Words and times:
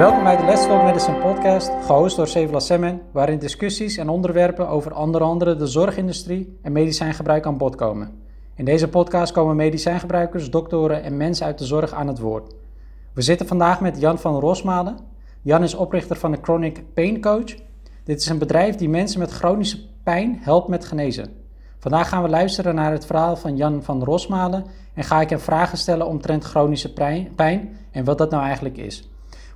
Welkom 0.00 0.22
bij 0.22 0.36
de 0.36 0.44
Let's 0.44 0.66
Talk 0.66 0.82
Medicine 0.82 1.16
podcast, 1.18 1.70
gehost 1.84 2.16
door 2.16 2.28
Sevela 2.28 2.58
Semen, 2.58 3.00
waarin 3.12 3.38
discussies 3.38 3.96
en 3.96 4.08
onderwerpen 4.08 4.68
over 4.68 4.96
onder 4.96 5.22
andere 5.22 5.56
de 5.56 5.66
zorgindustrie 5.66 6.58
en 6.62 6.72
medicijngebruik 6.72 7.46
aan 7.46 7.56
bod 7.56 7.74
komen. 7.74 8.10
In 8.54 8.64
deze 8.64 8.88
podcast 8.88 9.32
komen 9.32 9.56
medicijngebruikers, 9.56 10.50
doktoren 10.50 11.02
en 11.02 11.16
mensen 11.16 11.46
uit 11.46 11.58
de 11.58 11.64
zorg 11.64 11.92
aan 11.92 12.06
het 12.06 12.18
woord. 12.18 12.54
We 13.12 13.22
zitten 13.22 13.46
vandaag 13.46 13.80
met 13.80 14.00
Jan 14.00 14.18
van 14.18 14.38
Rosmalen. 14.38 14.98
Jan 15.42 15.62
is 15.62 15.74
oprichter 15.74 16.16
van 16.16 16.30
de 16.30 16.38
Chronic 16.42 16.94
Pain 16.94 17.20
Coach. 17.20 17.54
Dit 18.04 18.20
is 18.20 18.28
een 18.28 18.38
bedrijf 18.38 18.76
die 18.76 18.88
mensen 18.88 19.20
met 19.20 19.30
chronische 19.30 19.78
pijn 20.02 20.38
helpt 20.40 20.68
met 20.68 20.84
genezen. 20.84 21.32
Vandaag 21.78 22.08
gaan 22.08 22.22
we 22.22 22.28
luisteren 22.28 22.74
naar 22.74 22.92
het 22.92 23.06
verhaal 23.06 23.36
van 23.36 23.56
Jan 23.56 23.82
van 23.82 24.04
Rosmalen 24.04 24.64
en 24.94 25.04
ga 25.04 25.20
ik 25.20 25.30
hem 25.30 25.40
vragen 25.40 25.78
stellen 25.78 26.06
omtrent 26.06 26.44
chronische 26.44 26.92
pijn 27.36 27.76
en 27.90 28.04
wat 28.04 28.18
dat 28.18 28.30
nou 28.30 28.42
eigenlijk 28.42 28.76
is. 28.76 29.09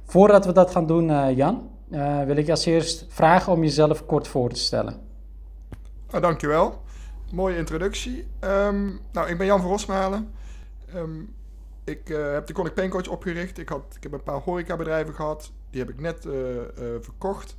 Voordat 0.05 0.45
we 0.45 0.53
dat 0.53 0.71
gaan 0.71 0.87
doen, 0.87 1.09
uh, 1.09 1.37
Jan, 1.37 1.71
uh, 1.91 2.25
wil 2.25 2.37
ik 2.37 2.47
je 2.47 2.51
als 2.51 2.65
eerst 2.65 3.07
vragen 3.09 3.53
om 3.53 3.63
jezelf 3.63 4.07
kort 4.07 4.29
voor 4.29 4.49
te 4.49 4.61
stellen. 4.61 5.01
Oh, 6.13 6.21
dankjewel. 6.21 6.83
Mooie 7.33 7.57
introductie. 7.57 8.27
Um, 8.41 9.01
nou, 9.13 9.29
ik 9.29 9.39
ben 9.39 9.47
Jan 9.47 9.61
van 9.61 9.71
Rosmalen. 9.71 10.33
Um, 10.95 11.35
ik 11.85 12.09
uh, 12.09 12.33
heb 12.33 12.47
de 12.47 12.53
Chronic 12.53 12.75
Pain 12.75 12.91
Coach 12.91 13.09
opgericht. 13.09 13.59
Ik, 13.59 13.69
had, 13.69 13.83
ik 13.97 14.03
heb 14.03 14.13
een 14.13 14.23
paar 14.23 14.41
horecabedrijven 14.41 15.15
gehad. 15.15 15.53
Die 15.71 15.81
heb 15.81 15.91
ik 15.91 16.01
net 16.01 16.27
verkocht. 17.01 17.57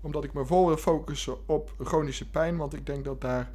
Omdat 0.00 0.24
ik 0.24 0.32
me 0.32 0.44
vol 0.44 0.66
wil 0.66 0.76
focussen 0.76 1.36
op 1.46 1.72
chronische 1.82 2.30
pijn. 2.30 2.56
Want 2.56 2.74
ik 2.74 2.86
denk 2.86 3.04
dat 3.04 3.20
daar 3.20 3.50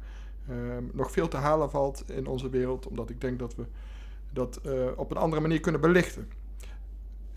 um, 0.50 0.90
nog 0.92 1.10
veel 1.10 1.28
te 1.28 1.36
halen 1.36 1.70
valt 1.70 2.04
in 2.10 2.26
onze 2.26 2.50
wereld. 2.50 2.86
Omdat 2.86 3.10
ik 3.10 3.20
denk 3.20 3.38
dat 3.38 3.54
we 3.54 3.64
dat 4.30 4.60
op 4.96 5.10
een 5.10 5.16
andere 5.16 5.42
manier 5.42 5.60
kunnen 5.60 5.80
belichten. 5.80 6.28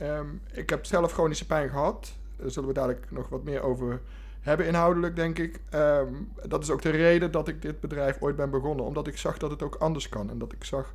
Um, 0.01 0.41
ik 0.51 0.69
heb 0.69 0.85
zelf 0.85 1.11
chronische 1.11 1.45
pijn 1.45 1.69
gehad. 1.69 2.13
Daar 2.37 2.51
zullen 2.51 2.69
we 2.69 2.75
dadelijk 2.75 3.11
nog 3.11 3.29
wat 3.29 3.43
meer 3.43 3.61
over 3.61 4.01
hebben 4.41 4.67
inhoudelijk, 4.67 5.15
denk 5.15 5.39
ik. 5.39 5.59
Um, 5.73 6.31
dat 6.47 6.63
is 6.63 6.69
ook 6.69 6.81
de 6.81 6.89
reden 6.89 7.31
dat 7.31 7.47
ik 7.47 7.61
dit 7.61 7.79
bedrijf 7.79 8.17
ooit 8.19 8.35
ben 8.35 8.49
begonnen. 8.49 8.85
Omdat 8.85 9.07
ik 9.07 9.17
zag 9.17 9.37
dat 9.37 9.51
het 9.51 9.63
ook 9.63 9.75
anders 9.75 10.09
kan. 10.09 10.29
En 10.29 10.37
dat 10.37 10.51
ik 10.51 10.63
zag 10.63 10.93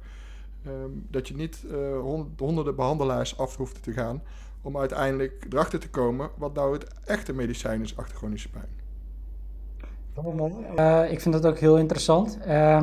um, 0.67 1.07
dat 1.11 1.29
je 1.29 1.35
niet 1.35 1.65
uh, 1.71 1.99
honderden 2.37 2.77
behandelaars 2.77 3.39
af 3.39 3.57
hoeft 3.57 3.83
te 3.83 3.93
gaan... 3.93 4.23
om 4.63 4.79
uiteindelijk 4.79 5.47
erachter 5.51 5.79
te 5.79 5.91
komen 5.91 6.31
wat 6.37 6.55
nou 6.55 6.73
het 6.73 6.87
echte 7.05 7.33
medicijn 7.33 7.83
is 7.83 7.97
achter 7.97 8.17
chronische 8.17 8.49
pijn. 8.49 8.69
Uh, 10.79 11.13
ik 11.13 11.21
vind 11.21 11.35
dat 11.35 11.47
ook 11.47 11.59
heel 11.59 11.79
interessant. 11.79 12.39
Uh, 12.47 12.83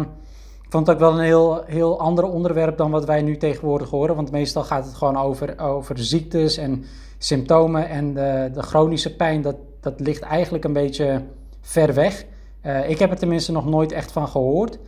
vond 0.73 0.87
het 0.87 0.95
ook 0.95 1.01
wel 1.01 1.13
een 1.13 1.25
heel, 1.25 1.63
heel 1.65 1.99
ander 1.99 2.23
onderwerp 2.23 2.77
dan 2.77 2.91
wat 2.91 3.05
wij 3.05 3.21
nu 3.21 3.37
tegenwoordig 3.37 3.89
horen. 3.89 4.15
Want 4.15 4.31
meestal 4.31 4.63
gaat 4.63 4.85
het 4.85 4.93
gewoon 4.93 5.17
over, 5.17 5.59
over 5.59 5.97
ziektes 5.97 6.57
en 6.57 6.83
symptomen. 7.17 7.89
En 7.89 8.13
de, 8.13 8.49
de 8.53 8.61
chronische 8.61 9.15
pijn, 9.15 9.41
dat, 9.41 9.55
dat 9.79 9.99
ligt 9.99 10.21
eigenlijk 10.21 10.63
een 10.63 10.73
beetje 10.73 11.21
ver 11.61 11.93
weg. 11.93 12.25
Uh, 12.65 12.89
ik 12.89 12.99
heb 12.99 13.11
er 13.11 13.17
tenminste 13.17 13.51
nog 13.51 13.65
nooit 13.65 13.91
echt 13.91 14.11
van 14.11 14.27
gehoord. 14.27 14.79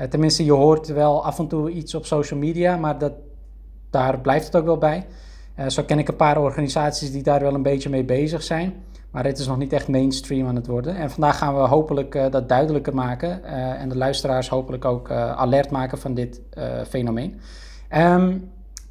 Uh, 0.00 0.06
tenminste, 0.06 0.44
je 0.44 0.52
hoort 0.52 0.86
wel 0.86 1.24
af 1.24 1.38
en 1.38 1.48
toe 1.48 1.70
iets 1.70 1.94
op 1.94 2.06
social 2.06 2.38
media, 2.38 2.76
maar 2.76 2.98
dat, 2.98 3.12
daar 3.90 4.18
blijft 4.18 4.46
het 4.46 4.56
ook 4.56 4.64
wel 4.64 4.78
bij. 4.78 5.06
Uh, 5.58 5.68
zo 5.68 5.82
ken 5.82 5.98
ik 5.98 6.08
een 6.08 6.16
paar 6.16 6.40
organisaties 6.40 7.12
die 7.12 7.22
daar 7.22 7.40
wel 7.40 7.54
een 7.54 7.62
beetje 7.62 7.90
mee 7.90 8.04
bezig 8.04 8.42
zijn. 8.42 8.74
Maar 9.10 9.24
het 9.24 9.38
is 9.38 9.46
nog 9.46 9.58
niet 9.58 9.72
echt 9.72 9.88
mainstream 9.88 10.46
aan 10.46 10.56
het 10.56 10.66
worden. 10.66 10.96
En 10.96 11.10
vandaag 11.10 11.38
gaan 11.38 11.54
we 11.54 11.60
hopelijk 11.60 12.14
uh, 12.14 12.30
dat 12.30 12.48
duidelijker 12.48 12.94
maken. 12.94 13.40
Uh, 13.44 13.80
en 13.80 13.88
de 13.88 13.96
luisteraars 13.96 14.48
hopelijk 14.48 14.84
ook 14.84 15.10
uh, 15.10 15.32
alert 15.32 15.70
maken 15.70 15.98
van 15.98 16.14
dit 16.14 16.40
fenomeen. 16.88 17.40
Um, 17.94 18.50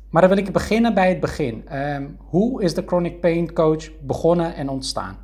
maar 0.10 0.22
dan 0.22 0.30
wil 0.30 0.40
ik 0.40 0.52
beginnen 0.52 0.94
bij 0.94 1.10
het 1.10 1.20
begin. 1.20 1.76
Um, 1.76 2.18
hoe 2.20 2.64
is 2.64 2.74
de 2.74 2.84
Chronic 2.86 3.20
Pain 3.20 3.54
Coach 3.54 4.00
begonnen 4.02 4.56
en 4.56 4.70
ontstaan? 4.70 5.18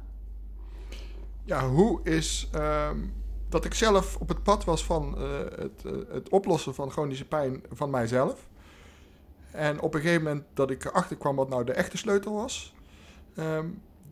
Ja, 1.43 1.67
hoe 1.67 1.99
is 2.03 2.49
um, 2.55 3.13
dat 3.49 3.65
ik 3.65 3.73
zelf 3.73 4.17
op 4.19 4.27
het 4.27 4.43
pad 4.43 4.63
was 4.63 4.85
van 4.85 5.17
het, 5.57 5.83
het, 6.11 6.29
oplossen 6.29 6.73
van 6.73 6.91
chronische 6.91 7.25
pijn 7.25 7.63
van 7.71 7.89
mijzelf. 7.89 8.47
En 9.51 9.81
op 9.81 9.93
een 9.93 10.01
gegeven 10.01 10.23
moment 10.23 10.43
dat 10.53 10.71
ik 10.71 10.85
erachter 10.85 11.17
kwam 11.17 11.35
wat 11.35 11.49
nou 11.49 11.63
de 11.63 11.73
echte 11.73 11.97
sleutel 11.97 12.33
was 12.33 12.73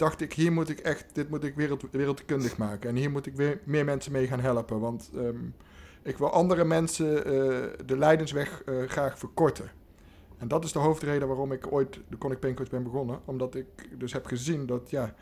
dacht 0.03 0.21
ik, 0.21 0.33
hier 0.33 0.51
moet 0.51 0.69
ik 0.69 0.79
echt, 0.79 1.05
dit 1.13 1.29
moet 1.29 1.43
ik 1.43 1.55
wereld, 1.55 1.85
wereldkundig 1.91 2.57
maken. 2.57 2.89
En 2.89 2.95
hier 2.95 3.11
moet 3.11 3.25
ik 3.25 3.35
weer 3.35 3.59
meer 3.63 3.85
mensen 3.85 4.11
mee 4.11 4.27
gaan 4.27 4.39
helpen. 4.39 4.79
Want 4.79 5.11
um, 5.15 5.55
ik 6.01 6.17
wil 6.17 6.29
andere 6.31 6.63
mensen 6.63 7.15
uh, 7.15 7.23
de 7.85 7.97
lijdensweg 7.97 8.61
uh, 8.65 8.87
graag 8.87 9.19
verkorten. 9.19 9.71
En 10.37 10.47
dat 10.47 10.63
is 10.63 10.71
de 10.71 10.79
hoofdreden 10.79 11.27
waarom 11.27 11.51
ik 11.51 11.71
ooit 11.73 11.93
de 11.93 12.15
Chronic 12.19 12.39
Pain 12.39 12.55
Coach 12.55 12.69
ben 12.69 12.83
begonnen. 12.83 13.19
Omdat 13.25 13.55
ik 13.55 13.65
dus 13.97 14.13
heb 14.13 14.25
gezien 14.25 14.65
dat, 14.65 14.89
ja, 14.89 15.13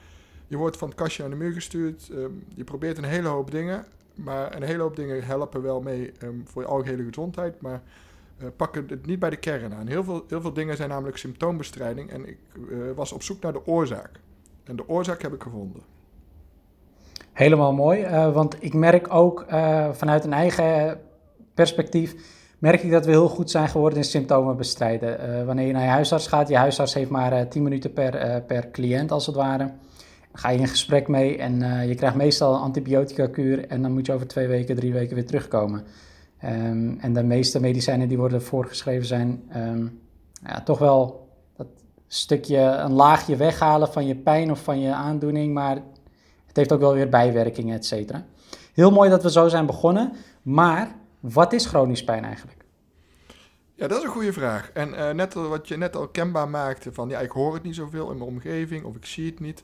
je 0.47 0.57
wordt 0.57 0.77
van 0.77 0.87
het 0.87 0.97
kastje 0.97 1.23
aan 1.23 1.29
de 1.29 1.35
muur 1.35 1.53
gestuurd. 1.53 2.09
Um, 2.11 2.43
je 2.55 2.63
probeert 2.63 2.97
een 2.97 3.03
hele 3.03 3.27
hoop 3.27 3.51
dingen. 3.51 3.85
Maar 4.15 4.55
een 4.55 4.63
hele 4.63 4.81
hoop 4.81 4.95
dingen 4.95 5.23
helpen 5.23 5.61
wel 5.61 5.81
mee 5.81 6.11
um, 6.23 6.43
voor 6.45 6.61
je 6.61 6.67
algehele 6.67 7.03
gezondheid. 7.03 7.61
Maar 7.61 7.81
uh, 8.41 8.47
pakken 8.55 8.85
het 8.87 9.05
niet 9.05 9.19
bij 9.19 9.29
de 9.29 9.37
kern 9.37 9.73
aan. 9.73 9.87
Heel 9.87 10.03
veel, 10.03 10.25
heel 10.27 10.41
veel 10.41 10.53
dingen 10.53 10.75
zijn 10.75 10.89
namelijk 10.89 11.17
symptoombestrijding. 11.17 12.09
En 12.09 12.27
ik 12.27 12.37
was 12.95 13.11
op 13.11 13.23
zoek 13.23 13.41
naar 13.41 13.53
de 13.53 13.65
oorzaak. 13.65 14.19
En 14.63 14.75
de 14.75 14.89
oorzaak 14.89 15.21
heb 15.21 15.33
ik 15.33 15.43
gevonden. 15.43 15.81
Helemaal 17.33 17.73
mooi, 17.73 18.01
uh, 18.01 18.33
want 18.33 18.55
ik 18.59 18.73
merk 18.73 19.13
ook 19.13 19.45
uh, 19.51 19.89
vanuit 19.91 20.23
een 20.23 20.33
eigen 20.33 20.99
perspectief, 21.53 22.15
merk 22.59 22.83
ik 22.83 22.91
dat 22.91 23.05
we 23.05 23.11
heel 23.11 23.27
goed 23.27 23.51
zijn 23.51 23.67
geworden 23.67 23.99
in 23.99 24.05
symptomen 24.05 24.57
bestrijden. 24.57 25.29
Uh, 25.29 25.45
wanneer 25.45 25.67
je 25.67 25.73
naar 25.73 25.83
je 25.83 25.89
huisarts 25.89 26.27
gaat, 26.27 26.49
je 26.49 26.57
huisarts 26.57 26.93
heeft 26.93 27.09
maar 27.09 27.47
10 27.47 27.63
minuten 27.63 27.93
per, 27.93 28.41
per 28.41 28.71
cliënt 28.71 29.11
als 29.11 29.25
het 29.25 29.35
ware. 29.35 29.71
Ga 30.33 30.49
je 30.49 30.59
in 30.59 30.67
gesprek 30.67 31.07
mee 31.07 31.37
en 31.37 31.87
je 31.87 31.95
krijgt 31.95 32.15
meestal 32.15 32.53
een 32.53 32.61
antibiotica-kuur 32.61 33.67
en 33.67 33.81
dan 33.81 33.91
moet 33.91 34.05
je 34.05 34.13
over 34.13 34.27
twee 34.27 34.47
weken, 34.47 34.75
drie 34.75 34.93
weken 34.93 35.15
weer 35.15 35.25
terugkomen. 35.25 35.83
Um, 36.45 36.97
en 36.99 37.13
de 37.13 37.23
meeste 37.23 37.59
medicijnen 37.59 38.07
die 38.07 38.17
worden 38.17 38.41
voorgeschreven 38.41 39.05
zijn 39.05 39.43
um, 39.55 39.99
ja, 40.43 40.61
toch 40.61 40.79
wel 40.79 41.20
stukje, 42.13 42.57
een 42.57 42.93
laagje 42.93 43.35
weghalen 43.35 43.91
van 43.91 44.07
je 44.07 44.15
pijn 44.15 44.51
of 44.51 44.63
van 44.63 44.79
je 44.79 44.93
aandoening, 44.93 45.53
maar 45.53 45.75
het 46.45 46.55
heeft 46.55 46.71
ook 46.71 46.79
wel 46.79 46.93
weer 46.93 47.09
bijwerkingen, 47.09 47.75
et 47.75 47.85
cetera. 47.85 48.25
Heel 48.73 48.91
mooi 48.91 49.09
dat 49.09 49.23
we 49.23 49.31
zo 49.31 49.47
zijn 49.47 49.65
begonnen, 49.65 50.13
maar 50.41 50.95
wat 51.19 51.53
is 51.53 51.65
chronisch 51.65 52.03
pijn 52.03 52.23
eigenlijk? 52.23 52.65
Ja, 53.75 53.87
dat 53.87 53.97
is 53.97 54.03
een 54.03 54.09
goede 54.09 54.33
vraag. 54.33 54.71
En 54.73 54.89
uh, 54.89 55.09
net 55.09 55.33
wat 55.33 55.67
je 55.67 55.77
net 55.77 55.95
al 55.95 56.07
kenbaar 56.07 56.49
maakte 56.49 56.93
van, 56.93 57.09
ja, 57.09 57.19
ik 57.19 57.31
hoor 57.31 57.53
het 57.53 57.63
niet 57.63 57.75
zoveel 57.75 58.11
in 58.11 58.17
mijn 58.17 58.29
omgeving 58.29 58.83
of 58.83 58.95
ik 58.95 59.05
zie 59.05 59.25
het 59.25 59.39
niet. 59.39 59.63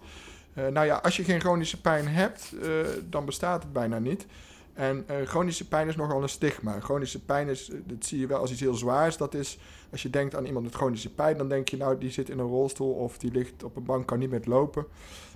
Uh, 0.53 0.67
nou 0.67 0.85
ja, 0.85 0.95
als 0.95 1.17
je 1.17 1.23
geen 1.23 1.39
chronische 1.39 1.81
pijn 1.81 2.07
hebt, 2.07 2.53
uh, 2.53 2.69
dan 3.03 3.25
bestaat 3.25 3.63
het 3.63 3.73
bijna 3.73 3.99
niet. 3.99 4.25
En 4.73 5.05
chronische 5.25 5.67
pijn 5.67 5.87
is 5.87 5.95
nogal 5.95 6.21
een 6.21 6.29
stigma. 6.29 6.79
Chronische 6.79 7.19
pijn 7.19 7.47
is, 7.47 7.71
dat 7.85 8.05
zie 8.05 8.19
je 8.19 8.27
wel 8.27 8.39
als 8.39 8.51
iets 8.51 8.61
heel 8.61 8.73
zwaars. 8.73 9.17
Dat 9.17 9.33
is, 9.33 9.59
als 9.91 10.01
je 10.01 10.09
denkt 10.09 10.35
aan 10.35 10.45
iemand 10.45 10.65
met 10.65 10.75
chronische 10.75 11.13
pijn, 11.13 11.37
dan 11.37 11.49
denk 11.49 11.69
je 11.69 11.77
nou, 11.77 11.97
die 11.97 12.11
zit 12.11 12.29
in 12.29 12.39
een 12.39 12.47
rolstoel 12.47 12.93
of 12.93 13.17
die 13.17 13.31
ligt 13.31 13.63
op 13.63 13.75
een 13.75 13.85
bank, 13.85 14.07
kan 14.07 14.19
niet 14.19 14.29
meer 14.29 14.41
lopen. 14.43 14.85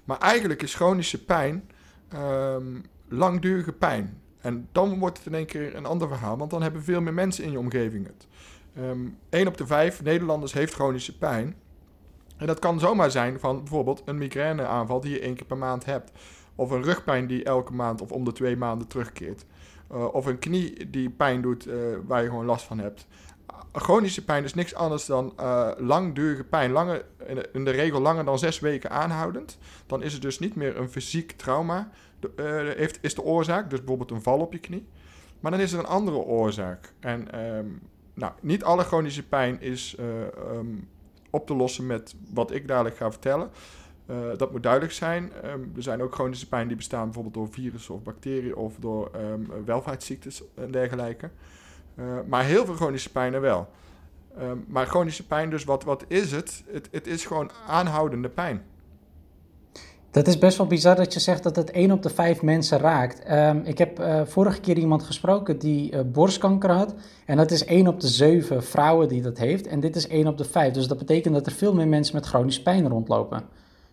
Maar 0.03 0.17
eigenlijk 0.17 0.61
is 0.61 0.75
chronische 0.75 1.25
pijn 1.25 1.69
um, 2.13 2.83
langdurige 3.07 3.71
pijn. 3.71 4.21
En 4.41 4.67
dan 4.71 4.99
wordt 4.99 5.17
het 5.17 5.27
in 5.27 5.33
één 5.33 5.45
keer 5.45 5.75
een 5.75 5.85
ander 5.85 6.07
verhaal, 6.07 6.37
want 6.37 6.51
dan 6.51 6.61
hebben 6.61 6.83
veel 6.83 7.01
meer 7.01 7.13
mensen 7.13 7.43
in 7.43 7.51
je 7.51 7.59
omgeving 7.59 8.05
het. 8.05 8.27
Um, 8.79 9.17
1 9.29 9.47
op 9.47 9.57
de 9.57 9.65
5 9.65 10.03
Nederlanders 10.03 10.53
heeft 10.53 10.73
chronische 10.73 11.17
pijn. 11.17 11.55
En 12.37 12.47
dat 12.47 12.59
kan 12.59 12.79
zomaar 12.79 13.11
zijn 13.11 13.39
van 13.39 13.57
bijvoorbeeld 13.57 14.01
een 14.05 14.17
migraineaanval 14.17 15.01
die 15.01 15.11
je 15.11 15.19
één 15.19 15.35
keer 15.35 15.45
per 15.45 15.57
maand 15.57 15.85
hebt. 15.85 16.11
Of 16.55 16.71
een 16.71 16.83
rugpijn 16.83 17.27
die 17.27 17.43
elke 17.43 17.73
maand 17.73 18.01
of 18.01 18.11
om 18.11 18.23
de 18.23 18.31
twee 18.31 18.57
maanden 18.57 18.87
terugkeert. 18.87 19.45
Uh, 19.91 20.13
of 20.13 20.25
een 20.25 20.39
knie 20.39 20.89
die 20.89 21.09
pijn 21.09 21.41
doet 21.41 21.67
uh, 21.67 21.73
waar 22.05 22.21
je 22.23 22.29
gewoon 22.29 22.45
last 22.45 22.65
van 22.65 22.79
hebt. 22.79 23.07
Chronische 23.73 24.23
pijn 24.23 24.43
is 24.43 24.53
niks 24.53 24.75
anders 24.75 25.05
dan 25.05 25.33
uh, 25.39 25.71
langdurige 25.77 26.43
pijn. 26.43 26.71
Lange, 26.71 27.05
in, 27.53 27.63
de, 27.63 27.71
regel 27.71 27.99
langer 27.99 28.25
dan 28.25 28.39
zes 28.39 28.59
weken 28.59 28.89
aanhoudend. 28.89 29.57
Dan 29.85 30.03
is 30.03 30.13
het 30.13 30.21
dus 30.21 30.39
niet 30.39 30.55
meer 30.55 30.77
een 30.77 30.89
fysiek 30.89 31.31
trauma. 31.31 31.89
De, 32.19 32.73
heeft, 32.77 32.99
is 33.01 33.15
de 33.15 33.23
oorzaak, 33.23 33.69
dus 33.69 33.79
bijvoorbeeld 33.79 34.11
een 34.11 34.21
val 34.21 34.39
op 34.39 34.53
je 34.53 34.59
knie. 34.59 34.87
Maar 35.39 35.51
dan 35.51 35.59
is 35.59 35.73
er 35.73 35.79
een 35.79 35.85
andere 35.85 36.17
oorzaak. 36.17 36.93
En 36.99 37.39
um, 37.55 37.81
nou, 38.13 38.31
niet 38.41 38.63
alle 38.63 38.83
chronische 38.83 39.27
pijn 39.27 39.61
is 39.61 39.95
um, 39.99 40.89
op 41.29 41.47
te 41.47 41.55
lossen 41.55 41.85
met 41.85 42.15
wat 42.33 42.51
ik 42.51 42.67
dadelijk 42.67 42.95
ga 42.97 43.11
vertellen. 43.11 43.49
Dat 44.37 44.51
moet 44.51 44.63
duidelijk 44.63 44.93
zijn. 44.93 45.31
Um, 45.45 45.71
er 45.75 45.83
zijn 45.83 46.01
ook 46.01 46.13
chronische 46.13 46.47
pijn 46.47 46.67
die 46.67 46.77
bestaan 46.77 47.03
bijvoorbeeld 47.03 47.33
door 47.33 47.49
virussen 47.49 47.93
of 47.93 48.03
bacteriën 48.03 48.55
of 48.55 48.75
door 48.79 49.11
welvaartsziektes 49.65 50.43
en 50.55 50.71
dergelijke. 50.71 51.29
Uh, 51.95 52.05
maar 52.27 52.43
heel 52.43 52.65
veel 52.65 52.75
chronische 52.75 53.11
pijnen 53.11 53.41
wel. 53.41 53.69
Um, 54.39 54.65
maar 54.67 54.85
chronische 54.85 55.27
pijn, 55.27 55.49
dus 55.49 55.63
wat, 55.63 55.83
wat 55.83 56.05
is 56.07 56.31
het? 56.31 56.63
het? 56.71 56.87
Het 56.91 57.07
is 57.07 57.25
gewoon 57.25 57.51
aanhoudende 57.67 58.29
pijn. 58.29 58.61
Dat 60.11 60.27
is 60.27 60.37
best 60.37 60.57
wel 60.57 60.67
bizar 60.67 60.95
dat 60.95 61.13
je 61.13 61.19
zegt 61.19 61.43
dat 61.43 61.55
het 61.55 61.71
1 61.71 61.91
op 61.91 62.03
de 62.03 62.09
5 62.09 62.41
mensen 62.41 62.79
raakt. 62.79 63.31
Um, 63.31 63.61
ik 63.65 63.77
heb 63.77 63.99
uh, 63.99 64.21
vorige 64.25 64.59
keer 64.59 64.77
iemand 64.77 65.03
gesproken 65.03 65.59
die 65.59 65.93
uh, 65.93 65.99
borstkanker 66.05 66.71
had. 66.71 66.95
En 67.25 67.37
dat 67.37 67.51
is 67.51 67.65
1 67.65 67.87
op 67.87 67.99
de 67.99 68.07
7 68.07 68.63
vrouwen 68.63 69.07
die 69.07 69.21
dat 69.21 69.37
heeft. 69.37 69.67
En 69.67 69.79
dit 69.79 69.95
is 69.95 70.07
1 70.07 70.27
op 70.27 70.37
de 70.37 70.43
5. 70.43 70.73
Dus 70.73 70.87
dat 70.87 70.97
betekent 70.97 71.33
dat 71.33 71.45
er 71.45 71.51
veel 71.51 71.73
meer 71.73 71.87
mensen 71.87 72.15
met 72.15 72.25
chronische 72.25 72.61
pijn 72.61 72.87
rondlopen. 72.87 73.43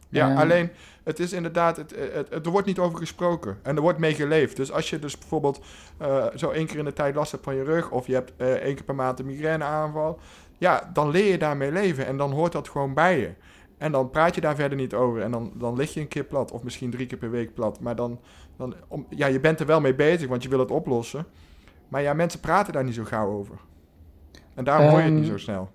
Ja, 0.09 0.29
Ehm, 0.29 0.39
alleen 0.39 0.71
het 1.09 1.19
is 1.19 1.33
inderdaad, 1.33 1.77
het, 1.77 1.95
het, 1.97 2.29
het- 2.31 2.47
er 2.47 2.53
wordt 2.53 2.67
niet 2.67 2.79
over 2.79 2.99
gesproken 2.99 3.59
en 3.63 3.77
er 3.77 3.83
wordt 3.83 3.99
mee 3.99 4.15
geleefd. 4.15 4.57
Dus 4.57 4.73
als 4.73 4.91
je 4.91 4.99
dus 4.99 5.19
bijvoorbeeld 5.19 5.61
eh, 5.99 6.27
zo 6.35 6.51
één 6.51 6.67
keer 6.67 6.79
in 6.79 6.85
de 6.85 6.93
tijd 6.93 7.15
last 7.15 7.31
hebt 7.33 7.45
van 7.45 7.55
je 7.55 7.63
rug 7.63 7.91
of 7.91 8.07
je 8.07 8.13
hebt 8.15 8.33
eh, 8.37 8.53
één 8.53 8.75
keer 8.75 8.85
per 8.85 8.95
maand 8.95 9.19
een 9.19 9.27
migraineaanval, 9.27 10.19
ja, 10.59 10.91
dan 10.93 11.11
leer 11.11 11.31
je 11.31 11.39
daarmee 11.39 11.73
leven 11.73 12.07
en 12.07 12.17
dan 12.17 12.33
hoort 12.33 12.53
dat 12.53 12.69
gewoon 12.69 12.95
bij 12.95 13.19
je. 13.21 13.31
En 13.79 13.93
dan 13.93 14.11
praat 14.11 14.35
je 14.35 14.41
daar 14.41 14.55
verder 14.55 14.79
niet 14.79 14.95
over 14.95 15.23
en 15.23 15.31
dan, 15.31 15.53
dan 15.55 15.77
lig 15.77 15.95
je 15.95 16.01
een 16.01 16.09
keer 16.09 16.25
plat 16.25 16.51
of 16.53 16.63
misschien 16.63 16.91
drie 16.91 17.07
keer 17.07 17.19
per 17.19 17.31
week 17.31 17.55
plat. 17.55 17.81
Maar 17.81 17.97
dan, 17.97 18.21
dan 18.57 18.75
om, 18.89 19.07
ja, 19.11 19.27
je 19.27 19.41
bent 19.41 19.61
er 19.61 19.67
wel 19.67 19.81
mee 19.81 19.95
bezig, 19.95 20.29
want 20.29 20.43
je 20.43 20.49
wil 20.49 20.59
het 20.59 20.71
oplossen. 20.71 21.27
Maar 21.89 22.03
ja, 22.03 22.13
mensen 22.13 22.41
praten 22.41 22.73
daar 22.73 22.85
niet 22.85 22.95
zo 22.95 23.05
gauw 23.05 23.31
over. 23.33 23.57
En 24.55 24.65
daarom 24.65 24.89
hoor 24.89 24.99
je 24.99 25.05
het 25.05 25.15
niet 25.15 25.23
Ehm, 25.23 25.33
zo 25.33 25.39
snel. 25.39 25.71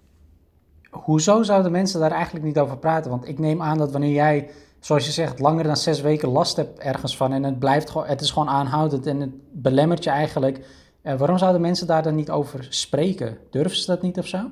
Hoezo 0.89 1.43
zouden 1.43 1.71
mensen 1.71 1.99
daar 1.99 2.11
eigenlijk 2.11 2.45
niet 2.45 2.59
over 2.59 2.77
praten? 2.77 3.11
Want 3.11 3.27
ik 3.27 3.39
neem 3.39 3.61
aan 3.61 3.77
dat 3.77 3.91
wanneer 3.91 4.13
jij, 4.13 4.49
zoals 4.85 5.05
je 5.05 5.11
zegt, 5.11 5.39
langer 5.39 5.63
dan 5.63 5.77
zes 5.77 6.01
weken 6.01 6.29
last 6.29 6.55
hebt 6.55 6.79
ergens 6.79 7.17
van 7.17 7.33
en 7.33 7.43
het 7.43 7.59
blijft 7.59 7.93
het 7.93 8.21
is 8.21 8.31
gewoon 8.31 8.49
aanhoudend 8.49 9.05
en 9.05 9.19
het 9.19 9.31
belemmert 9.51 10.03
je 10.03 10.09
eigenlijk. 10.09 10.65
eh, 11.01 11.17
waarom 11.17 11.37
zouden 11.37 11.61
mensen 11.61 11.87
daar 11.87 12.03
dan 12.03 12.15
niet 12.15 12.29
over 12.29 12.67
spreken? 12.69 13.37
Durven 13.49 13.77
ze 13.77 13.85
dat 13.85 14.01
niet 14.01 14.17
of 14.17 14.27
zo? 14.27 14.49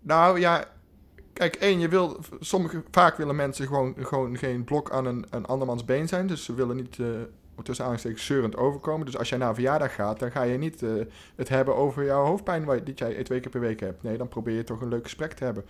Nou 0.00 0.40
ja, 0.40 0.64
kijk, 1.32 1.56
één, 1.56 1.80
je 1.80 1.88
wil, 1.88 2.16
sommige, 2.40 2.82
vaak 2.90 3.16
willen 3.16 3.36
mensen 3.36 3.66
gewoon, 3.66 3.94
gewoon 3.98 4.36
geen 4.36 4.64
blok 4.64 4.90
aan 4.90 5.06
een, 5.06 5.26
een 5.30 5.46
andermans 5.46 5.84
been 5.84 6.08
zijn. 6.08 6.26
Dus 6.26 6.44
ze 6.44 6.54
willen 6.54 6.76
niet, 6.76 6.98
eh 6.98 7.06
tussen 7.62 8.18
zeurend 8.18 8.56
overkomen. 8.56 9.06
Dus 9.06 9.16
als 9.18 9.28
jij 9.28 9.38
naar 9.38 9.54
verjaardag 9.54 9.94
gaat, 9.94 10.18
dan 10.18 10.30
ga 10.30 10.42
je 10.42 10.58
niet 10.58 10.82
eh, 10.82 10.90
het 11.36 11.48
hebben 11.48 11.76
over 11.76 12.04
jouw 12.04 12.24
hoofdpijn 12.24 12.84
die 12.84 12.94
jij 12.94 13.22
twee 13.22 13.40
keer 13.40 13.50
per 13.50 13.60
week 13.60 13.80
hebt. 13.80 14.02
Nee, 14.02 14.16
dan 14.16 14.28
probeer 14.28 14.56
je 14.56 14.64
toch 14.64 14.80
een 14.80 14.88
leuk 14.88 15.02
gesprek 15.02 15.32
te 15.32 15.44
hebben. 15.44 15.64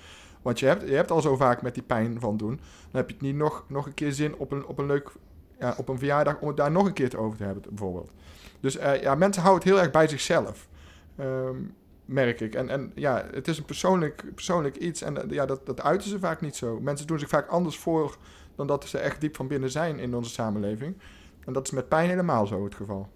Want 0.44 0.58
je 0.58 0.67
hebt, 0.67 0.88
je 0.88 0.94
hebt 0.94 1.11
al 1.11 1.20
zo 1.20 1.37
vaak 1.37 1.62
met 1.62 1.75
die 1.75 1.82
pijn 1.82 2.20
van 2.20 2.37
doen. 2.37 2.56
Dan 2.56 3.00
heb 3.00 3.08
je 3.08 3.14
het 3.14 3.25
niet 3.25 3.35
nog, 3.35 3.64
nog 3.69 3.87
een 3.87 3.94
keer 3.94 4.12
zin 4.12 4.37
op 4.37 4.52
een, 4.52 4.67
op 4.67 4.79
een 4.79 4.87
leuk, 4.87 5.11
ja, 5.58 5.75
op 5.76 5.88
een 5.88 5.99
verjaardag 5.99 6.41
om 6.41 6.49
het 6.49 6.56
daar 6.56 6.70
nog 6.70 6.87
een 6.87 6.93
keer 6.93 7.19
over 7.19 7.38
te 7.38 7.44
hebben, 7.44 7.62
bijvoorbeeld. 7.69 8.12
Dus 8.61 8.76
eh, 8.76 9.02
ja, 9.02 9.14
mensen 9.14 9.43
houden 9.43 9.62
het 9.62 9.73
heel 9.73 9.82
erg 9.82 9.93
bij 9.93 10.08
zichzelf. 10.08 10.69
Ehm, 11.17 11.56
merk 12.05 12.41
ik. 12.41 12.55
En, 12.55 12.69
en 12.69 12.93
ja, 12.94 13.26
het 13.31 13.49
is 13.49 13.58
een 13.58 13.64
persoonlijk, 13.64 14.25
persoonlijk 14.35 14.76
iets 14.76 15.02
en 15.02 15.23
eh, 15.23 15.31
ja, 15.31 15.46
dat, 15.46 15.67
dat 15.67 15.82
uiten 15.82 16.08
ze 16.08 16.19
vaak 16.19 16.41
niet 16.41 16.56
zo. 16.56 16.81
Mensen 16.81 17.06
doen 17.06 17.19
zich 17.19 17.29
vaak 17.29 17.49
anders 17.49 17.79
voor 17.79 18.17
dan 18.55 18.67
dat 18.67 18.85
ze 18.85 18.99
echt 18.99 19.20
diep 19.20 19.37
van 19.37 19.49
binnen 19.49 19.70
zijn 19.70 19.99
in 19.99 20.14
onze 20.14 20.31
samenleving. 20.31 20.96
En 21.44 21.52
dat 21.52 21.67
is 21.67 21.73
met 21.73 21.88
pijn 21.88 22.08
helemaal 22.08 22.46
zo 22.46 22.64
het 22.64 22.75
geval. 22.75 23.08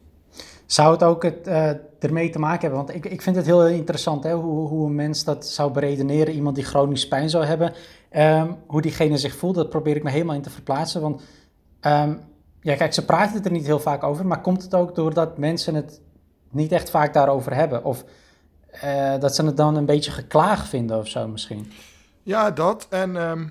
Zou 0.68 0.92
het 0.92 1.02
ook 1.02 1.22
het, 1.22 1.46
eh, 1.46 1.70
ermee 1.98 2.30
te 2.30 2.38
maken 2.38 2.60
hebben? 2.60 2.78
Want 2.78 2.94
ik, 2.94 3.12
ik 3.12 3.22
vind 3.22 3.36
het 3.36 3.46
heel 3.46 3.66
interessant 3.66 4.24
hè, 4.24 4.32
hoe, 4.32 4.68
hoe 4.68 4.86
een 4.86 4.94
mens 4.94 5.24
dat 5.24 5.46
zou 5.46 5.72
beredeneren. 5.72 6.34
Iemand 6.34 6.56
die 6.56 6.64
chronisch 6.64 7.08
pijn 7.08 7.30
zou 7.30 7.44
hebben. 7.44 7.72
Ehm, 8.10 8.52
hoe 8.66 8.82
diegene 8.82 9.16
zich 9.16 9.36
voelt, 9.36 9.54
dat 9.54 9.70
probeer 9.70 9.96
ik 9.96 10.02
me 10.02 10.10
helemaal 10.10 10.34
in 10.34 10.42
te 10.42 10.50
verplaatsen. 10.50 11.00
Want 11.00 11.22
ehm, 11.80 12.14
ja, 12.60 12.74
kijk, 12.74 12.94
ze 12.94 13.04
praten 13.04 13.34
het 13.34 13.44
er 13.44 13.52
niet 13.52 13.66
heel 13.66 13.80
vaak 13.80 14.02
over. 14.02 14.26
Maar 14.26 14.40
komt 14.40 14.62
het 14.62 14.74
ook 14.74 14.94
doordat 14.94 15.38
mensen 15.38 15.74
het 15.74 16.00
niet 16.50 16.72
echt 16.72 16.90
vaak 16.90 17.14
daarover 17.14 17.54
hebben? 17.54 17.84
Of 17.84 18.04
eh, 18.70 19.18
dat 19.18 19.34
ze 19.34 19.44
het 19.44 19.56
dan 19.56 19.76
een 19.76 19.86
beetje 19.86 20.10
geklaag 20.10 20.66
vinden 20.66 20.98
of 20.98 21.08
zo 21.08 21.28
misschien? 21.28 21.72
Ja, 22.22 22.50
dat. 22.50 22.86
En 22.90 23.16
ehm, 23.16 23.46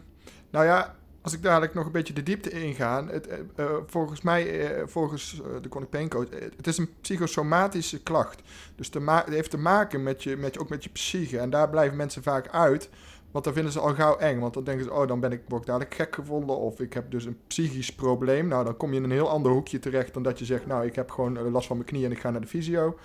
nou 0.52 0.66
ja, 0.66 0.96
als 1.28 1.36
ik 1.36 1.44
dadelijk 1.44 1.74
nog 1.74 1.86
een 1.86 1.92
beetje 1.92 2.14
de 2.14 2.24
diepte 2.24 2.50
inga. 2.50 3.08
Eh, 3.08 3.40
eh, 3.56 3.66
volgens 3.86 4.22
mij, 4.22 4.60
eh, 4.60 4.84
volgens 4.86 5.42
de 5.62 5.70
Chronic 5.70 5.90
Pain 5.90 6.10
Code, 6.10 6.52
het 6.56 6.68
is 6.68 6.78
een 6.78 6.90
psychosomatische 7.02 8.04
klacht. 8.04 8.42
Dus 8.76 8.90
het 8.94 9.30
heeft 9.30 9.50
te 9.50 9.58
maken 9.58 10.04
met 10.04 10.24
je, 10.24 10.38
met 10.38 10.54
je, 10.54 10.60
ook 10.60 10.70
met 10.70 10.84
je 10.84 10.90
psyche. 10.90 11.40
En 11.40 11.50
daar 11.50 11.70
blijven 11.70 11.98
mensen 11.98 12.24
vaak 12.24 12.48
uit. 12.50 12.90
Want 13.32 13.46
dan 13.46 13.54
vinden 13.54 13.72
ze 13.72 13.80
al 13.80 13.94
gauw 13.94 14.18
eng. 14.18 14.40
Want 14.40 14.54
dan 14.54 14.64
denken 14.64 14.84
ze, 14.84 14.94
oh, 14.94 15.08
dan 15.08 15.20
ben 15.20 15.32
ik, 15.32 15.42
word 15.48 15.62
ik 15.62 15.68
dadelijk 15.68 15.96
gek 15.96 16.16
gevonden. 16.16 16.58
Of 16.58 16.80
ik 16.80 16.94
heb 16.94 17.12
dus 17.12 17.26
een 17.26 17.40
psychisch 17.48 17.96
probleem. 17.96 18.48
Nou, 18.48 18.64
dan 18.64 18.78
kom 18.78 18.92
je 18.92 18.98
in 18.98 19.04
een 19.04 19.12
heel 19.12 19.30
ander 19.30 19.52
hoekje 19.52 19.80
terecht 19.80 20.14
dan 20.14 20.24
dat 20.24 20.40
je 20.40 20.46
zegt, 20.46 20.66
nou, 20.66 20.86
ik 20.86 20.96
heb 20.96 21.12
gewoon 21.12 21.52
last 21.52 21.68
van 21.68 21.78
mijn 21.78 21.90
knie 21.90 22.06
en 22.06 22.12
ik 22.12 22.20
ga 22.20 22.30
naar 22.30 22.42
de 22.42 22.48
fysio. 22.48 22.98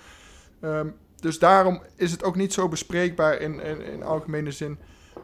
Ehm, 0.59 0.87
dus 1.19 1.39
daarom 1.39 1.81
is 1.95 2.11
het 2.11 2.23
ook 2.23 2.35
niet 2.35 2.53
zo 2.53 2.69
bespreekbaar 2.69 3.41
in, 3.41 3.59
in, 3.59 3.81
in 3.81 4.03
algemene 4.03 4.51
zin. 4.51 4.77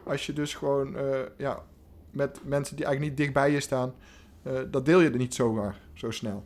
Als 0.04 0.26
je 0.26 0.32
dus 0.32 0.54
gewoon 0.54 0.96
ja, 1.36 1.62
met 2.10 2.40
mensen 2.44 2.76
die 2.76 2.84
eigenlijk 2.84 3.16
niet 3.16 3.24
dicht 3.26 3.42
bij 3.42 3.50
je 3.50 3.60
staan, 3.60 3.94
eh, 4.42 4.52
dat 4.70 4.84
deel 4.84 5.00
je 5.00 5.10
er 5.10 5.16
niet 5.16 5.34
zomaar 5.34 5.80
zo 5.94 6.10
snel. 6.10 6.42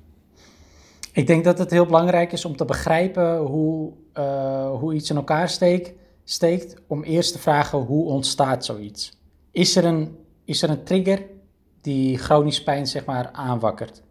Ik 1.13 1.27
denk 1.27 1.45
dat 1.45 1.59
het 1.59 1.71
heel 1.71 1.87
belangrijk 1.87 2.33
is 2.33 2.45
om 2.45 2.57
te 2.57 2.65
begrijpen 2.65 3.39
hoe, 3.39 3.93
eh, 4.13 4.71
hoe 4.71 4.95
iets 4.95 5.11
in 5.11 5.17
elkaar 5.17 5.49
steekt, 5.49 5.93
steekt. 6.25 6.75
Om 6.87 7.03
eerst 7.03 7.33
te 7.33 7.39
vragen 7.39 7.79
hoe 7.79 8.05
ontstaat 8.05 8.65
zoiets. 8.65 9.19
Is 9.51 9.77
er 9.77 9.85
een, 9.85 10.17
is 10.45 10.63
er 10.63 10.71
een 10.71 10.85
trigger 10.85 11.27
die 11.81 12.19
chronisch 12.19 12.63
pijn 12.63 12.87
zeg 12.87 13.05
maar 13.05 13.31
aanwakkert? 13.33 14.03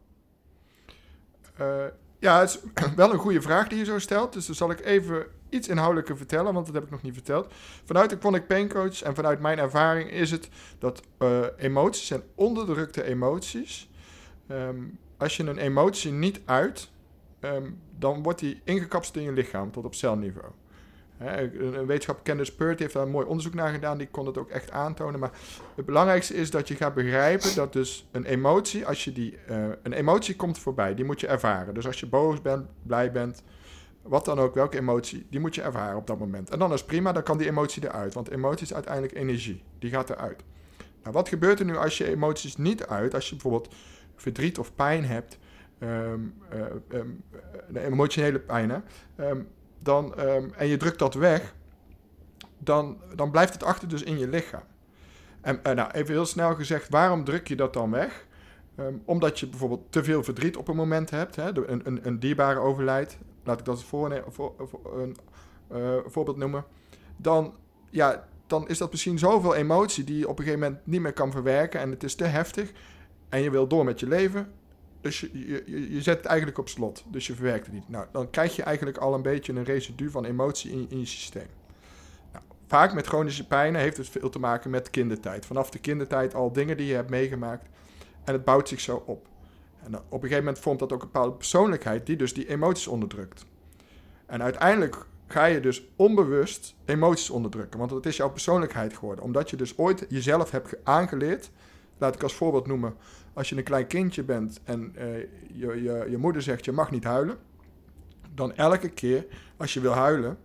Ja, 2.24 2.40
het 2.40 2.50
is 2.50 2.60
wel 2.96 3.14
een 3.14 3.20
goede 3.20 3.42
vraag 3.42 3.68
die 3.68 3.78
je 3.78 3.86
zo 3.86 4.00
stelt. 4.00 4.34
Dus 4.34 4.46
dan 4.46 4.56
zal 4.56 4.72
ik 4.72 4.80
even 4.80 5.26
iets 5.50 5.68
inhoudelijker 5.68 6.18
vertellen, 6.18 6.54
want 6.54 6.66
dat 6.66 6.76
heb 6.76 6.84
ik 6.84 6.90
nog 6.90 7.02
niet 7.02 7.14
verteld. 7.14 7.54
Vanuit 7.86 8.10
de 8.10 8.18
Chronic 8.20 8.48
Pain 8.48 8.70
Coach 8.70 9.02
en 9.02 9.16
vanuit 9.16 9.40
mijn 9.40 9.60
ervaring 9.60 10.12
is 10.12 10.32
het 10.32 10.50
dat 10.80 11.02
eh, 11.18 11.40
emoties 11.58 12.12
en 12.12 12.24
onderdrukte 12.36 13.04
emoties, 13.04 13.90
ehm, 14.48 14.84
als 15.18 15.38
je 15.38 15.44
een 15.44 15.58
emotie 15.58 16.12
niet 16.12 16.42
uit, 16.46 16.90
ehm, 17.40 17.72
dan 18.00 18.24
wordt 18.24 18.40
die 18.40 18.62
ingekapseld 18.64 19.18
in 19.18 19.24
je 19.24 19.32
lichaam 19.32 19.72
tot 19.72 19.86
op 19.86 19.96
celniveau. 19.96 20.52
Een, 21.18 21.86
wetenschapper, 21.86 22.26
Candice 22.26 22.56
Pert, 22.56 22.80
heeft 22.80 22.94
daar 22.94 23.04
een 23.04 23.10
mooi 23.10 23.26
onderzoek 23.26 23.54
naar 23.54 23.74
gedaan. 23.74 23.98
Die 23.98 24.08
kon 24.08 24.26
het 24.26 24.38
ook 24.38 24.50
echt 24.50 24.72
aantonen. 24.72 25.20
Maar 25.20 25.32
het 25.76 25.86
belangrijkste 25.86 26.34
is 26.34 26.52
dat 26.52 26.68
je 26.68 26.76
gaat 26.76 26.94
begrijpen 26.94 27.56
dat 27.56 27.74
dus 27.74 28.08
een 28.12 28.26
emotie, 28.26 28.86
als 28.86 29.04
je 29.04 29.12
die, 29.12 29.38
eh, 29.48 29.66
een 29.84 29.94
emotie 29.94 30.36
komt 30.36 30.60
voorbij, 30.60 30.96
die 30.96 31.06
moet 31.06 31.20
je 31.20 31.28
ervaren. 31.28 31.74
Dus 31.74 31.86
als 31.86 32.00
je 32.00 32.08
boos 32.08 32.42
bent, 32.42 32.66
blij 32.82 33.12
bent, 33.12 33.44
wat 34.02 34.26
dan 34.26 34.40
ook, 34.40 34.56
welke 34.56 34.78
emotie, 34.78 35.26
die 35.30 35.40
moet 35.40 35.56
je 35.56 35.62
ervaren 35.62 35.98
op 35.98 36.08
dat 36.08 36.20
moment. 36.20 36.50
En 36.50 36.60
dan 36.60 36.74
is 36.74 36.84
prima, 36.86 37.12
dan 37.12 37.24
kan 37.24 37.38
die 37.38 37.48
emotie 37.48 37.84
eruit. 37.84 38.14
Want 38.14 38.30
emotie 38.30 38.66
is 38.66 38.74
uiteindelijk 38.74 39.16
energie, 39.16 39.64
die 39.80 39.90
gaat 39.90 40.10
eruit. 40.10 40.44
Nou, 41.02 41.16
wat 41.16 41.30
gebeurt 41.30 41.60
er 41.60 41.66
nu 41.66 41.78
als 41.78 41.98
je 41.98 42.08
emoties 42.08 42.58
niet 42.58 42.88
uit, 42.88 43.14
als 43.14 43.30
je 43.30 43.36
bijvoorbeeld 43.36 43.74
verdriet 44.16 44.60
of 44.60 44.76
pijn 44.76 45.06
hebt, 45.06 45.38
ehm, 45.80 46.20
eh, 46.50 46.60
ehm, 46.88 47.08
eh, 47.74 47.84
emotionele 47.84 48.40
pijn, 48.40 48.70
hè, 48.70 48.78
ehm, 49.16 49.42
dan, 49.84 50.16
ehm, 50.16 50.50
en 50.58 50.68
je 50.68 50.78
drukt 50.78 51.00
dat 51.00 51.14
weg, 51.14 51.56
dan, 52.58 52.98
dan 53.16 53.32
blijft 53.32 53.54
het 53.54 53.64
achter 53.64 53.88
dus 53.88 54.04
in 54.04 54.18
je 54.18 54.28
lichaam. 54.28 54.64
En 55.42 55.64
eh, 55.64 55.76
nou, 55.76 55.92
even 55.92 56.14
heel 56.14 56.26
snel 56.26 56.56
gezegd, 56.56 56.90
waarom 56.90 57.24
druk 57.24 57.48
je 57.48 57.56
dat 57.56 57.74
dan 57.74 57.92
weg? 57.92 58.28
Ehm, 58.76 58.94
omdat 59.06 59.40
je 59.40 59.48
bijvoorbeeld 59.48 59.92
te 59.92 60.04
veel 60.04 60.24
verdriet 60.24 60.58
op 60.58 60.68
een 60.68 60.76
moment 60.76 61.10
hebt, 61.10 61.36
hè, 61.36 61.68
een, 61.68 61.82
een, 61.88 62.08
een 62.08 62.20
dierbare 62.20 62.60
overlijdt, 62.60 63.18
laat 63.44 63.60
ik 63.60 63.66
dat 63.66 63.84
voor, 63.84 64.24
voor, 64.28 64.54
voor- 64.58 65.02
een 65.02 65.18
eh, 65.68 65.98
voorbeeld 66.06 66.38
noemen, 66.38 66.66
dan, 67.18 67.56
ja, 67.90 68.28
dan 68.48 68.68
is 68.68 68.78
dat 68.78 68.92
misschien 68.92 69.20
zoveel 69.20 69.56
emotie 69.56 70.04
die 70.04 70.18
je 70.18 70.28
op 70.28 70.40
een 70.40 70.44
gegeven 70.44 70.66
moment 70.66 70.86
niet 70.86 71.02
meer 71.02 71.14
kan 71.14 71.32
verwerken 71.32 71.80
en 71.80 71.90
het 71.90 72.04
is 72.04 72.16
te 72.16 72.24
heftig 72.24 72.72
en 73.30 73.42
je 73.42 73.50
wil 73.50 73.68
door 73.68 73.84
met 73.84 74.00
je 74.00 74.08
leven, 74.08 74.52
dus 75.04 75.20
je, 75.20 75.30
je, 75.66 75.94
je- 75.94 76.02
zet 76.02 76.18
het 76.18 76.26
eigenlijk 76.26 76.58
op 76.58 76.70
slot, 76.70 77.04
dus 77.08 77.28
je 77.28 77.34
verwerkt 77.34 77.66
het 77.66 77.74
niet. 77.76 77.90
Nou, 77.90 78.06
dan 78.12 78.30
krijg 78.30 78.56
je 78.56 78.64
eigenlijk 78.64 78.98
al 78.98 79.14
een 79.14 79.22
beetje 79.22 79.54
een 79.54 79.64
residu 79.64 80.10
van 80.10 80.26
emotie 80.26 80.72
in, 80.72 80.86
in 80.90 81.00
je 81.00 81.06
systeem. 81.06 81.48
Nou, 82.32 82.44
vaak 82.68 82.94
met 82.94 83.08
chronische 83.08 83.48
pijnen 83.48 83.82
heeft 83.82 83.98
het 83.98 84.10
veel 84.10 84.30
te 84.30 84.40
maken 84.40 84.70
met 84.70 84.90
kindertijd. 84.90 85.46
Vanaf 85.46 85.70
de 85.70 85.80
kindertijd 85.80 86.36
al 86.36 86.52
dingen 86.54 86.78
die 86.78 86.86
je 86.88 86.94
hebt 86.96 87.10
meegemaakt 87.10 87.66
en 88.24 88.34
het 88.34 88.44
bouwt 88.46 88.68
zich 88.68 88.80
zo 88.80 89.04
op. 89.06 89.28
En 89.84 89.96
op 89.96 90.02
een 90.12 90.20
gegeven 90.20 90.38
moment 90.44 90.60
vormt 90.60 90.80
dat 90.80 90.94
ook 90.94 91.02
een 91.02 91.10
bepaalde 91.12 91.36
persoonlijkheid 91.36 92.06
die 92.06 92.16
dus 92.16 92.34
die 92.34 92.50
emoties 92.50 92.88
onderdrukt. 92.88 93.46
En 94.26 94.42
uiteindelijk 94.44 95.06
ga 95.28 95.46
je 95.46 95.60
dus 95.60 95.84
onbewust 95.96 96.76
emoties 96.86 97.30
onderdrukken, 97.30 97.80
want 97.80 97.92
het 97.92 98.06
is 98.06 98.18
jouw 98.18 98.30
persoonlijkheid 98.30 98.94
geworden. 98.98 99.24
Omdat 99.24 99.50
je 99.50 99.56
dus 99.56 99.78
ooit 99.78 100.06
jezelf 100.10 100.52
hebt 100.52 100.68
ge- 100.68 100.80
aangeleerd. 100.84 101.50
Laat 101.98 102.16
ik 102.16 102.24
als 102.24 102.34
voorbeeld 102.34 102.68
noemen, 102.68 102.96
als 103.34 103.50
je 103.50 103.58
een 103.58 103.64
klein 103.64 103.88
kindje 103.88 104.24
bent 104.24 104.60
en 104.64 104.92
eh, 104.96 105.20
je, 105.54 105.84
je, 105.84 106.06
je 106.10 106.18
moeder 106.18 106.42
zegt 106.42 106.66
je 106.66 106.72
mag 106.72 106.92
niet 106.92 107.04
huilen, 107.04 107.38
dan 108.36 108.56
elke 108.56 108.90
keer 108.90 109.26
als 109.58 109.74
je 109.74 109.80
wil 109.80 109.92
huilen, 109.92 110.38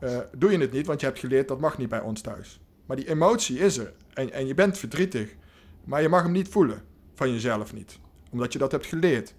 eh, 0.00 0.18
doe 0.36 0.50
je 0.50 0.58
het 0.58 0.72
niet, 0.72 0.86
want 0.86 1.00
je 1.00 1.06
hebt 1.06 1.18
geleerd 1.18 1.48
dat 1.48 1.60
mag 1.60 1.78
niet 1.78 1.88
bij 1.88 2.00
ons 2.00 2.20
thuis. 2.20 2.60
Maar 2.86 2.96
die 2.96 3.08
emotie 3.08 3.58
is 3.58 3.76
er 3.78 3.92
en, 4.12 4.32
en 4.32 4.46
je 4.46 4.54
bent 4.54 4.78
verdrietig, 4.78 5.34
maar 5.84 6.02
je 6.02 6.08
mag 6.08 6.22
hem 6.22 6.32
niet 6.32 6.48
voelen 6.48 6.82
van 7.14 7.32
jezelf 7.32 7.72
niet, 7.72 7.98
omdat 8.30 8.52
je 8.52 8.58
dat 8.58 8.72
hebt 8.72 8.86
geleerd. 8.86 9.34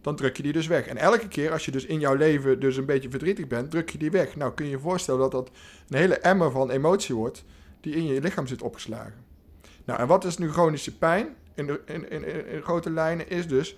Dan 0.00 0.16
druk 0.16 0.36
je 0.36 0.42
die 0.42 0.52
dus 0.52 0.66
weg. 0.66 0.86
En 0.86 0.96
elke 0.96 1.28
keer 1.28 1.52
als 1.52 1.64
je 1.64 1.70
dus 1.70 1.84
in 1.84 2.00
jouw 2.00 2.14
leven 2.14 2.60
dus 2.60 2.76
een 2.76 2.86
beetje 2.86 3.10
verdrietig 3.10 3.46
bent, 3.46 3.70
druk 3.70 3.90
je 3.90 3.98
die 3.98 4.10
weg. 4.10 4.36
Nou 4.36 4.52
kun 4.54 4.64
je 4.64 4.70
je 4.70 4.78
voorstellen 4.78 5.20
dat 5.20 5.30
dat 5.30 5.50
een 5.88 5.96
hele 5.96 6.18
emmer 6.18 6.50
van 6.50 6.70
emotie 6.70 7.14
wordt 7.14 7.44
die 7.80 7.94
in 7.94 8.04
je 8.04 8.20
lichaam 8.20 8.46
zit 8.46 8.62
opgeslagen. 8.62 9.27
Nou, 9.88 10.00
en 10.00 10.06
wat 10.06 10.24
is 10.24 10.38
nu 10.38 10.50
chronische 10.50 10.98
pijn? 10.98 11.36
In, 11.54 11.78
in, 11.86 12.10
in, 12.10 12.62
grote 12.62 12.90
lijnen 12.90 13.28
is 13.28 13.48
dus, 13.48 13.76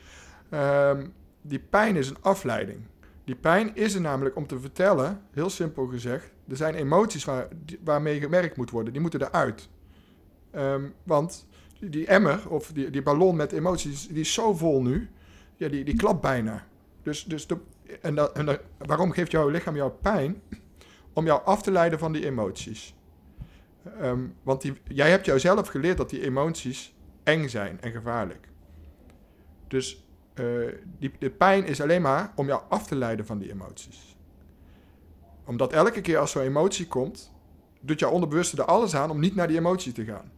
ehm, 0.48 1.06
die 1.42 1.58
pijn 1.58 1.96
is 1.96 2.08
een 2.10 2.16
afleiding. 2.20 2.78
Die 3.24 3.34
pijn 3.34 3.74
is 3.74 3.94
er 3.94 4.00
namelijk 4.00 4.36
om 4.36 4.46
te 4.46 4.60
vertellen, 4.60 5.22
heel 5.32 5.50
simpel 5.50 5.86
gezegd, 5.86 6.32
er 6.48 6.56
zijn 6.56 6.74
emoties 6.74 7.24
waar, 7.24 7.48
waarmee 7.84 8.20
gewerkt 8.20 8.56
moet 8.56 8.70
worden, 8.70 8.92
die 8.92 9.02
moeten 9.02 9.22
eruit. 9.22 9.68
Ehm, 10.50 10.88
want 11.02 11.46
die 11.80 12.06
emmer 12.06 12.48
of 12.48 12.72
die, 12.72 12.90
die 12.90 13.02
ballon 13.02 13.36
met 13.36 13.52
emoties, 13.52 14.08
die 14.08 14.20
is 14.20 14.32
zo 14.32 14.54
vol 14.54 14.82
nu. 14.82 15.10
Ja, 15.56 15.68
die, 15.68 15.84
die 15.84 15.96
klapt 15.96 16.20
bijna. 16.20 16.66
Dus, 17.02 17.24
dus 17.24 17.46
de, 17.46 17.56
en, 18.00 18.14
dat, 18.14 18.32
en 18.32 18.46
dat, 18.46 18.60
waarom 18.78 19.12
geeft 19.12 19.30
jouw 19.30 19.48
lichaam 19.48 19.76
jou 19.76 19.90
pijn? 19.90 20.42
Om 21.12 21.24
jou 21.24 21.44
af 21.44 21.62
te 21.62 21.70
leiden 21.70 21.98
van 21.98 22.12
die 22.12 22.24
emoties. 22.26 22.94
Um, 24.02 24.34
want 24.42 24.62
die, 24.62 24.80
jij 24.84 25.10
hebt 25.10 25.26
jouzelf 25.26 25.68
geleerd 25.68 25.96
dat 25.96 26.10
die 26.10 26.22
emoties 26.22 26.94
eng 27.22 27.48
zijn 27.48 27.80
en 27.80 27.92
gevaarlijk. 27.92 28.48
Dus 29.68 30.04
uh, 30.34 30.72
die, 30.98 31.12
de 31.18 31.30
pijn 31.30 31.66
is 31.66 31.80
alleen 31.80 32.02
maar 32.02 32.32
om 32.34 32.46
jou 32.46 32.62
af 32.68 32.86
te 32.86 32.96
leiden 32.96 33.26
van 33.26 33.38
die 33.38 33.50
emoties. 33.50 34.16
Omdat 35.44 35.72
elke 35.72 36.00
keer 36.00 36.18
als 36.18 36.30
zo'n 36.30 36.42
emotie 36.42 36.86
komt, 36.86 37.32
doet 37.80 37.98
jouw 38.00 38.10
onderbewuste 38.10 38.56
er 38.56 38.64
alles 38.64 38.94
aan 38.94 39.10
om 39.10 39.20
niet 39.20 39.34
naar 39.34 39.48
die 39.48 39.58
emotie 39.58 39.92
te 39.92 40.04
gaan. 40.04 40.32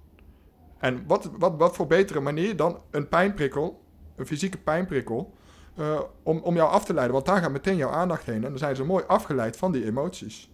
En 0.78 1.06
wat, 1.06 1.30
wat, 1.38 1.56
wat 1.56 1.76
voor 1.76 1.86
betere 1.86 2.20
manier 2.20 2.56
dan 2.56 2.80
een 2.90 3.08
pijnprikkel, 3.08 3.84
een 4.16 4.26
fysieke 4.26 4.58
pijnprikkel, 4.58 5.34
uh, 5.78 6.00
om, 6.22 6.38
om 6.38 6.54
jou 6.54 6.70
af 6.70 6.84
te 6.84 6.94
leiden. 6.94 7.14
Want 7.14 7.26
daar 7.26 7.40
gaat 7.40 7.52
meteen 7.52 7.76
jouw 7.76 7.90
aandacht 7.90 8.26
heen 8.26 8.44
en 8.44 8.50
dan 8.50 8.58
zijn 8.58 8.76
ze 8.76 8.84
mooi 8.84 9.04
afgeleid 9.06 9.56
van 9.56 9.72
die 9.72 9.84
emoties. 9.84 10.51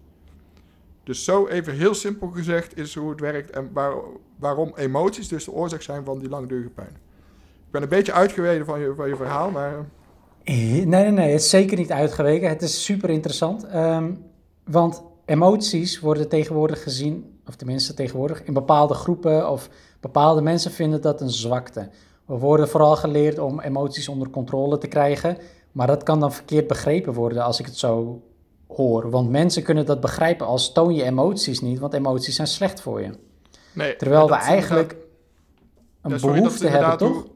Dus 1.08 1.24
zo 1.24 1.46
even 1.46 1.74
heel 1.74 1.94
simpel 1.94 2.28
gezegd 2.28 2.76
is 2.76 2.94
hoe 2.94 3.10
het 3.10 3.20
werkt 3.20 3.50
en 3.50 3.70
waar, 3.72 3.94
waarom 4.38 4.72
emoties 4.76 5.28
dus 5.28 5.44
de 5.44 5.52
oorzaak 5.52 5.82
zijn 5.82 6.04
van 6.04 6.18
die 6.18 6.28
langdurige 6.28 6.68
pijn. 6.68 6.96
Ik 7.66 7.70
ben 7.70 7.82
een 7.82 7.88
beetje 7.88 8.12
uitgeweken 8.12 8.66
van 8.66 8.80
je, 8.80 8.92
van 8.94 9.08
je 9.08 9.16
verhaal, 9.16 9.50
maar... 9.50 9.74
Eh, 10.44 10.54
nee, 10.54 10.86
nee, 10.86 11.10
nee, 11.10 11.30
het 11.30 11.40
is 11.40 11.50
zeker 11.50 11.76
niet 11.76 11.92
uitgeweken. 11.92 12.48
Het 12.48 12.62
is 12.62 12.84
super 12.84 13.10
interessant. 13.10 13.74
Um, 13.74 14.24
want 14.64 15.02
emoties 15.24 16.00
worden 16.00 16.28
tegenwoordig 16.28 16.82
gezien, 16.82 17.40
of 17.46 17.56
tenminste 17.56 17.94
tegenwoordig, 17.94 18.42
in 18.42 18.52
bepaalde 18.52 18.94
groepen 18.94 19.50
of 19.50 19.68
bepaalde 20.00 20.42
mensen 20.42 20.70
vinden 20.70 21.00
dat 21.00 21.20
een 21.20 21.30
zwakte. 21.30 21.90
We 22.24 22.38
worden 22.38 22.68
vooral 22.68 22.96
geleerd 22.96 23.38
om 23.38 23.60
emoties 23.60 24.08
onder 24.08 24.30
controle 24.30 24.78
te 24.78 24.88
krijgen, 24.88 25.38
maar 25.72 25.86
dat 25.86 26.02
kan 26.02 26.20
dan 26.20 26.32
verkeerd 26.32 26.66
begrepen 26.66 27.12
worden 27.12 27.42
als 27.42 27.60
ik 27.60 27.66
het 27.66 27.76
zo 27.76 28.22
hoor. 28.68 29.10
Want 29.10 29.30
mensen 29.30 29.62
kunnen 29.62 29.86
dat 29.86 30.00
begrijpen 30.00 30.46
als 30.46 30.72
toon 30.72 30.94
je 30.94 31.02
emoties 31.02 31.60
niet, 31.60 31.78
want 31.78 31.94
emoties 31.94 32.36
zijn 32.36 32.46
slecht 32.46 32.80
voor 32.80 33.00
je. 33.00 33.10
Nee, 33.72 33.96
Terwijl 33.96 34.28
we 34.28 34.34
eigenlijk 34.34 34.96
een 36.02 36.20
behoefte 36.20 36.68
hebben, 36.68 36.98
toch? 36.98 37.26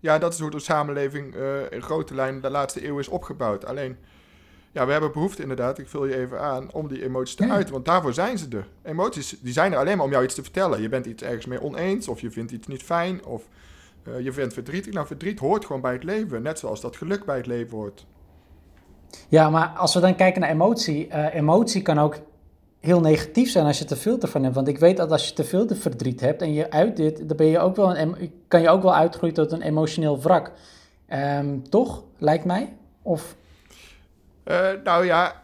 ja, 0.00 0.18
dat 0.18 0.32
is 0.32 0.40
hoe 0.40 0.50
de 0.50 0.58
samenleving 0.58 1.34
uh, 1.34 1.70
in 1.70 1.82
grote 1.82 2.14
lijnen 2.14 2.42
de 2.42 2.50
laatste 2.50 2.86
eeuw 2.86 2.98
is 2.98 3.08
opgebouwd. 3.08 3.66
Alleen, 3.66 3.96
ja, 4.72 4.86
we 4.86 4.92
hebben 4.92 5.12
behoefte 5.12 5.42
inderdaad, 5.42 5.78
ik 5.78 5.88
vul 5.88 6.06
je 6.06 6.16
even 6.16 6.40
aan, 6.40 6.72
om 6.72 6.88
die 6.88 7.04
emoties 7.04 7.34
te 7.34 7.50
uiten. 7.50 7.72
Want 7.72 7.84
daarvoor 7.84 8.14
zijn 8.14 8.38
ze 8.38 8.46
er. 8.50 8.68
Emoties, 8.82 9.36
die 9.40 9.52
zijn 9.52 9.72
er 9.72 9.78
alleen 9.78 9.96
maar 9.96 10.06
om 10.06 10.12
jou 10.12 10.24
iets 10.24 10.34
te 10.34 10.42
vertellen. 10.42 10.82
Je 10.82 10.88
bent 10.88 11.06
iets 11.06 11.22
ergens 11.22 11.46
mee 11.46 11.62
oneens, 11.62 12.08
of 12.08 12.20
je 12.20 12.30
vindt 12.30 12.52
iets 12.52 12.66
niet 12.66 12.82
fijn, 12.82 13.24
of 13.24 13.42
uh, 14.08 14.20
je 14.20 14.32
vindt 14.32 14.54
verdrietig. 14.54 14.92
Nou, 14.92 15.06
verdriet 15.06 15.38
hoort 15.38 15.64
gewoon 15.64 15.80
bij 15.80 15.92
het 15.92 16.04
leven. 16.04 16.42
Net 16.42 16.58
zoals 16.58 16.80
dat 16.80 16.96
geluk 16.96 17.24
bij 17.24 17.36
het 17.36 17.46
leven 17.46 17.76
hoort. 17.76 18.06
Ja, 19.28 19.50
maar 19.50 19.68
als 19.68 19.94
we 19.94 20.00
dan 20.00 20.16
kijken 20.16 20.40
naar 20.40 20.50
emotie, 20.50 21.08
uh, 21.08 21.34
emotie 21.34 21.82
kan 21.82 21.98
ook 21.98 22.16
heel 22.80 23.00
negatief 23.00 23.50
zijn 23.50 23.66
als 23.66 23.78
je 23.78 23.84
te 23.84 23.96
veel 23.96 24.20
ervan 24.20 24.42
hebt. 24.42 24.54
Want 24.54 24.68
ik 24.68 24.78
weet 24.78 24.96
dat 24.96 25.10
als 25.10 25.28
je 25.28 25.34
te 25.34 25.44
veel 25.44 25.66
de 25.66 25.76
verdriet 25.76 26.20
hebt 26.20 26.42
en 26.42 26.52
je 26.52 26.70
uit 26.70 26.96
dit, 26.96 27.28
dan 27.28 27.36
ben 27.36 27.46
je 27.46 27.58
ook 27.58 27.76
wel 27.76 27.96
een, 27.96 28.32
kan 28.48 28.60
je 28.60 28.68
ook 28.68 28.82
wel 28.82 28.94
uitgroeien 28.94 29.34
tot 29.34 29.52
een 29.52 29.62
emotioneel 29.62 30.20
wrak. 30.20 30.52
Um, 31.12 31.68
toch, 31.68 32.02
lijkt 32.18 32.44
mij? 32.44 32.76
Of... 33.02 33.36
Uh, 34.44 34.68
nou 34.84 35.04
ja, 35.04 35.42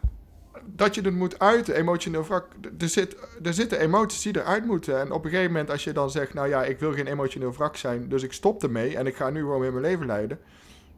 dat 0.65 0.95
je 0.95 1.01
het 1.01 1.13
moet 1.13 1.39
uiten, 1.39 1.75
emotioneel 1.75 2.23
wrak. 2.23 2.47
Er, 2.79 2.89
zit, 2.89 3.15
er 3.43 3.53
zitten 3.53 3.79
emoties 3.79 4.21
die 4.21 4.37
eruit 4.37 4.65
moeten. 4.65 4.99
En 4.99 5.11
op 5.11 5.23
een 5.23 5.29
gegeven 5.29 5.51
moment, 5.51 5.71
als 5.71 5.83
je 5.83 5.91
dan 5.91 6.11
zegt: 6.11 6.33
Nou 6.33 6.49
ja, 6.49 6.63
ik 6.63 6.79
wil 6.79 6.93
geen 6.93 7.07
emotioneel 7.07 7.53
wrak 7.53 7.75
zijn, 7.75 8.09
dus 8.09 8.23
ik 8.23 8.33
stop 8.33 8.63
ermee 8.63 8.97
en 8.97 9.07
ik 9.07 9.15
ga 9.15 9.29
nu 9.29 9.39
gewoon 9.39 9.59
weer 9.59 9.71
mijn 9.71 9.83
leven 9.83 10.05
leiden. 10.05 10.39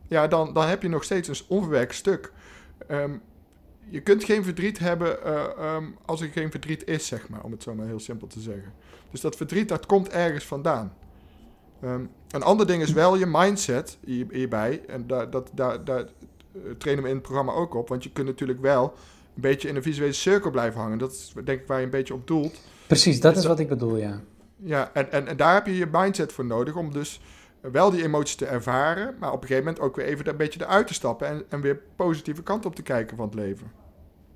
Ja, 0.07 0.27
dan, 0.27 0.53
dan 0.53 0.67
heb 0.67 0.81
je 0.81 0.89
nog 0.89 1.03
steeds 1.03 1.27
een 1.27 1.45
onverwerkt 1.47 1.95
stuk. 1.95 2.31
Um, 2.91 3.21
je 3.89 4.01
kunt 4.01 4.23
geen 4.23 4.43
verdriet 4.43 4.79
hebben 4.79 5.17
uh, 5.25 5.75
um, 5.75 5.95
als 6.05 6.21
er 6.21 6.27
geen 6.27 6.51
verdriet 6.51 6.87
is, 6.87 7.07
zeg 7.07 7.29
maar, 7.29 7.43
om 7.43 7.51
het 7.51 7.63
zo 7.63 7.75
maar 7.75 7.85
heel 7.85 7.99
simpel 7.99 8.27
te 8.27 8.39
zeggen. 8.39 8.73
Dus 9.11 9.21
dat 9.21 9.35
verdriet, 9.35 9.69
dat 9.69 9.85
komt 9.85 10.09
ergens 10.09 10.45
vandaan. 10.45 10.93
Um, 11.83 12.09
een 12.29 12.43
ander 12.43 12.67
ding 12.67 12.81
is 12.81 12.91
wel 12.91 13.15
je 13.15 13.25
mindset 13.25 13.97
hierbij. 14.05 14.81
En 14.87 15.07
daar, 15.07 15.29
dat, 15.29 15.49
daar, 15.53 15.83
daar 15.83 15.99
eh, 15.99 16.61
trainen 16.77 17.03
we 17.03 17.09
in 17.09 17.15
het 17.15 17.23
programma 17.23 17.51
ook 17.51 17.73
op. 17.73 17.87
Want 17.89 18.03
je 18.03 18.11
kunt 18.11 18.27
natuurlijk 18.27 18.61
wel 18.61 18.83
een 19.35 19.41
beetje 19.41 19.67
in 19.67 19.75
een 19.75 19.83
visuele 19.83 20.13
cirkel 20.13 20.51
blijven 20.51 20.81
hangen. 20.81 20.97
Dat 20.97 21.11
is 21.11 21.33
denk 21.43 21.61
ik 21.61 21.67
waar 21.67 21.79
je 21.79 21.85
een 21.85 21.89
beetje 21.91 22.13
op 22.13 22.27
doelt. 22.27 22.59
Precies, 22.87 23.19
dat 23.19 23.37
is 23.37 23.45
wat 23.45 23.59
ik 23.59 23.67
bedoel, 23.67 23.97
ja. 23.97 24.21
Ja, 24.55 24.91
en, 24.93 25.11
en, 25.11 25.27
en 25.27 25.37
daar 25.37 25.53
heb 25.53 25.65
je 25.65 25.77
je 25.77 25.87
mindset 25.91 26.33
voor 26.33 26.45
nodig 26.45 26.75
om 26.75 26.93
dus 26.93 27.21
wel 27.71 27.91
die 27.91 28.03
emoties 28.03 28.35
te 28.35 28.45
ervaren, 28.45 29.15
maar 29.19 29.31
op 29.31 29.41
een 29.41 29.47
gegeven 29.47 29.65
moment 29.65 29.83
ook 29.83 29.95
weer 29.95 30.05
even 30.05 30.27
een 30.27 30.37
beetje 30.37 30.61
eruit 30.61 30.87
te 30.87 30.93
stappen 30.93 31.27
en, 31.27 31.43
en 31.49 31.61
weer 31.61 31.79
positieve 31.95 32.43
kant 32.43 32.65
op 32.65 32.75
te 32.75 32.81
kijken 32.81 33.17
van 33.17 33.25
het 33.25 33.35
leven. 33.35 33.71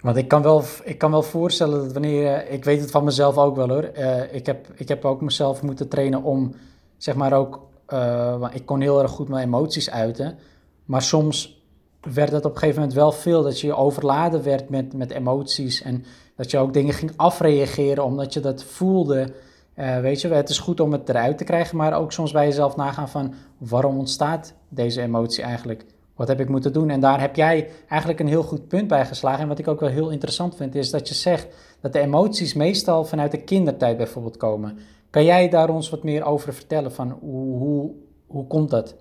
Want 0.01 0.17
ik 0.17 0.27
kan 0.27 0.41
wel, 0.41 0.63
ik 0.83 0.97
kan 0.97 1.11
wel 1.11 1.23
voorstellen 1.23 1.83
dat 1.83 1.93
wanneer, 1.93 2.49
ik 2.49 2.63
weet 2.63 2.81
het 2.81 2.91
van 2.91 3.03
mezelf 3.03 3.37
ook 3.37 3.55
wel 3.55 3.69
hoor, 3.69 3.89
uh, 3.97 4.33
ik, 4.33 4.45
heb, 4.45 4.67
ik 4.75 4.87
heb 4.87 5.05
ook 5.05 5.21
mezelf 5.21 5.61
moeten 5.61 5.87
trainen 5.87 6.23
om, 6.23 6.55
zeg 6.97 7.15
maar 7.15 7.33
ook, 7.33 7.59
uh, 7.89 8.47
ik 8.53 8.65
kon 8.65 8.81
heel 8.81 9.01
erg 9.01 9.11
goed 9.11 9.29
mijn 9.29 9.47
emoties 9.47 9.89
uiten, 9.89 10.37
maar 10.85 11.01
soms 11.01 11.65
werd 12.13 12.31
het 12.31 12.45
op 12.45 12.51
een 12.51 12.57
gegeven 12.57 12.79
moment 12.79 12.97
wel 12.97 13.11
veel, 13.11 13.43
dat 13.43 13.59
je 13.59 13.75
overladen 13.75 14.43
werd 14.43 14.69
met, 14.69 14.93
met 14.93 15.11
emoties 15.11 15.81
en 15.81 16.05
dat 16.35 16.51
je 16.51 16.57
ook 16.57 16.73
dingen 16.73 16.93
ging 16.93 17.11
afreageren 17.15 18.03
omdat 18.03 18.33
je 18.33 18.39
dat 18.39 18.63
voelde. 18.63 19.33
Uh, 19.79 19.99
weet 19.99 20.21
je, 20.21 20.27
het 20.27 20.49
is 20.49 20.59
goed 20.59 20.79
om 20.79 20.91
het 20.91 21.09
eruit 21.09 21.37
te 21.37 21.43
krijgen, 21.43 21.77
maar 21.77 21.93
ook 21.93 22.11
soms 22.11 22.31
bij 22.31 22.45
jezelf 22.45 22.75
nagaan 22.75 23.09
van 23.09 23.33
waarom 23.57 23.97
ontstaat 23.97 24.53
deze 24.69 25.01
emotie 25.01 25.43
eigenlijk? 25.43 25.85
Wat 26.15 26.27
heb 26.27 26.39
ik 26.39 26.49
moeten 26.49 26.73
doen? 26.73 26.89
En 26.89 26.99
daar 26.99 27.19
heb 27.19 27.35
jij 27.35 27.69
eigenlijk 27.87 28.19
een 28.19 28.27
heel 28.27 28.43
goed 28.43 28.67
punt 28.67 28.87
bij 28.87 29.05
geslagen. 29.05 29.41
En 29.41 29.47
wat 29.47 29.59
ik 29.59 29.67
ook 29.67 29.79
wel 29.79 29.89
heel 29.89 30.09
interessant 30.09 30.55
vind, 30.55 30.75
is 30.75 30.89
dat 30.89 31.07
je 31.07 31.13
zegt 31.13 31.47
dat 31.81 31.93
de 31.93 31.99
emoties 31.99 32.53
meestal 32.53 33.05
vanuit 33.05 33.31
de 33.31 33.43
kindertijd 33.43 33.97
bijvoorbeeld 33.97 34.37
komen. 34.37 34.77
Kan 35.09 35.25
jij 35.25 35.49
daar 35.49 35.69
ons 35.69 35.89
wat 35.89 36.03
meer 36.03 36.23
over 36.23 36.53
vertellen 36.53 36.91
van 36.91 37.17
hoe, 37.21 37.57
hoe, 37.57 37.91
hoe 38.27 38.47
komt 38.47 38.69
dat? 38.69 38.95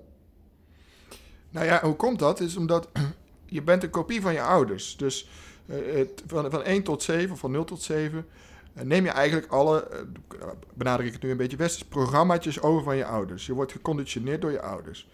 Nou 1.51 1.67
ja, 1.67 1.81
hoe 1.83 1.97
komt 1.97 2.19
dat? 2.19 2.41
Is 2.41 2.57
omdat 2.57 2.89
je 3.47 3.63
bent 3.63 3.83
een 3.83 3.91
kopie 3.91 4.21
van 4.21 4.33
je 4.33 4.43
ouders. 4.43 4.97
Dus 4.97 5.29
het, 5.95 6.23
van, 6.27 6.51
van 6.51 6.63
1 6.63 6.83
tot 6.83 7.03
7, 7.03 7.33
of 7.33 7.39
van 7.39 7.51
0 7.51 7.65
tot 7.65 7.83
7, 7.83 8.19
uh, 8.19 8.25
neem 8.83 9.05
je 9.05 9.11
eigenlijk 9.11 9.53
alle, 9.53 9.89
uh, 10.35 10.49
benadruk 10.75 11.07
ik 11.07 11.13
het 11.13 11.23
nu 11.23 11.31
een 11.31 11.37
beetje 11.37 11.57
westers, 11.57 11.89
programmaatjes 11.89 12.61
over 12.61 12.83
van 12.83 12.97
je 12.97 13.05
ouders. 13.05 13.47
Je 13.47 13.55
wordt 13.55 13.73
geconditioneerd 13.73 14.41
door 14.41 14.51
je 14.51 14.63
ouders. 14.63 15.09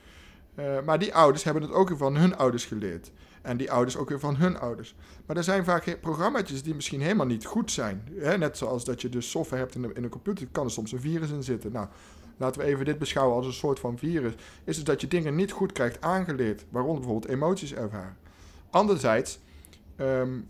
Uh, 0.59 0.81
maar 0.85 0.99
die 0.99 1.15
ouders 1.15 1.45
hebben 1.45 1.63
het 1.63 1.73
ook 1.73 1.89
weer 1.89 1.99
van 1.99 2.17
hun 2.17 2.37
ouders 2.37 2.65
geleerd. 2.65 3.11
En 3.43 3.57
die 3.57 3.73
ouders 3.73 3.97
ook 3.97 4.09
weer 4.09 4.21
van 4.21 4.37
hun 4.37 4.59
ouders. 4.59 4.95
Maar 5.27 5.37
er 5.37 5.45
zijn 5.45 5.65
vaak 5.65 6.01
programma's 6.01 6.63
die 6.63 6.75
misschien 6.75 7.01
helemaal 7.01 7.27
niet 7.27 7.45
goed 7.45 7.71
zijn. 7.71 8.09
Hè? 8.19 8.39
Net 8.39 8.57
zoals 8.57 8.85
dat 8.85 9.01
je 9.01 9.09
dus 9.09 9.31
software 9.31 9.63
hebt 9.63 9.75
in, 9.75 9.91
een 9.95 10.09
computer, 10.09 10.47
kan 10.53 10.65
er 10.65 10.71
soms 10.71 10.93
een 10.93 11.01
virus 11.01 11.31
in 11.31 11.43
zitten. 11.43 11.73
Nou, 11.73 11.87
laten 12.37 12.61
we 12.61 12.67
even 12.67 12.85
dit 12.85 12.99
beschouwen 12.99 13.37
als 13.37 13.47
een 13.47 13.53
soort 13.53 13.79
van 13.79 13.99
virus. 13.99 14.33
Is 14.65 14.77
het 14.77 14.87
dat 14.87 15.01
je 15.01 15.09
dingen 15.09 15.35
niet 15.35 15.53
goed 15.53 15.73
krijgt 15.73 16.01
aangeleerd, 16.01 16.65
waaronder 16.69 17.01
bijvoorbeeld 17.01 17.33
emoties 17.33 17.75
ervaren. 17.75 18.17
Anderzijds 18.71 19.39
um, 19.97 20.49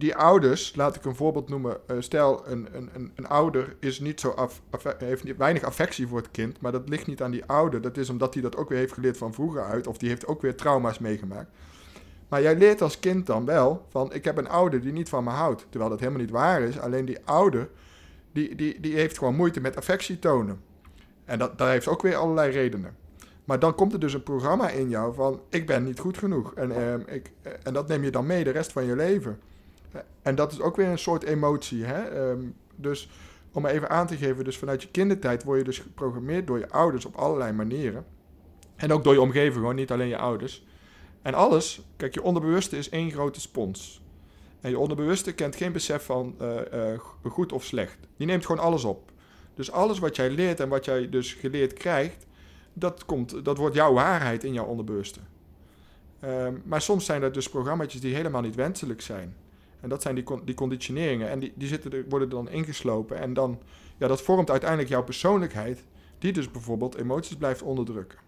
die 0.00 0.16
ouders, 0.16 0.74
laat 0.76 0.96
ik 0.96 1.04
een 1.04 1.14
voorbeeld 1.14 1.48
noemen. 1.48 1.76
Uh, 1.90 1.96
stel, 2.00 2.48
een, 2.48 2.68
een, 2.72 3.12
een, 3.14 3.26
ouder 3.26 3.76
is 3.80 4.00
niet 4.00 4.20
zo 4.20 4.28
af, 4.28 4.62
heeft 4.98 5.36
weinig 5.36 5.62
affectie 5.62 6.06
voor 6.06 6.18
het 6.18 6.30
kind, 6.30 6.60
maar 6.60 6.72
dat 6.72 6.88
ligt 6.88 7.06
niet 7.06 7.22
aan 7.22 7.30
die 7.30 7.44
ouder. 7.44 7.80
Dat 7.80 7.96
is 7.96 8.10
omdat 8.10 8.34
hij 8.34 8.42
dat 8.42 8.56
ook 8.56 8.68
weer 8.68 8.78
heeft 8.78 8.92
geleerd 8.92 9.16
van 9.16 9.34
vroeger 9.34 9.64
uit, 9.64 9.86
of 9.86 9.98
die 9.98 10.08
heeft 10.08 10.26
ook 10.26 10.42
weer 10.42 10.54
trauma's 10.54 10.98
meegemaakt. 10.98 11.50
Maar 12.28 12.42
jij 12.42 12.56
leert 12.56 12.82
als 12.82 13.00
kind 13.00 13.26
dan 13.26 13.44
wel 13.44 13.86
van, 13.88 14.12
ik 14.12 14.24
heb 14.24 14.36
een 14.36 14.48
ouder 14.48 14.80
die 14.80 14.92
niet 14.92 15.08
van 15.08 15.24
me 15.24 15.30
houdt. 15.30 15.66
Terwijl 15.68 15.90
dat 15.90 16.00
helemaal 16.00 16.20
niet 16.20 16.30
waar 16.30 16.62
is. 16.62 16.78
Alleen 16.78 17.04
die 17.04 17.18
ouder, 17.24 17.68
die, 18.32 18.54
die, 18.54 18.80
die 18.80 18.94
heeft 18.94 19.18
gewoon 19.18 19.36
moeite 19.36 19.60
met 19.60 19.76
affectie 19.76 20.18
tonen. 20.18 20.60
En 21.24 21.38
dat, 21.38 21.58
dat 21.58 21.68
heeft 21.68 21.88
ook 21.88 22.02
weer 22.02 22.16
allerlei 22.16 22.50
redenen. 22.50 22.96
Maar 23.44 23.58
dan 23.58 23.74
komt 23.74 23.92
er 23.92 24.00
dus 24.00 24.14
een 24.14 24.22
programma 24.22 24.68
in 24.68 24.88
jou 24.88 25.14
van, 25.14 25.40
ik 25.48 25.66
ben 25.66 25.84
niet 25.84 25.98
goed 25.98 26.18
genoeg. 26.18 26.54
En, 26.54 26.70
eh, 26.72 27.14
ik, 27.14 27.32
en 27.62 27.72
dat 27.72 27.88
neem 27.88 28.04
je 28.04 28.10
dan 28.10 28.26
mee 28.26 28.44
de 28.44 28.50
rest 28.50 28.72
van 28.72 28.84
je 28.84 28.96
leven. 28.96 29.38
En 30.22 30.34
dat 30.34 30.52
is 30.52 30.60
ook 30.60 30.76
weer 30.76 30.86
een 30.86 30.98
soort 30.98 31.22
emotie. 31.22 31.84
Hè? 31.84 32.30
Um, 32.30 32.54
dus 32.76 33.10
om 33.52 33.66
even 33.66 33.90
aan 33.90 34.06
te 34.06 34.16
geven, 34.16 34.44
dus 34.44 34.58
vanuit 34.58 34.82
je 34.82 34.88
kindertijd 34.90 35.44
word 35.44 35.58
je 35.58 35.64
dus 35.64 35.78
geprogrammeerd 35.78 36.46
door 36.46 36.58
je 36.58 36.70
ouders 36.70 37.04
op 37.04 37.14
allerlei 37.14 37.52
manieren. 37.52 38.06
En 38.76 38.92
ook 38.92 39.04
door 39.04 39.12
je 39.12 39.20
omgeving, 39.20 39.54
gewoon 39.54 39.74
niet 39.74 39.90
alleen 39.90 40.08
je 40.08 40.18
ouders. 40.18 40.66
En 41.22 41.34
alles, 41.34 41.82
kijk, 41.96 42.14
je 42.14 42.22
onderbewuste 42.22 42.76
is 42.78 42.88
één 42.88 43.10
grote 43.10 43.40
spons. 43.40 44.02
En 44.60 44.70
je 44.70 44.78
onderbewuste 44.78 45.32
kent 45.32 45.56
geen 45.56 45.72
besef 45.72 46.04
van 46.04 46.34
uh, 46.40 46.56
uh, 46.74 46.98
goed 47.22 47.52
of 47.52 47.64
slecht. 47.64 47.98
Die 48.16 48.26
neemt 48.26 48.46
gewoon 48.46 48.64
alles 48.64 48.84
op. 48.84 49.12
Dus 49.54 49.70
alles 49.70 49.98
wat 49.98 50.16
jij 50.16 50.30
leert 50.30 50.60
en 50.60 50.68
wat 50.68 50.84
jij 50.84 51.08
dus 51.08 51.32
geleerd 51.32 51.72
krijgt, 51.72 52.26
dat, 52.72 53.04
komt, 53.04 53.44
dat 53.44 53.56
wordt 53.56 53.74
jouw 53.74 53.92
waarheid 53.92 54.44
in 54.44 54.52
jouw 54.52 54.64
onderbewuste. 54.64 55.20
Um, 56.24 56.62
maar 56.64 56.82
soms 56.82 57.04
zijn 57.04 57.22
er 57.22 57.32
dus 57.32 57.48
programma's 57.48 58.00
die 58.00 58.14
helemaal 58.14 58.42
niet 58.42 58.54
wenselijk 58.54 59.00
zijn. 59.00 59.36
En 59.80 59.88
dat 59.88 60.02
zijn 60.02 60.14
die, 60.14 60.24
die 60.44 60.54
conditioneringen. 60.54 61.28
En 61.28 61.38
die, 61.38 61.52
die 61.56 61.68
zitten 61.68 61.92
er, 61.92 62.04
worden 62.08 62.28
dan 62.28 62.50
ingeslopen. 62.50 63.18
En 63.18 63.34
dan, 63.34 63.58
ja, 63.96 64.08
dat 64.08 64.22
vormt 64.22 64.50
uiteindelijk 64.50 64.90
jouw 64.90 65.04
persoonlijkheid. 65.04 65.84
die 66.18 66.32
dus 66.32 66.50
bijvoorbeeld 66.50 66.96
emoties 66.96 67.36
blijft 67.36 67.62
onderdrukken. 67.62 68.18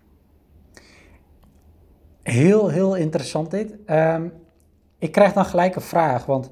Heel, 2.23 2.68
heel 2.68 2.97
interessant 2.97 3.50
dit. 3.50 3.75
Ehm, 3.87 4.28
ik 4.99 5.12
krijg 5.12 5.32
dan 5.32 5.44
gelijk 5.44 5.75
een 5.75 5.82
vraag, 5.82 6.26
want 6.26 6.50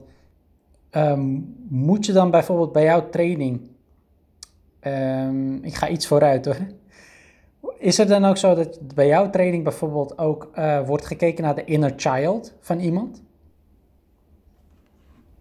ehm, 0.91 1.41
moet 1.69 2.07
je 2.07 2.13
dan 2.13 2.31
bijvoorbeeld 2.31 2.73
bij 2.73 2.85
jouw 2.85 3.09
training, 3.11 3.71
ehm, 4.81 5.55
ik 5.55 5.75
ga 5.75 5.89
iets 5.89 6.07
vooruit 6.07 6.45
hoor, 6.45 6.57
is 7.81 7.97
het 7.97 8.09
dan 8.09 8.25
ook 8.25 8.37
zo 8.37 8.55
dat 8.55 8.95
bij 8.95 9.07
jouw 9.07 9.31
training 9.31 9.65
bijvoorbeeld 9.65 10.19
ook 10.19 10.51
uh, 10.55 10.87
wordt 10.87 11.07
gekeken 11.07 11.45
naar 11.45 11.55
de 11.55 11.65
inner 11.65 11.93
child 11.97 12.55
van 12.61 12.79
iemand? 12.79 13.23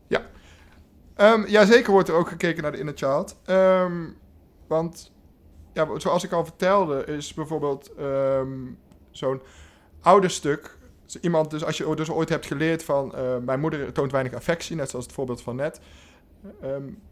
Ja, 0.08 0.22
um, 1.22 1.48
ja 1.48 1.66
zeker 1.66 1.92
wordt 1.92 2.10
er 2.10 2.16
ook 2.16 2.30
gekeken 2.30 2.64
naar 2.64 2.72
de 2.72 2.78
inner 2.78 2.98
child. 2.98 3.38
Um, 3.50 4.18
want 4.68 5.12
ja, 5.74 6.00
zoals 6.00 6.24
ik 6.24 6.32
al 6.32 6.44
vertelde, 6.44 7.06
is 7.06 7.34
bijvoorbeeld 7.34 7.92
um, 8.00 8.78
zo'n 9.12 9.42
oude 10.02 10.30
stuk. 10.30 10.78
Iemand, 11.22 11.52
dus 11.52 11.64
als 11.64 11.78
je 11.78 11.96
dus 11.96 12.12
ooit 12.12 12.30
hebt 12.30 12.46
geleerd 12.46 12.84
van 12.84 13.14
uh, 13.16 13.38
mijn 13.46 13.60
moeder 13.60 13.92
toont 13.92 14.12
weinig 14.12 14.34
affectie, 14.34 14.76
net 14.76 14.90
zoals 14.90 15.06
het 15.06 15.14
voorbeeld 15.14 15.42
van 15.42 15.56
net. 15.56 15.80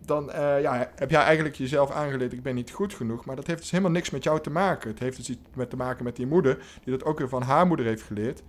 Dan 0.05 0.29
uh, 0.29 0.61
ja, 0.61 0.91
heb 0.95 1.09
jij 1.09 1.21
eigenlijk 1.21 1.55
jezelf 1.55 1.91
aangeleerd, 1.91 2.33
ik 2.33 2.43
ben 2.43 2.55
niet 2.55 2.71
goed 2.71 2.93
genoeg. 2.93 3.25
Maar 3.25 3.35
dat 3.35 3.47
heeft 3.47 3.59
dus 3.59 3.71
helemaal 3.71 3.91
niks 3.91 4.09
met 4.09 4.23
jou 4.23 4.41
te 4.41 4.49
maken. 4.49 4.89
Het 4.89 4.99
heeft 4.99 5.17
dus 5.17 5.29
iets 5.29 5.41
met 5.53 5.69
te 5.69 5.75
maken 5.75 6.03
met 6.03 6.15
die 6.15 6.27
moeder, 6.27 6.57
die 6.83 6.97
dat 6.97 7.07
ook 7.07 7.17
weer 7.19 7.29
van 7.29 7.41
haar 7.41 7.67
moeder 7.67 7.85
heeft 7.85 8.01
geleerd. 8.03 8.43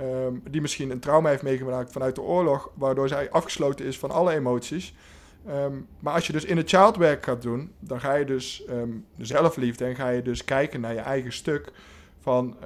Um, 0.00 0.42
die 0.50 0.60
misschien 0.60 0.90
een 0.90 1.00
trauma 1.00 1.28
heeft 1.28 1.42
meegemaakt 1.42 1.92
vanuit 1.92 2.14
de 2.14 2.20
oorlog, 2.20 2.70
waardoor 2.74 3.08
zij 3.08 3.30
afgesloten 3.30 3.86
is 3.86 3.98
van 3.98 4.10
alle 4.10 4.32
emoties. 4.32 4.94
Um, 5.48 5.86
maar 5.98 6.14
als 6.14 6.26
je 6.26 6.32
dus 6.32 6.44
in 6.44 6.56
het 6.56 6.68
childwerk 6.68 7.24
gaat 7.24 7.42
doen, 7.42 7.72
dan 7.78 8.00
ga 8.00 8.14
je 8.14 8.24
dus 8.24 8.64
zelfliefde 9.18 9.84
en 9.84 9.94
ga 9.94 10.08
je 10.08 10.22
dus 10.22 10.44
kijken 10.44 10.80
naar 10.80 10.94
je 10.94 11.00
eigen 11.00 11.32
stuk 11.32 11.72
van 12.20 12.56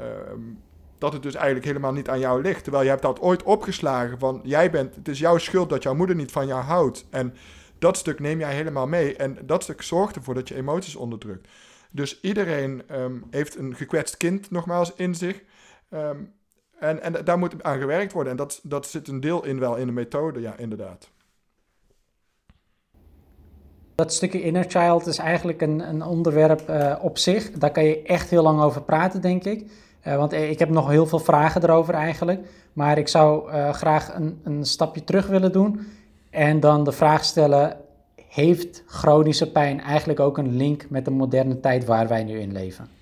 dat 0.99 1.13
het 1.13 1.23
dus 1.23 1.35
eigenlijk 1.35 1.67
helemaal 1.67 1.93
niet 1.93 2.09
aan 2.09 2.19
jou 2.19 2.43
ligt. 2.43 2.63
Terwijl 2.63 2.85
je 2.85 2.91
hebt 2.91 3.03
dat 3.03 3.21
ooit 3.21 3.43
opgeslagen 3.43 4.19
van 4.19 4.41
jij 4.43 4.71
bent, 4.71 4.95
het 4.95 5.09
is 5.09 5.19
jouw 5.19 5.39
schuld 5.39 5.69
dat 5.69 5.83
jouw 5.83 5.95
moeder 5.95 6.17
niet 6.17 6.33
van 6.33 6.47
jou 6.47 6.63
houdt. 6.63 7.07
En 7.11 7.35
dat 7.79 7.97
stuk 7.97 8.21
neem 8.21 8.39
jij 8.39 8.55
helemaal 8.55 8.87
mee. 8.87 9.17
En 9.17 9.39
dat 9.43 9.63
stuk 9.63 9.83
zorgt 9.83 10.17
ervoor 10.17 10.35
dat 10.35 10.49
je 10.49 10.55
emoties 10.55 10.97
onderdrukt. 10.97 11.49
Dus 11.91 12.21
iedereen 12.21 12.83
heeft 13.31 13.57
een 13.57 13.75
gekwetst 13.75 14.17
kind 14.17 14.51
nogmaals 14.51 14.95
in 14.95 15.15
zich. 15.15 15.43
En, 16.79 17.03
en 17.03 17.25
daar 17.25 17.39
moet 17.39 17.63
aan 17.63 17.79
gewerkt 17.79 18.13
worden. 18.13 18.33
En 18.33 18.39
dat, 18.39 18.61
dat 18.63 18.87
zit 18.87 19.09
een 19.09 19.21
deel 19.21 19.45
in 19.45 19.59
wel 19.59 19.77
in 19.77 19.87
de 19.87 19.93
methode, 19.93 20.41
ja, 20.41 20.57
inderdaad. 20.57 21.11
Dat 23.95 24.13
stukje 24.13 24.43
inner 24.43 24.65
child 24.69 25.07
is 25.07 25.19
eigenlijk 25.19 25.61
een, 25.63 25.81
een 25.89 26.03
onderwerp 26.03 26.71
uh, 26.71 26.97
op 27.01 27.19
zich. 27.19 27.51
Daar 27.51 27.71
kan 27.71 27.85
je 27.85 28.03
echt 28.03 28.31
heel 28.31 28.43
lang 28.43 28.61
over 28.61 28.83
praten, 28.83 29.21
denk 29.21 29.45
ik. 29.45 29.71
Uh, 30.07 30.17
want 30.17 30.33
ik 30.33 30.59
heb 30.59 30.69
nog 30.69 30.89
heel 30.89 31.07
veel 31.07 31.19
vragen 31.19 31.63
erover 31.63 31.95
eigenlijk. 31.95 32.47
Maar 32.73 32.99
ik 32.99 33.09
zou 33.09 33.53
graag 33.73 34.15
een, 34.15 34.41
een 34.45 34.65
stapje 34.65 35.05
terug 35.05 35.27
willen 35.27 35.53
doen. 35.53 35.87
En 36.31 36.61
dan 36.61 36.85
de 36.85 36.93
vraag 36.93 37.25
stellen: 37.25 37.77
heeft 38.29 38.83
chronische 38.87 39.53
pijn 39.53 39.81
eigenlijk 39.81 40.21
ook 40.21 40.39
een 40.39 40.57
link 40.57 40.91
met 40.91 41.05
de 41.05 41.11
moderne 41.11 41.61
tijd 41.61 41.85
waar 41.85 42.09
wij 42.09 42.25
nu 42.25 42.39
in 42.41 42.53
leven? 42.53 42.96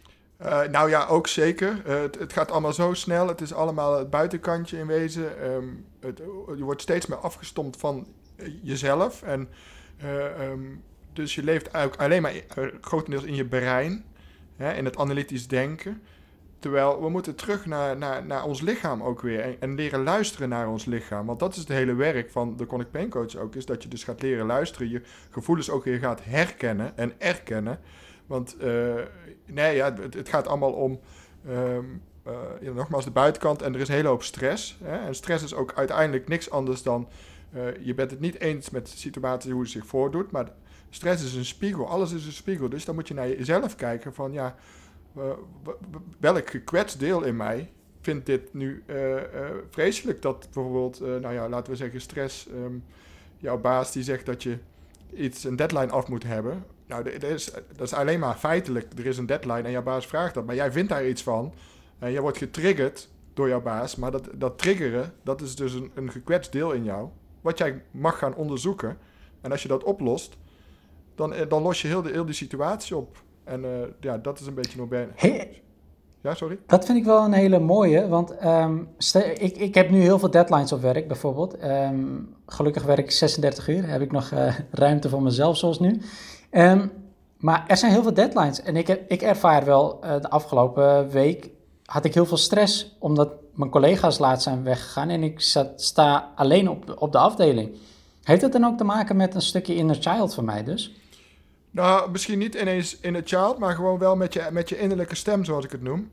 Uh, 0.45 0.63
nou 0.63 0.89
ja, 0.89 1.07
ook 1.07 1.27
zeker. 1.27 1.83
Uh, 1.87 2.01
het, 2.01 2.33
gaat 2.33 2.51
allemaal 2.51 2.73
zo 2.73 2.95
snel. 2.95 3.29
Het 3.29 3.41
is 3.41 3.53
allemaal 3.53 3.99
het 3.99 4.11
buitenkantje 4.11 4.79
in 4.79 4.87
wezen. 4.87 5.53
Um, 5.53 5.87
het, 6.01 6.19
je 6.57 6.65
wordt 6.65 6.83
steeds 6.83 7.07
meer 7.07 7.19
afgestompt 7.19 7.77
van 7.77 8.07
jezelf. 8.63 9.23
En, 9.23 9.49
um, 10.41 10.83
dus 11.13 11.35
je 11.35 11.42
leeft 11.42 11.68
eigenlijk 11.68 12.03
alleen 12.03 12.23
maar 12.23 12.33
grotendeels 12.81 13.25
in 13.25 13.35
je 13.35 13.45
brein. 13.45 14.05
Hè, 14.57 14.73
in 14.73 14.85
het 14.85 14.97
analytisch 14.97 15.49
denken. 15.49 16.03
Terwijl 16.59 17.03
we 17.03 17.09
moeten 17.09 17.35
terug 17.35 17.66
naar, 17.66 17.97
naar, 17.97 18.27
naar 18.27 18.45
ons 18.45 18.61
lichaam 18.61 19.03
ook 19.03 19.21
weer. 19.21 19.40
En, 19.40 19.57
en, 19.61 19.75
leren 19.75 20.03
luisteren 20.03 20.49
naar 20.49 20.68
ons 20.68 20.85
lichaam. 20.85 21.27
Want 21.27 21.38
dat 21.38 21.53
is 21.53 21.59
het 21.59 21.68
hele 21.68 21.95
werk 21.95 22.31
van 22.31 22.57
de 22.57 22.66
Chronic 22.66 22.90
Pain 22.90 23.09
Coach 23.09 23.37
ook. 23.37 23.55
Is 23.55 23.66
dat 23.66 23.83
je 23.83 23.88
dus 23.88 24.05
gaat 24.05 24.23
leren 24.23 24.47
luisteren. 24.47 24.90
Je 24.90 25.03
gevoelens 25.31 25.71
ook 25.71 25.85
weer 25.85 25.99
gaat 25.99 26.25
herkennen 26.25 26.97
en 26.97 27.12
erkennen. 27.18 27.81
Want 28.27 28.57
uh, 28.63 28.95
nee, 29.47 29.77
ja, 29.77 29.95
het, 29.95 30.29
gaat 30.29 30.47
allemaal 30.47 30.73
om... 30.73 31.01
Uh, 31.47 31.79
ja, 32.61 32.73
nogmaals 32.73 33.05
de 33.05 33.11
buitenkant. 33.11 33.63
En 33.63 33.75
er 33.75 33.81
is 33.81 33.89
een 33.89 33.95
hele 33.95 34.09
hoop 34.09 34.23
stress. 34.23 34.79
Hè? 34.83 34.97
En 34.97 35.15
stress 35.15 35.45
is 35.45 35.55
ook 35.55 35.73
uiteindelijk 35.75 36.29
niks 36.29 36.51
anders 36.51 36.83
dan... 36.83 37.09
Uh, 37.55 37.63
je 37.81 37.95
bent 37.95 38.11
het 38.11 38.21
niet 38.21 38.41
eens 38.41 38.71
met 38.71 38.87
de 38.91 38.97
situatie 38.97 39.53
hoe 39.53 39.63
het 39.63 39.71
zich 39.71 39.87
voordoet. 39.87 40.31
Maar 40.31 40.49
stress 40.91 41.25
is 41.25 41.35
een 41.35 41.45
spiegel. 41.45 41.89
Alles 41.89 42.13
is 42.13 42.27
een 42.27 42.33
spiegel. 42.33 42.69
Dus 42.69 42.85
dan 42.85 42.95
moet 42.95 43.09
je 43.09 43.15
naar 43.15 43.29
jezelf 43.29 43.77
kijken 43.77 44.15
van... 44.15 44.33
ja 44.33 44.55
welk 46.19 46.51
gekwetst 46.51 46.99
deel 46.99 47.23
in 47.23 47.37
mij 47.37 47.71
vindt 48.01 48.27
dit 48.27 48.55
nu 48.55 48.85
vreselijk? 49.71 50.23
Dat 50.23 50.49
bijvoorbeeld, 50.53 51.01
nou 51.01 51.35
ja, 51.35 51.49
laten 51.49 51.73
we 51.73 51.77
zeggen, 51.77 52.01
stress. 52.01 52.49
Um, 52.49 52.85
jouw 53.39 53.59
baas 53.59 53.93
die 53.93 54.03
zegt 54.03 54.27
dat 54.27 54.43
je 54.43 54.59
iets, 55.15 55.45
een 55.45 55.57
deadline 55.57 55.91
af 55.91 56.09
moet 56.09 56.23
hebben. 56.23 56.65
Nou, 56.87 57.18
dat 57.18 57.31
is, 57.31 57.51
dat 57.77 57.87
is 57.87 57.92
alleen 57.92 58.18
maar 58.18 58.35
feitelijk. 58.35 58.99
Er 58.99 59.07
is 59.07 59.18
een 59.18 59.27
deadline 59.27 59.62
en 59.62 59.70
jouw 59.70 59.83
baas 59.83 60.07
vraagt 60.07 60.35
dat. 60.35 60.47
Maar 60.47 60.55
jij 60.55 60.73
vindt 60.73 60.88
daar 60.88 61.09
iets 61.09 61.23
van. 61.23 61.53
En 61.99 62.12
jij 62.12 62.20
wordt 62.20 62.38
getriggerd 62.38 63.09
door 63.35 63.49
jouw 63.49 63.62
baas. 63.62 63.97
Maar 63.97 64.11
dat, 64.11 64.29
dat 64.35 64.59
triggeren, 64.59 65.12
dat 65.23 65.40
is 65.40 65.57
dus 65.57 65.73
een, 65.73 65.90
een 65.94 66.11
gekwetst 66.11 66.53
deel 66.53 66.73
in 66.73 66.85
jou. 66.85 67.09
Wat 67.40 67.59
jij 67.59 67.83
mag 67.90 68.18
gaan 68.18 68.35
onderzoeken. 68.35 68.99
En 69.40 69.51
als 69.51 69.62
je 69.62 69.68
dat 69.68 69.85
oplost, 69.85 70.37
dan, 71.14 71.35
dan 71.49 71.62
los 71.62 71.83
je 71.83 71.88
heel, 71.88 72.03
de, 72.03 72.11
heel 72.11 72.25
die 72.25 72.35
situatie 72.35 72.97
op. 72.97 73.23
En 73.44 73.64
uh, 73.64 73.70
ja, 74.01 74.18
dat 74.18 74.40
is 74.40 74.47
een 74.47 74.55
beetje 74.55 74.87
bij. 74.87 75.09
Hey, 75.14 75.62
ja, 76.25 76.35
sorry? 76.35 76.59
Dat 76.66 76.85
vind 76.85 76.99
ik 76.99 77.05
wel 77.05 77.25
een 77.25 77.33
hele 77.33 77.59
mooie, 77.59 78.09
want 78.09 78.44
um, 78.44 78.88
ik, 79.35 79.57
ik 79.57 79.75
heb 79.75 79.90
nu 79.90 80.01
heel 80.01 80.18
veel 80.18 80.31
deadlines 80.31 80.73
op 80.73 80.81
werk 80.81 81.09
bijvoorbeeld. 81.09 81.64
Um, 81.64 82.35
gelukkig 82.47 82.83
werk 82.83 82.99
ik 82.99 83.11
36 83.11 83.68
uur, 83.68 83.88
heb 83.88 84.01
ik 84.01 84.12
nog 84.12 84.31
uh, 84.31 84.55
ruimte 84.70 85.09
voor 85.09 85.23
mezelf 85.23 85.57
zoals 85.57 85.79
nu. 85.79 86.01
Um, 86.57 86.93
maar 87.38 87.64
er 87.67 87.77
zijn 87.77 87.93
heel 87.93 88.03
veel 88.03 88.14
deadlines 88.14 88.62
en 88.62 88.77
ik, 88.77 88.88
ik 88.88 89.23
ervaar 89.23 89.64
wel 89.64 90.01
uh, 90.05 90.21
de 90.21 90.31
afgelopen 90.31 91.11
week 91.11 91.51
had 91.85 92.05
ik 92.05 92.14
heel 92.14 92.27
veel 92.27 92.37
stress 92.37 92.97
omdat 92.99 93.33
mijn 93.55 93.71
collega's 93.71 94.19
laat 94.19 94.43
zijn 94.43 94.64
weggegaan 94.64 95.09
en 95.09 95.23
ik 95.23 95.40
zat, 95.40 95.69
sta 95.77 96.33
alleen 96.35 96.69
op, 96.69 96.97
op 96.99 97.12
de 97.12 97.19
afdeling. 97.19 97.77
Heeft 98.23 98.40
dat 98.40 98.53
dan 98.53 98.64
ook 98.64 98.79
te 98.79 98.85
maken 98.85 99.17
met 99.17 99.35
een 99.35 99.43
stukje 99.43 99.75
inner 99.75 99.97
child 100.01 100.35
van 100.35 100.45
mij 100.45 100.64
dus? 100.64 100.95
Nou, 101.71 102.11
misschien 102.11 102.38
niet 102.38 102.55
ineens 102.55 103.01
in 103.01 103.14
het 103.14 103.29
child, 103.29 103.59
maar 103.59 103.75
gewoon 103.75 103.99
wel 103.99 104.17
met 104.17 104.33
je, 104.33 104.49
met 104.51 104.69
je 104.69 104.79
innerlijke 104.79 105.14
stem, 105.14 105.45
zoals 105.45 105.64
ik 105.64 105.71
het 105.71 105.83
noem. 105.83 106.11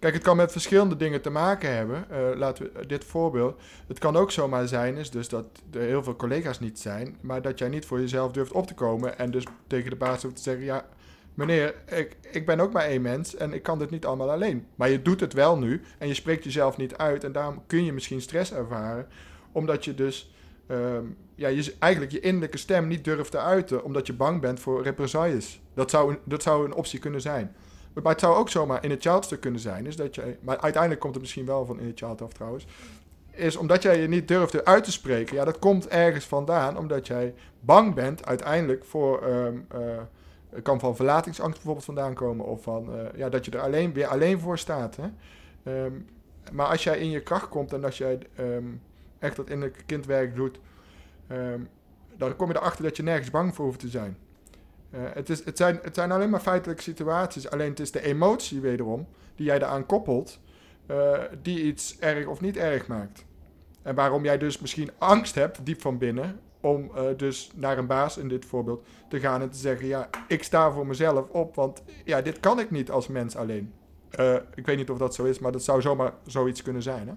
Kijk, 0.00 0.14
het 0.14 0.22
kan 0.22 0.36
met 0.36 0.52
verschillende 0.52 0.96
dingen 0.96 1.20
te 1.20 1.30
maken 1.30 1.74
hebben. 1.74 2.04
Uh, 2.10 2.18
laten 2.34 2.70
we 2.72 2.86
dit 2.86 3.04
voorbeeld. 3.04 3.60
Het 3.86 3.98
kan 3.98 4.16
ook 4.16 4.30
zomaar 4.30 4.68
zijn, 4.68 4.96
is 4.96 5.10
dus 5.10 5.28
dat 5.28 5.44
er 5.72 5.80
heel 5.80 6.02
veel 6.02 6.16
collega's 6.16 6.60
niet 6.60 6.78
zijn, 6.78 7.16
maar 7.20 7.42
dat 7.42 7.58
jij 7.58 7.68
niet 7.68 7.86
voor 7.86 8.00
jezelf 8.00 8.32
durft 8.32 8.52
op 8.52 8.66
te 8.66 8.74
komen 8.74 9.18
en 9.18 9.30
dus 9.30 9.44
tegen 9.66 9.90
de 9.90 9.96
baas 9.96 10.22
hoeft 10.22 10.36
te 10.36 10.42
zeggen: 10.42 10.64
Ja, 10.64 10.86
meneer, 11.34 11.74
ik, 11.86 12.16
ik 12.32 12.46
ben 12.46 12.60
ook 12.60 12.72
maar 12.72 12.84
één 12.84 13.02
mens 13.02 13.36
en 13.36 13.52
ik 13.52 13.62
kan 13.62 13.78
dit 13.78 13.90
niet 13.90 14.06
allemaal 14.06 14.30
alleen. 14.30 14.66
Maar 14.74 14.90
je 14.90 15.02
doet 15.02 15.20
het 15.20 15.32
wel 15.32 15.58
nu 15.58 15.82
en 15.98 16.08
je 16.08 16.14
spreekt 16.14 16.44
jezelf 16.44 16.76
niet 16.76 16.96
uit 16.96 17.24
en 17.24 17.32
daarom 17.32 17.62
kun 17.66 17.84
je 17.84 17.92
misschien 17.92 18.20
stress 18.20 18.52
ervaren, 18.52 19.08
omdat 19.52 19.84
je 19.84 19.94
dus 19.94 20.34
um, 20.68 21.16
ja, 21.34 21.48
je 21.48 21.74
eigenlijk 21.78 22.12
je 22.12 22.20
innerlijke 22.20 22.58
stem 22.58 22.86
niet 22.86 23.04
durft 23.04 23.30
te 23.30 23.38
uiten, 23.38 23.84
omdat 23.84 24.06
je 24.06 24.12
bang 24.12 24.40
bent 24.40 24.60
voor 24.60 24.82
represailles. 24.82 25.60
Dat 25.74 25.90
zou, 25.90 26.16
dat 26.24 26.42
zou 26.42 26.64
een 26.64 26.74
optie 26.74 26.98
kunnen 26.98 27.20
zijn. 27.20 27.54
Maar 27.94 28.12
het 28.12 28.20
zou 28.20 28.36
ook 28.36 28.48
zomaar 28.48 28.84
in 28.84 28.90
het 28.90 29.02
childstuk 29.02 29.40
kunnen 29.40 29.60
zijn. 29.60 29.86
Is 29.86 29.96
dat 29.96 30.14
je, 30.14 30.36
maar 30.40 30.58
uiteindelijk 30.58 31.00
komt 31.00 31.14
het 31.14 31.22
misschien 31.22 31.46
wel 31.46 31.66
van 31.66 31.80
in 31.80 31.86
het 31.86 31.98
child 31.98 32.22
af 32.22 32.32
trouwens. 32.32 32.66
Is 33.30 33.56
omdat 33.56 33.82
jij 33.82 34.00
je 34.00 34.08
niet 34.08 34.28
durft 34.28 34.64
uit 34.64 34.84
te 34.84 34.92
spreken. 34.92 35.36
Ja, 35.36 35.44
dat 35.44 35.58
komt 35.58 35.88
ergens 35.88 36.24
vandaan. 36.24 36.78
Omdat 36.78 37.06
jij 37.06 37.34
bang 37.60 37.94
bent 37.94 38.26
uiteindelijk 38.26 38.84
voor. 38.84 39.26
Um, 39.26 39.66
kan 40.62 40.80
van 40.80 40.96
verlatingsangst 40.96 41.54
bijvoorbeeld 41.54 41.84
vandaan 41.84 42.14
komen. 42.14 42.46
Of 42.46 42.62
van 42.62 42.94
uh, 42.94 43.02
ja, 43.14 43.28
dat 43.28 43.44
je 43.44 43.50
er 43.50 43.60
alleen, 43.60 43.92
weer 43.92 44.06
alleen 44.06 44.40
voor 44.40 44.58
staat. 44.58 44.96
Hè? 44.96 45.84
Um, 45.84 46.06
maar 46.52 46.66
als 46.66 46.84
jij 46.84 46.98
in 46.98 47.10
je 47.10 47.22
kracht 47.22 47.48
komt 47.48 47.72
en 47.72 47.84
als 47.84 47.98
jij 47.98 48.18
um, 48.40 48.82
echt 49.18 49.36
dat 49.36 49.50
innerlijke 49.50 49.82
kindwerk 49.86 50.34
doet, 50.34 50.60
dan 52.16 52.36
kom 52.36 52.48
je 52.48 52.56
erachter 52.56 52.84
dat 52.84 52.96
je 52.96 53.02
nergens 53.02 53.30
bang 53.30 53.54
voor 53.54 53.64
hoeft 53.64 53.78
te 53.78 53.88
zijn. 53.88 54.16
Uh, 54.94 55.00
het, 55.14 55.28
is, 55.28 55.44
het, 55.44 55.56
zijn, 55.56 55.78
het 55.82 55.94
zijn 55.94 56.12
alleen 56.12 56.30
maar 56.30 56.40
feitelijke 56.40 56.82
situaties, 56.82 57.50
alleen 57.50 57.70
het 57.70 57.80
is 57.80 57.90
de 57.90 58.02
emotie 58.02 58.60
wederom 58.60 59.06
die 59.34 59.46
jij 59.46 59.56
eraan 59.56 59.86
koppelt, 59.86 60.38
uh, 60.90 61.18
die 61.42 61.62
iets 61.62 61.98
erg 61.98 62.26
of 62.26 62.40
niet 62.40 62.56
erg 62.56 62.86
maakt. 62.86 63.24
En 63.82 63.94
waarom 63.94 64.24
jij 64.24 64.38
dus 64.38 64.58
misschien 64.58 64.90
angst 64.98 65.34
hebt, 65.34 65.66
diep 65.66 65.80
van 65.80 65.98
binnen, 65.98 66.40
om 66.60 66.90
uh, 66.94 67.02
dus 67.16 67.50
naar 67.54 67.78
een 67.78 67.86
baas 67.86 68.16
in 68.16 68.28
dit 68.28 68.44
voorbeeld 68.44 68.86
te 69.08 69.20
gaan 69.20 69.42
en 69.42 69.50
te 69.50 69.58
zeggen: 69.58 69.86
Ja, 69.86 70.08
ik 70.28 70.42
sta 70.42 70.70
voor 70.72 70.86
mezelf 70.86 71.28
op, 71.28 71.54
want 71.54 71.82
ja, 72.04 72.20
dit 72.22 72.40
kan 72.40 72.58
ik 72.58 72.70
niet 72.70 72.90
als 72.90 73.08
mens 73.08 73.36
alleen. 73.36 73.72
ik 74.54 74.66
weet 74.66 74.76
niet 74.76 74.90
of 74.90 74.98
dat 74.98 75.14
zo 75.14 75.24
is, 75.24 75.38
maar 75.38 75.52
dat 75.52 75.62
zou 75.62 75.80
zomaar 75.80 76.12
zoiets 76.26 76.62
kunnen 76.62 76.82
zijn. 76.82 77.08
Hè? 77.08 77.14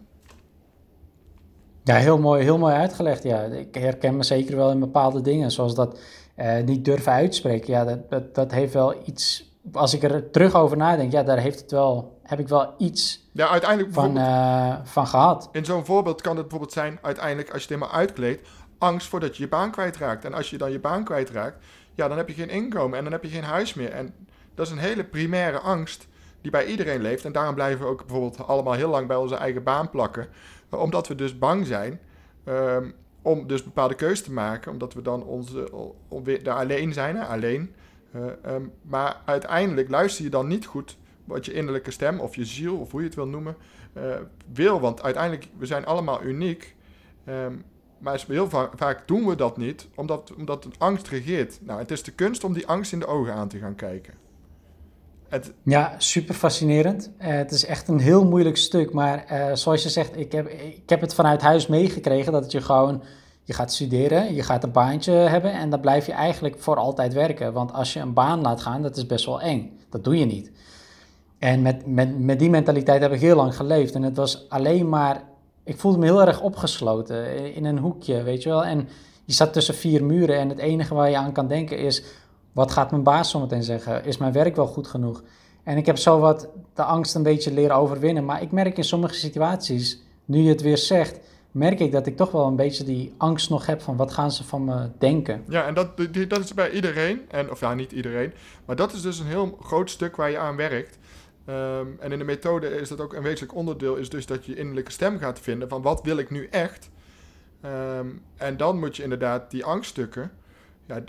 Ja, 1.84 1.96
heel 1.96 2.20
mooi, 2.20 2.44
heel 2.44 2.58
mooi 2.58 2.74
uitgelegd. 2.74 3.24
Ja. 3.24 3.44
Ik 3.44 3.76
herken 3.76 4.18
me 4.18 4.24
zeker 4.24 4.56
wel 4.56 4.72
in 4.72 4.80
bepaalde 4.80 5.22
dingen, 5.22 5.52
zoals 5.52 5.76
dat 5.76 6.00
uh, 6.38 6.64
niet 6.64 6.86
durven 6.86 7.12
uitspreken. 7.12 7.74
Ja, 7.74 7.84
dat, 7.86 8.10
dat, 8.10 8.36
dat 8.36 8.52
heeft 8.52 8.74
wel 8.74 8.96
iets 9.06 9.54
als 9.72 9.94
ik 9.94 10.04
er 10.04 10.30
terug 10.30 10.56
over 10.56 10.78
nadenk, 10.78 11.12
ja, 11.12 11.24
daar 11.24 11.38
heeft 11.38 11.60
het 11.60 11.72
wel, 11.72 12.20
heb 12.24 12.40
ik 12.40 12.48
wel 12.48 12.74
iets 12.78 13.30
Ja, 13.32 13.48
uiteindelijk 13.50 13.94
van, 13.94 14.18
eh, 14.18 14.76
van 14.84 15.08
gehad. 15.08 15.50
In 15.52 15.66
zo'n 15.66 15.86
voorbeeld 15.86 16.22
kan 16.22 16.32
het 16.32 16.42
bijvoorbeeld 16.42 16.74
zijn, 16.74 17.00
uiteindelijk 17.02 17.52
als 17.52 17.64
je 17.64 17.68
het 17.68 17.80
helemaal 17.80 18.00
uitkleedt, 18.00 18.48
angst 18.78 19.08
voordat 19.08 19.38
je 19.38 19.44
je 19.44 19.50
baan 19.50 19.72
kwijtraakt. 19.72 20.26
En 20.26 20.34
als 20.34 20.50
je 20.50 20.58
dan 20.58 20.72
je 20.72 20.80
baan 20.80 21.04
kwijtraakt, 21.04 21.66
ja, 21.94 22.08
dan 22.08 22.18
heb 22.18 22.28
je 22.28 22.34
geen 22.34 22.50
inkomen 22.50 22.98
en 22.98 23.04
dan 23.04 23.14
heb 23.14 23.24
je 23.24 23.30
geen 23.30 23.44
huis 23.44 23.74
meer. 23.74 23.92
En 23.92 24.14
dat 24.56 24.66
is 24.66 24.72
een 24.72 24.78
hele 24.78 25.04
primaire 25.04 25.60
angst 25.60 26.08
die 26.42 26.52
bij 26.52 26.66
iedereen 26.66 27.02
leeft. 27.02 27.26
En 27.26 27.32
daarom 27.32 27.56
blijven 27.56 27.86
we 27.86 27.92
ook 27.92 28.06
bijvoorbeeld 28.06 28.48
allemaal 28.48 28.74
heel 28.74 28.90
lang 28.90 29.08
bij 29.08 29.18
onze 29.18 29.36
eigen 29.36 29.64
baan 29.64 29.90
plakken. 29.90 30.28
Eh, 30.70 30.80
Omdat 30.80 31.08
we 31.08 31.16
dus 31.16 31.38
bang 31.38 31.66
zijn 31.66 32.00
ehm, 32.44 32.90
om 33.24 33.48
dus 33.48 33.64
bepaalde 33.64 33.96
keuzes 33.96 34.26
te 34.26 34.32
maken. 34.32 34.72
Omdat 34.72 34.94
we 34.94 35.02
dan 35.02 35.24
onze, 35.24 35.70
weer 36.24 36.44
daar 36.44 36.56
alleen 36.58 36.94
zijn, 36.94 37.16
hè, 37.16 37.26
alleen. 37.26 37.74
Eh, 38.12 38.22
ehm, 38.42 38.64
maar 38.82 39.22
uiteindelijk 39.26 39.90
luister 39.90 40.24
je 40.24 40.30
dan 40.30 40.48
niet 40.48 40.66
goed 40.66 40.98
wat 41.26 41.46
je 41.46 41.54
innerlijke 41.54 41.92
stem 41.92 42.20
of 42.20 42.36
je 42.36 42.46
ziel, 42.46 42.78
of 42.78 42.92
hoe 42.92 43.00
je 43.00 43.06
het 43.06 43.16
wil 43.16 43.28
noemen, 43.28 43.56
eh, 43.94 44.16
wil. 44.54 44.80
Want 44.80 45.04
uiteindelijk, 45.04 45.48
we 45.58 45.66
zijn 45.66 45.86
allemaal 45.86 46.24
uniek. 46.24 46.76
Ehm, 47.26 47.54
maar 47.98 48.24
heel 48.28 48.50
va- 48.50 48.70
vaak 48.76 49.08
doen 49.08 49.26
we 49.28 49.36
dat 49.36 49.58
niet, 49.58 49.88
omdat, 49.96 50.34
omdat 50.38 50.68
angst 50.78 51.08
regeert. 51.08 51.60
Nou, 51.62 51.80
het 51.80 51.92
is 51.92 52.04
de 52.04 52.12
kunst 52.12 52.44
om 52.44 52.54
die 52.54 52.68
angst 52.68 52.94
in 52.94 53.00
de 53.00 53.06
ogen 53.06 53.34
aan 53.34 53.48
te 53.48 53.58
gaan 53.58 53.76
kijken. 53.76 54.14
Het, 55.34 55.54
Ja, 55.64 55.94
super 55.98 56.36
fascinerend. 56.36 57.12
Eh, 57.18 57.28
het 57.34 57.52
is 57.52 57.66
echt 57.66 57.88
een 57.88 58.00
heel 58.00 58.26
moeilijk 58.26 58.58
stuk, 58.58 58.94
maar 58.94 59.26
eh, 59.26 59.56
zoals 59.56 59.84
je 59.84 59.90
zegt, 59.90 60.18
ik 60.18 60.32
heb, 60.32 60.48
ik 60.48 60.90
heb 60.90 61.02
het 61.02 61.14
vanuit 61.14 61.42
huis 61.42 61.68
meegekregen 61.68 62.32
dat 62.32 62.52
je 62.52 62.62
gewoon, 62.62 63.04
je 63.44 63.54
gaat 63.54 63.74
studeren, 63.74 64.34
je 64.36 64.44
gaat 64.44 64.64
een 64.64 64.72
baantje 64.72 65.12
hebben 65.12 65.52
en 65.54 65.70
dan 65.70 65.80
blijf 65.80 66.06
je 66.06 66.12
eigenlijk 66.12 66.60
voor 66.60 66.76
altijd 66.76 67.14
werken. 67.14 67.54
Want 67.54 67.74
als 67.74 67.94
je 67.94 68.00
een 68.00 68.14
baan 68.14 68.42
laat 68.42 68.62
gaan, 68.62 68.82
dat 68.82 68.98
is 68.98 69.06
best 69.06 69.26
wel 69.26 69.42
eng. 69.42 69.80
Dat 69.90 70.04
doe 70.04 70.18
je 70.18 70.26
niet. 70.26 70.52
En 71.40 71.62
met, 71.62 71.86
met, 71.88 72.20
met 72.20 72.40
die 72.40 72.50
mentaliteit 72.50 73.02
heb 73.02 73.12
ik 73.14 73.20
heel 73.22 73.36
lang 73.36 73.56
geleefd 73.56 73.94
en 73.96 74.04
het 74.04 74.18
was 74.18 74.50
alleen 74.50 74.90
maar, 74.90 75.24
ik 75.64 75.80
voelde 75.80 75.98
me 75.98 76.06
heel 76.06 76.22
erg 76.26 76.42
opgesloten 76.42 77.36
in- 77.38 77.56
in 77.56 77.66
een 77.66 77.78
hoekje, 77.78 78.24
weet 78.24 78.44
je 78.44 78.50
wel. 78.50 78.66
En 78.66 78.88
je 79.26 79.34
zat 79.34 79.54
tussen 79.54 79.76
vier 79.76 80.04
muren 80.04 80.38
en 80.38 80.50
het 80.50 80.58
enige 80.60 80.94
waar 80.94 81.10
je 81.10 81.18
aan 81.18 81.32
kan 81.32 81.48
denken 81.48 81.78
is, 81.78 82.04
wat 82.54 82.72
gaat 82.72 82.92
mijn 82.92 83.04
baas 83.04 83.30
zometeen 83.30 83.64
zeggen? 83.64 84.06
Is 84.06 84.18
mijn 84.18 84.34
werk 84.34 84.56
wel 84.56 84.68
goed 84.68 84.88
genoeg? 84.88 85.24
En 85.64 85.78
ik 85.78 85.86
heb 85.86 85.98
zo 85.98 86.20
wat 86.20 86.50
de 86.74 86.84
angst 86.84 87.16
een 87.16 87.24
beetje 87.24 87.54
leren 87.54 87.76
overwinnen. 87.76 88.26
Maar 88.26 88.42
ik 88.42 88.52
merk 88.52 88.78
in 88.78 88.84
sommige 88.84 89.14
situaties, 89.14 90.02
nu 90.26 90.40
je 90.40 90.50
het 90.50 90.62
weer 90.62 90.78
zegt, 90.78 91.20
merk 91.52 91.80
ik 91.80 91.92
dat 91.92 92.08
ik 92.08 92.18
toch 92.18 92.32
wel 92.32 92.48
een 92.48 92.56
beetje 92.56 92.84
die 92.84 93.14
angst 93.18 93.50
nog 93.50 93.66
heb 93.66 93.82
van 93.82 93.98
wat 93.98 94.12
gaan 94.12 94.32
ze 94.32 94.44
van 94.44 94.66
me 94.66 94.90
denken. 94.98 95.44
ja, 95.48 95.66
en 95.66 95.74
dat, 95.74 95.98
dat 96.28 96.44
is 96.44 96.54
bij 96.54 96.72
iedereen, 96.72 97.22
en, 97.30 97.52
of 97.52 97.60
ja, 97.60 97.74
niet 97.74 97.92
iedereen, 97.92 98.34
maar 98.66 98.76
dat 98.76 98.94
is 98.94 99.02
dus 99.02 99.20
een 99.20 99.26
heel 99.26 99.58
groot 99.62 99.90
stuk 99.90 100.16
waar 100.16 100.30
je 100.30 100.38
aan 100.38 100.56
werkt. 100.56 100.98
Ehm, 101.46 101.88
en 102.00 102.12
in 102.12 102.18
de 102.18 102.24
methode 102.24 102.68
is 102.82 102.90
dat 102.90 103.02
ook 103.02 103.14
een 103.14 103.22
wezenlijk 103.22 103.56
onderdeel, 103.56 103.96
is 103.96 104.10
dus 104.10 104.26
dat 104.26 104.46
je 104.46 104.56
innerlijke 104.56 104.92
stem 104.92 105.18
gaat 105.18 105.40
vinden 105.40 105.70
van 105.70 105.82
wat 105.82 106.02
wil 106.02 106.18
ik 106.18 106.30
nu 106.30 106.48
echt? 106.52 106.90
Ehm, 107.62 108.08
en 108.38 108.58
dan 108.58 108.80
moet 108.80 108.96
je 108.96 109.04
inderdaad 109.04 109.52
die 109.52 109.66
angststukken, 109.66 110.32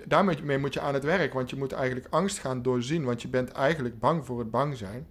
daarmee 0.07 0.59
moet 0.59 0.75
je 0.75 0.81
aan 0.81 0.95
het 0.95 1.05
werk, 1.05 1.33
want 1.33 1.51
je 1.51 1.57
moet 1.57 1.73
eigenlijk 1.73 2.07
angst 2.11 2.39
gaan 2.39 2.63
doorzien, 2.63 3.05
want 3.05 3.23
je 3.23 3.29
bent 3.29 3.51
eigenlijk 3.51 3.99
bang 3.99 4.25
voor 4.25 4.39
het 4.39 4.51
bang 4.51 4.77
zijn. 4.77 5.07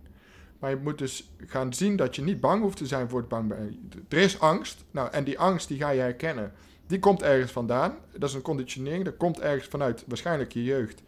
Maar 0.60 0.70
je 0.70 0.78
moet 0.78 0.98
dus 0.98 1.34
gaan 1.46 1.74
zien 1.74 1.96
dat 1.96 2.16
je 2.16 2.22
niet 2.22 2.40
bang 2.40 2.62
hoeft 2.62 2.78
te 2.78 2.86
zijn 2.86 3.10
voor 3.10 3.20
het 3.20 3.28
bang 3.28 3.54
zijn. 3.56 3.90
Er 4.10 4.18
is 4.18 4.40
angst, 4.40 4.84
nou, 4.92 5.10
en 5.12 5.24
die 5.24 5.40
angst 5.40 5.68
die 5.68 5.78
ga 5.78 5.90
je 5.90 6.02
herkennen. 6.02 6.52
Die 6.88 7.00
komt 7.00 7.22
ergens 7.22 7.52
vandaan, 7.52 7.96
dat 8.12 8.30
is 8.30 8.36
een 8.36 8.42
conditionering, 8.42 9.06
dat 9.06 9.18
komt 9.18 9.40
ergens 9.40 9.68
vanuit 9.68 10.04
waarschijnlijk 10.08 10.54
je 10.54 10.64
jeugd. 10.64 11.04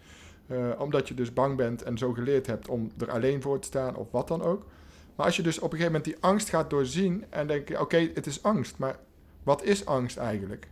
Eh, 0.48 0.58
omdat 0.78 1.08
je 1.08 1.14
dus 1.14 1.34
bang 1.34 1.58
bent 1.58 1.84
en 1.84 1.98
zo 1.98 2.14
geleerd 2.14 2.48
hebt 2.48 2.68
om 2.68 2.92
er 2.98 3.12
alleen 3.12 3.42
voor 3.42 3.60
te 3.60 3.68
staan 3.68 3.96
of 3.96 4.12
wat 4.12 4.28
dan 4.28 4.42
ook. 4.42 4.66
Maar 5.16 5.26
als 5.26 5.36
je 5.36 5.44
dus 5.44 5.58
op 5.58 5.64
een 5.64 5.78
gegeven 5.78 5.92
moment 5.92 6.04
die 6.04 6.18
angst 6.20 6.50
gaat 6.50 6.70
doorzien 6.70 7.26
en 7.30 7.48
denk 7.48 7.68
je, 7.68 7.80
oké, 7.80 8.10
het 8.14 8.26
is 8.26 8.44
angst, 8.44 8.78
maar 8.78 9.00
wat 9.44 9.64
is 9.64 9.86
angst 9.86 10.18
eigenlijk? 10.18 10.68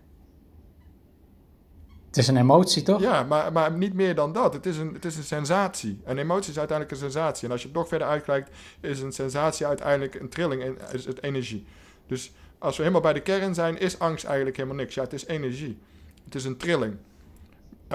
Het 2.14 2.22
is 2.22 2.28
een 2.28 2.38
emotie, 2.38 2.84
toch? 2.84 3.02
Ja, 3.02 3.24
maar, 3.24 3.52
maar 3.52 3.72
niet 3.72 3.94
meer 3.94 4.16
dan 4.16 4.34
dat. 4.34 4.54
Het 4.54 4.66
is, 4.66 4.78
een, 4.78 4.94
het 4.94 5.06
is 5.06 5.18
een 5.18 5.24
sensatie. 5.24 6.02
Een 6.04 6.18
emotie 6.18 6.52
is 6.52 6.58
uiteindelijk 6.58 6.98
een 6.98 7.12
sensatie. 7.12 7.46
En 7.46 7.52
als 7.52 7.62
je 7.62 7.68
het 7.68 7.78
nog 7.78 7.88
verder 7.88 8.08
uitkijkt, 8.08 8.50
is 8.80 9.02
een 9.02 9.12
sensatie 9.12 9.66
uiteindelijk 9.66 10.16
een 10.16 10.30
trilling 10.30 10.64
en 10.64 10.78
is 10.92 11.06
het 11.06 11.24
energie. 11.24 11.66
Dus 12.08 12.34
als 12.58 12.76
we 12.76 12.82
helemaal 12.82 13.04
bij 13.04 13.14
de 13.14 13.22
kern 13.22 13.54
zijn, 13.54 13.80
is 13.80 14.00
angst 14.00 14.26
eigenlijk 14.26 14.56
helemaal 14.56 14.78
niks. 14.78 14.96
Ja, 14.96 15.04
het 15.04 15.14
is 15.14 15.26
energie. 15.26 15.80
Het 16.26 16.36
is 16.36 16.46
een 16.46 16.58
trilling. 16.58 16.96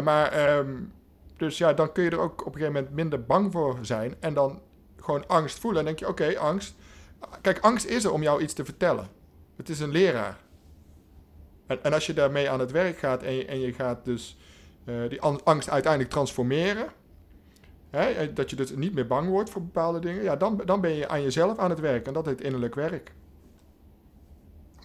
Maar, 0.02 0.32
ehm, 0.32 0.72
dus 1.36 1.58
ja, 1.58 1.72
dan 1.72 1.92
kun 1.92 2.04
je 2.04 2.10
er 2.10 2.20
ook 2.20 2.40
op 2.40 2.54
een 2.54 2.60
gegeven 2.60 2.72
moment 2.72 2.94
minder 2.94 3.24
bang 3.24 3.52
voor 3.52 3.78
zijn. 3.80 4.14
En 4.20 4.34
dan 4.34 4.60
gewoon 5.00 5.26
angst 5.26 5.58
voelen. 5.58 5.80
En 5.80 5.86
denk 5.86 5.98
je, 5.98 6.08
oké, 6.08 6.38
angst. 6.38 6.74
Kijk, 7.40 7.58
angst 7.58 7.86
is 7.86 8.04
er 8.04 8.12
om 8.12 8.22
jou 8.22 8.42
iets 8.42 8.54
te 8.54 8.64
vertellen. 8.64 9.08
Het 9.56 9.68
is 9.68 9.80
een 9.80 9.90
leraar. 9.90 10.38
En, 11.68 11.92
als 11.92 12.06
je 12.06 12.14
daarmee 12.14 12.50
aan 12.50 12.60
het 12.60 12.70
werk 12.70 12.98
gaat 12.98 13.22
en 13.22 13.32
je, 13.32 13.44
en 13.44 13.60
je 13.60 13.72
gaat 13.72 14.04
dus 14.04 14.36
eh, 14.84 14.94
die 15.08 15.20
an- 15.20 15.40
angst 15.44 15.70
uiteindelijk 15.70 16.12
transformeren. 16.12 16.86
Hè, 17.90 18.10
eh, 18.10 18.28
dat 18.34 18.50
je 18.50 18.56
dus 18.56 18.76
niet 18.76 18.94
meer 18.94 19.06
bang 19.06 19.28
wordt 19.28 19.50
voor 19.50 19.62
bepaalde 19.62 19.98
dingen. 19.98 20.22
Ja, 20.22 20.36
dan, 20.36 20.62
dan 20.64 20.80
ben 20.80 20.94
je 20.94 21.08
aan 21.08 21.22
jezelf 21.22 21.58
aan 21.58 21.70
het 21.70 21.80
werk. 21.80 22.06
En 22.06 22.12
dat 22.12 22.26
heet 22.26 22.40
innerlijk 22.40 22.74
werk. 22.74 23.12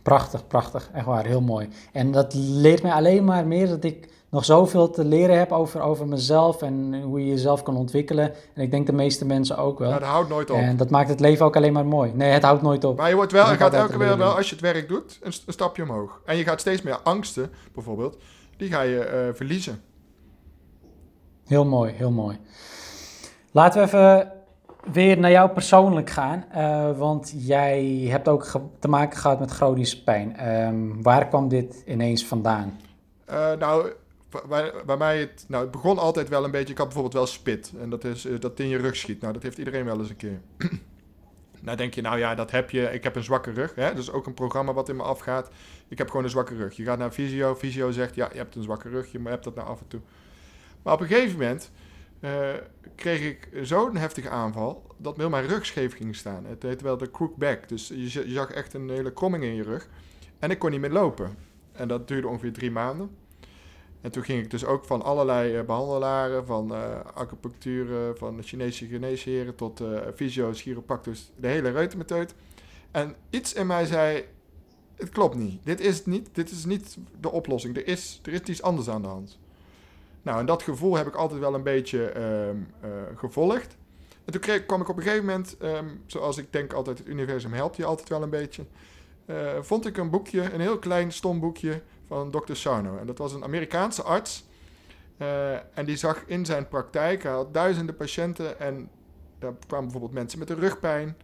Prachtig, 0.04 0.48
prachtig. 0.48 0.90
Echt 0.94 1.06
waar, 1.06 1.26
heel 1.26 1.42
mooi. 1.42 1.70
En 1.92 2.12
dat 2.12 2.34
leert 2.34 2.82
mij 2.82 2.92
alleen 2.92 3.24
maar 3.24 3.48
meer 3.48 3.68
dat 3.68 3.84
ik 3.84 4.10
nog 4.34 4.46
zoveel 4.46 4.90
te 4.90 5.06
leren 5.06 5.38
heb 5.38 5.52
over, 5.52 5.82
over 5.82 6.08
mezelf 6.08 6.62
en 6.62 7.02
hoe 7.02 7.20
je 7.20 7.26
jezelf 7.30 7.64
kan 7.64 7.76
ontwikkelen. 7.78 8.34
En 8.54 8.62
ik 8.62 8.72
denk 8.72 8.86
de 8.86 8.94
meeste 8.94 9.26
mensen 9.26 9.58
ook 9.58 9.80
wel. 9.80 9.90
Ja, 9.90 10.00
dat 10.00 10.08
houdt 10.08 10.30
nooit 10.30 10.50
op. 10.50 10.58
en 10.58 10.78
dat 10.78 10.90
maakt 10.90 11.10
het 11.10 11.20
leven 11.20 11.46
ook 11.46 11.56
alleen 11.56 11.74
maar 11.74 11.86
mooi. 11.86 12.12
Nee, 12.14 12.32
het 12.32 12.44
houdt 12.44 12.62
nooit 12.62 12.84
op. 12.84 12.98
Maar 12.98 13.10
je 13.10 13.16
wordt 13.16 13.32
wel, 13.32 13.44
Je 13.44 13.50
moet 13.50 13.60
gaat 13.60 13.74
elke 13.74 13.98
keer 13.98 14.18
wel, 14.18 14.36
als 14.36 14.50
je 14.50 14.56
het 14.56 14.64
werk 14.64 14.88
doet, 14.88 15.20
een, 15.22 15.34
st- 15.34 15.48
een 15.48 15.54
stapje 15.54 15.84
omhoog. 15.84 16.22
En 16.26 16.38
je 16.38 16.44
gaat 16.44 16.60
steeds 16.60 16.82
meer 16.82 17.00
angsten, 17.04 17.52
bijvoorbeeld, 17.74 18.18
die 18.58 18.70
ga 18.72 18.82
je 18.82 19.00
eh, 19.00 19.34
verliezen. 19.34 19.82
Heel 21.46 21.66
mooi, 21.66 21.94
heel 21.94 22.12
mooi. 22.12 22.38
Laten 23.52 23.80
we 23.82 23.86
even 23.88 24.32
weer 24.92 25.18
naar 25.20 25.32
jou 25.32 25.50
persoonlijk 25.50 26.10
gaan. 26.10 26.46
eh, 26.52 26.98
want 26.98 27.34
jij 27.38 27.86
hebt 28.10 28.28
ook 28.28 28.46
te 28.80 28.88
maken 28.88 29.20
gehad 29.20 29.40
met 29.40 29.52
chronische 29.52 30.04
pijn. 30.04 30.38
Ehm, 30.38 31.02
waar 31.02 31.28
kwam 31.28 31.48
dit 31.48 31.84
ineens 31.86 32.26
vandaan? 32.26 32.80
Eh, 33.26 33.52
nou, 33.60 33.92
bij, 34.86 34.98
mij, 34.98 35.20
het, 35.20 35.46
nou, 35.48 35.64
het 35.64 35.72
begon 35.72 35.98
altijd 35.98 36.30
wel 36.30 36.44
een 36.44 36.52
beetje, 36.52 36.72
ik 36.72 36.78
had 36.78 36.86
bijvoorbeeld 36.86 37.16
wel 37.16 37.26
spit. 37.26 37.74
En 37.80 37.90
dat 37.90 38.04
is 38.04 38.26
eh, 38.26 38.40
dat 38.40 38.60
in 38.60 38.68
je 38.68 38.78
rug 38.78 38.96
schiet. 38.96 39.22
Nou, 39.22 39.34
dat 39.34 39.44
heeft 39.44 39.58
iedereen 39.58 39.86
wel 39.86 40.00
eens 40.00 40.10
een 40.10 40.16
keer. 40.16 40.42
nou 41.62 41.78
denk 41.78 41.94
je, 41.94 42.02
nou 42.02 42.18
ja, 42.18 42.36
dat 42.36 42.52
heb 42.52 42.70
je. 42.70 42.82
Ik 42.82 43.04
heb 43.04 43.16
een 43.16 43.24
zwakke 43.24 43.52
rug. 43.52 43.76
Hè? 43.76 43.90
Dat 43.90 43.98
is 43.98 44.12
ook 44.12 44.26
een 44.26 44.34
programma 44.34 44.74
wat 44.74 44.90
in 44.90 44.96
me 44.96 45.04
afgaat. 45.04 45.50
Ik 45.88 45.98
heb 45.98 46.08
gewoon 46.08 46.24
een 46.24 46.30
zwakke 46.30 46.56
rug. 46.56 46.76
Je 46.76 46.84
gaat 46.84 46.98
naar 46.98 47.12
fysio. 47.12 47.56
Fysio 47.56 47.92
zegt, 47.92 48.16
ja, 48.16 48.30
je 48.32 48.38
hebt 48.38 48.56
een 48.56 48.64
zwakke 48.64 48.90
rug. 48.90 49.12
Je 49.12 49.20
hebt 49.24 49.44
dat 49.44 49.56
nou 49.56 49.68
af 49.68 49.80
en 49.80 49.88
toe. 49.88 50.02
Maar 50.82 50.94
op 50.94 51.02
een 51.02 51.08
gegeven 51.08 51.32
moment 51.32 51.72
eh, 52.20 52.50
kreeg 52.96 53.22
ik 53.22 53.50
zo'n 53.62 53.96
heftige 53.96 54.30
aanval 54.30 54.96
dat 54.98 55.18
heel 55.18 55.30
mijn 55.30 55.48
rug 55.48 55.66
scheef 55.66 55.96
ging 55.96 56.16
staan. 56.16 56.46
Het 56.46 56.64
heet 56.64 56.82
wel 56.82 56.98
de 56.98 57.12
crook 57.12 57.36
back. 57.36 57.70
Dus 57.70 57.88
je, 57.88 58.28
je 58.28 58.34
zag 58.34 58.52
echt 58.52 58.74
een 58.74 58.90
hele 58.90 59.14
kromming 59.14 59.44
in 59.44 59.56
je 59.56 59.64
rug. 59.64 59.88
En 60.40 60.52
ik 60.52 60.60
kon 60.60 60.72
niet 60.72 60.80
meer 60.80 60.92
lopen. 60.92 61.36
En 61.72 61.88
dat 61.88 62.08
duurde 62.08 62.28
ongeveer 62.28 62.54
drie 62.54 62.72
maanden. 62.72 63.10
En 64.04 64.12
toen 64.12 64.24
ging 64.24 64.44
ik 64.44 64.52
dus 64.52 64.66
ook 64.66 64.86
van 64.86 65.02
allerlei 65.02 65.56
eh, 65.56 65.66
behandelaren, 65.66 66.46
van 66.46 66.74
eh 66.76 67.00
acupunctuur, 67.14 68.16
van 68.16 68.44
Chinese 68.44 68.88
geneesheren 68.88 69.56
tot 69.56 69.82
eh 69.82 70.00
fysio's, 70.16 70.62
chiropractors, 70.62 71.32
de 71.36 71.48
hele 71.48 71.70
reutemeteut. 71.70 72.34
En 72.92 73.16
iets 73.30 73.54
in 73.54 73.68
mij 73.68 73.86
zei, 73.86 74.26
het 74.96 75.10
klopt 75.10 75.36
niet. 75.36 75.66
Dit 75.66 75.80
is 75.80 76.06
niet. 76.06 76.30
Dit 76.32 76.52
is 76.52 76.66
niet 76.66 76.98
de 77.20 77.32
oplossing. 77.32 77.76
Er 77.76 77.88
is, 77.88 78.20
er 78.24 78.34
is 78.34 78.40
iets 78.40 78.62
anders 78.62 78.90
aan 78.90 79.02
de 79.02 79.08
hand. 79.08 79.40
Nou, 80.22 80.40
en 80.40 80.46
dat 80.46 80.64
gevoel 80.64 80.96
heb 80.96 81.08
ik 81.08 81.16
altijd 81.16 81.40
wel 81.40 81.54
een 81.54 81.64
beetje 81.64 82.06
ehm, 82.06 82.58
eh, 82.80 82.90
gevolgd. 83.16 83.78
En 84.26 84.34
toen 84.34 84.66
kwam 84.66 84.82
ik 84.82 84.90
op 84.90 84.98
een 84.98 85.04
gegeven 85.04 85.26
moment, 85.26 85.58
ehm, 85.58 85.88
zoals 86.06 86.38
ik 86.38 86.48
denk 86.50 86.74
altijd, 86.74 86.98
het 86.98 87.08
universum 87.08 87.54
helpt 87.54 87.76
je 87.76 87.86
altijd 87.86 88.10
wel 88.10 88.24
een 88.24 88.30
beetje. 88.30 88.66
vond 89.62 89.86
ik 89.86 89.98
een 89.98 90.10
boekje, 90.10 90.54
een 90.54 90.62
heel 90.62 90.80
klein 90.80 91.12
stom 91.12 91.40
boekje 91.40 91.82
van 92.14 92.32
Dr. 92.32 92.54
Sarno. 92.54 92.98
En 92.98 93.08
dat 93.08 93.18
was 93.18 93.34
een 93.34 93.44
Amerikaanse 93.44 94.02
arts. 94.02 94.46
Eh, 95.18 95.54
en 95.54 95.86
die 95.86 95.98
zag 95.98 96.24
in 96.26 96.46
zijn 96.46 96.68
praktijk, 96.68 97.24
hij 97.24 97.32
had 97.32 97.54
duizenden 97.54 97.96
patiënten 97.96 98.60
en 98.60 98.90
daar 99.40 99.54
kwamen 99.68 99.86
bijvoorbeeld 99.86 100.14
mensen 100.14 100.40
met 100.40 100.50
een 100.50 100.60
rugpijn. 100.60 101.18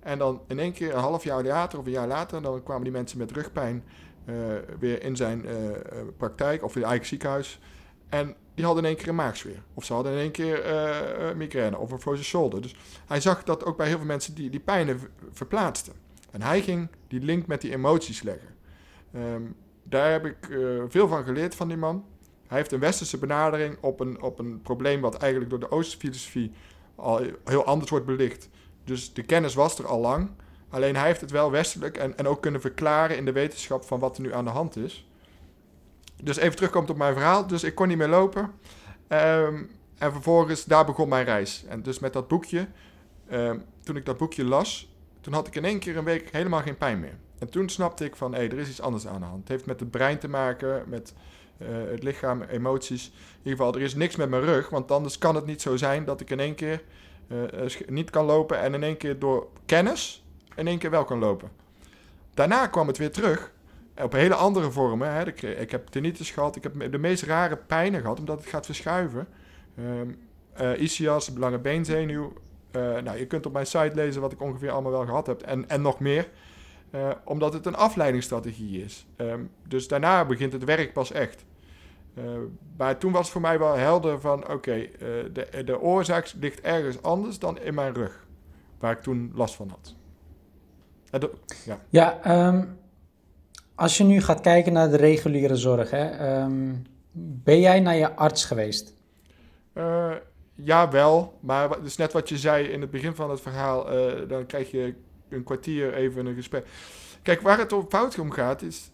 En 0.00 0.18
dan 0.18 0.40
in 0.48 0.58
één 0.58 0.72
keer, 0.72 0.94
een 0.94 1.00
half 1.00 1.24
jaar 1.24 1.42
later 1.42 1.78
of 1.78 1.86
een 1.86 1.92
jaar 1.92 2.06
later, 2.06 2.42
dan 2.42 2.62
kwamen 2.62 2.82
die 2.82 2.92
mensen 2.92 3.18
met 3.18 3.30
rugpijn 3.30 3.84
eh, 4.24 4.34
weer 4.78 5.02
in 5.02 5.16
zijn 5.16 5.46
eh, 5.46 5.54
praktijk 6.16 6.64
of 6.64 6.74
in 6.74 6.80
het 6.80 6.90
eigen 6.90 7.06
ziekenhuis. 7.06 7.60
En 8.08 8.34
die 8.54 8.64
hadden 8.64 8.82
in 8.82 8.88
één 8.88 8.98
keer 8.98 9.08
een 9.08 9.14
maagzweer. 9.14 9.62
Of 9.74 9.84
ze 9.84 9.92
hadden 9.92 10.12
in 10.12 10.18
één 10.18 10.30
keer 10.30 10.62
migraine 11.36 11.78
of 11.78 11.90
een 11.90 12.00
frozen 12.00 12.24
shoulder. 12.24 12.62
Dus 12.62 12.76
hij 13.06 13.20
zag 13.20 13.44
dat 13.44 13.64
ook 13.64 13.76
bij 13.76 13.86
heel 13.86 13.96
veel 13.96 14.06
mensen 14.06 14.34
die, 14.34 14.50
die 14.50 14.60
pijnen 14.60 15.00
verplaatsten. 15.32 15.92
En 16.30 16.42
hij 16.42 16.62
ging 16.62 16.88
die 17.08 17.20
link 17.20 17.46
met 17.46 17.60
die 17.60 17.72
emoties 17.72 18.22
leggen. 18.22 18.48
Ehm, 19.12 19.42
daar 19.84 20.10
heb 20.10 20.26
ik 20.26 20.48
eh, 20.50 20.58
veel 20.88 21.08
van 21.08 21.24
geleerd 21.24 21.54
van 21.54 21.68
die 21.68 21.76
man. 21.76 22.04
Hij 22.46 22.58
heeft 22.58 22.72
een 22.72 22.80
westerse 22.80 23.18
benadering 23.18 23.76
op 23.80 24.00
een, 24.00 24.22
op 24.22 24.38
een 24.38 24.62
probleem 24.62 25.00
wat 25.00 25.16
eigenlijk 25.16 25.50
door 25.50 25.60
de 25.60 25.70
Oosterse 25.70 25.98
filosofie 25.98 26.52
al 26.94 27.20
heel 27.44 27.64
anders 27.64 27.90
wordt 27.90 28.06
belicht. 28.06 28.48
Dus 28.84 29.12
de 29.12 29.22
kennis 29.22 29.54
was 29.54 29.78
er 29.78 29.86
al 29.86 30.00
lang. 30.00 30.30
Alleen 30.68 30.96
hij 30.96 31.06
heeft 31.06 31.20
het 31.20 31.30
wel 31.30 31.50
westelijk 31.50 31.96
en, 31.96 32.18
en 32.18 32.26
ook 32.26 32.42
kunnen 32.42 32.60
verklaren 32.60 33.16
in 33.16 33.24
de 33.24 33.32
wetenschap 33.32 33.84
van 33.84 33.98
wat 33.98 34.16
er 34.16 34.22
nu 34.22 34.34
aan 34.34 34.44
de 34.44 34.50
hand 34.50 34.76
is. 34.76 35.08
Dus 36.22 36.36
even 36.36 36.56
terugkomt 36.56 36.90
op 36.90 36.96
mijn 36.96 37.14
verhaal. 37.14 37.46
Dus 37.46 37.64
ik 37.64 37.74
kon 37.74 37.88
niet 37.88 37.98
meer 37.98 38.08
lopen. 38.08 38.52
Ehm, 39.08 39.62
en 39.98 40.12
vervolgens, 40.12 40.64
daar 40.64 40.84
begon 40.84 41.08
mijn 41.08 41.24
reis. 41.24 41.64
En 41.68 41.82
dus 41.82 41.98
met 41.98 42.12
dat 42.12 42.28
boekje, 42.28 42.68
ehm, 43.28 43.58
toen 43.82 43.96
ik 43.96 44.04
dat 44.04 44.16
boekje 44.16 44.44
las, 44.44 44.94
toen 45.20 45.32
had 45.32 45.46
ik 45.46 45.54
in 45.54 45.64
één 45.64 45.78
keer 45.78 45.96
een 45.96 46.04
week 46.04 46.28
helemaal 46.32 46.62
geen 46.62 46.76
pijn 46.76 47.00
meer. 47.00 47.18
En 47.44 47.50
toen 47.50 47.68
snapte 47.68 48.04
ik 48.04 48.16
van, 48.16 48.34
hé, 48.34 48.40
er 48.40 48.58
is 48.58 48.68
iets 48.68 48.80
anders 48.80 49.06
aan 49.06 49.20
de 49.20 49.26
hand. 49.26 49.40
Het 49.40 49.48
heeft 49.48 49.66
met 49.66 49.80
het 49.80 49.90
brein 49.90 50.18
te 50.18 50.28
maken, 50.28 50.84
met 50.86 51.14
uh, 51.58 51.68
het 51.90 52.02
lichaam, 52.02 52.42
emoties. 52.42 53.06
In 53.06 53.38
ieder 53.38 53.50
geval, 53.52 53.74
er 53.74 53.80
is 53.80 53.94
niks 53.94 54.16
met 54.16 54.28
mijn 54.28 54.42
rug, 54.42 54.68
want 54.68 54.90
anders 54.90 55.18
kan 55.18 55.34
het 55.34 55.46
niet 55.46 55.62
zo 55.62 55.76
zijn 55.76 56.04
dat 56.04 56.20
ik 56.20 56.30
in 56.30 56.40
één 56.40 56.54
keer 56.54 56.82
uh, 57.28 57.70
niet 57.88 58.10
kan 58.10 58.24
lopen 58.24 58.58
en 58.58 58.74
in 58.74 58.82
één 58.82 58.96
keer 58.96 59.18
door 59.18 59.48
kennis 59.66 60.24
in 60.54 60.66
één 60.66 60.78
keer 60.78 60.90
wel 60.90 61.04
kan 61.04 61.18
lopen. 61.18 61.50
Daarna 62.34 62.66
kwam 62.66 62.86
het 62.86 62.98
weer 62.98 63.10
terug 63.10 63.52
op 64.02 64.12
hele 64.12 64.34
andere 64.34 64.70
vormen. 64.70 65.12
Hè. 65.12 65.26
Ik, 65.58 65.70
heb 65.70 65.86
tinnitus 65.86 66.30
gehad, 66.30 66.56
ik 66.56 66.62
heb 66.62 66.92
de 66.92 66.98
meest 66.98 67.22
rare 67.22 67.56
pijnen 67.56 68.00
gehad, 68.00 68.18
omdat 68.18 68.38
het 68.38 68.48
gaat 68.48 68.66
verschuiven. 68.66 69.28
Um, 69.78 70.18
uh, 70.60 70.78
ischias, 70.78 71.30
lange 71.36 71.58
beenzenuw. 71.58 72.32
Nou, 72.72 73.18
je 73.18 73.26
kunt 73.26 73.46
op 73.46 73.52
mijn 73.52 73.66
site 73.66 73.92
lezen 73.94 74.20
wat 74.20 74.32
ik 74.32 74.40
ongeveer 74.40 74.70
allemaal 74.70 74.92
wel 74.92 75.04
gehad 75.04 75.26
heb 75.26 75.42
en, 75.42 75.68
en 75.68 75.82
nog 75.82 76.00
meer. 76.00 76.28
Uh, 76.94 77.10
omdat 77.24 77.52
het 77.52 77.66
een 77.66 77.76
afleidingsstrategie 77.76 78.84
is. 78.84 79.06
Um, 79.16 79.50
dus 79.68 79.88
daarna 79.88 80.24
begint 80.24 80.52
het 80.52 80.64
werk 80.64 80.92
pas 80.92 81.12
echt. 81.12 81.44
maar 82.76 82.98
toen 82.98 83.12
was 83.12 83.20
het 83.20 83.30
voor 83.30 83.40
mij 83.40 83.58
wel 83.58 83.74
helder 83.74 84.20
van... 84.20 84.42
oké, 84.42 84.52
okay, 84.52 84.90
de, 85.32 85.62
de 85.64 85.80
oorzaak 85.80 86.32
ligt 86.40 86.60
ergens 86.60 87.02
anders 87.02 87.38
dan 87.38 87.58
in 87.58 87.74
mijn 87.74 87.94
rug. 87.94 88.26
Waar 88.78 88.92
ik 88.92 89.02
toen 89.02 89.32
last 89.34 89.54
van 89.54 89.68
had. 89.68 89.94
ja, 91.64 91.78
ja 91.88 92.46
um, 92.48 92.78
als 93.74 93.98
je 93.98 94.04
nu 94.04 94.20
gaat 94.20 94.40
kijken 94.40 94.72
naar 94.72 94.90
de 94.90 94.96
reguliere 94.96 95.56
zorg... 95.56 95.90
Hè, 95.90 96.40
um, 96.42 96.86
ben 97.12 97.60
jij 97.60 97.80
naar 97.80 97.96
je 97.96 98.16
arts 98.16 98.44
geweest? 98.44 98.94
Ja, 100.54 100.90
wel. 100.90 101.38
Maar 101.40 101.70
het 101.70 101.84
is 101.84 101.96
net 101.96 102.12
wat 102.12 102.28
je 102.28 102.38
zei 102.38 102.66
in 102.66 102.80
het 102.80 102.90
begin 102.90 103.14
van 103.14 103.30
het 103.30 103.40
verhaal. 103.40 103.86
Dan 104.28 104.46
krijg 104.46 104.70
je 104.70 104.94
een 105.28 105.44
kwartier 105.44 105.94
even 105.94 106.26
een 106.26 106.34
gesprek. 106.34 106.66
Kijk, 107.22 107.40
waar 107.40 107.58
het 107.58 107.72
op 107.72 107.90
fout 107.90 108.18
om 108.18 108.30
gaat, 108.30 108.62
is. 108.62 108.90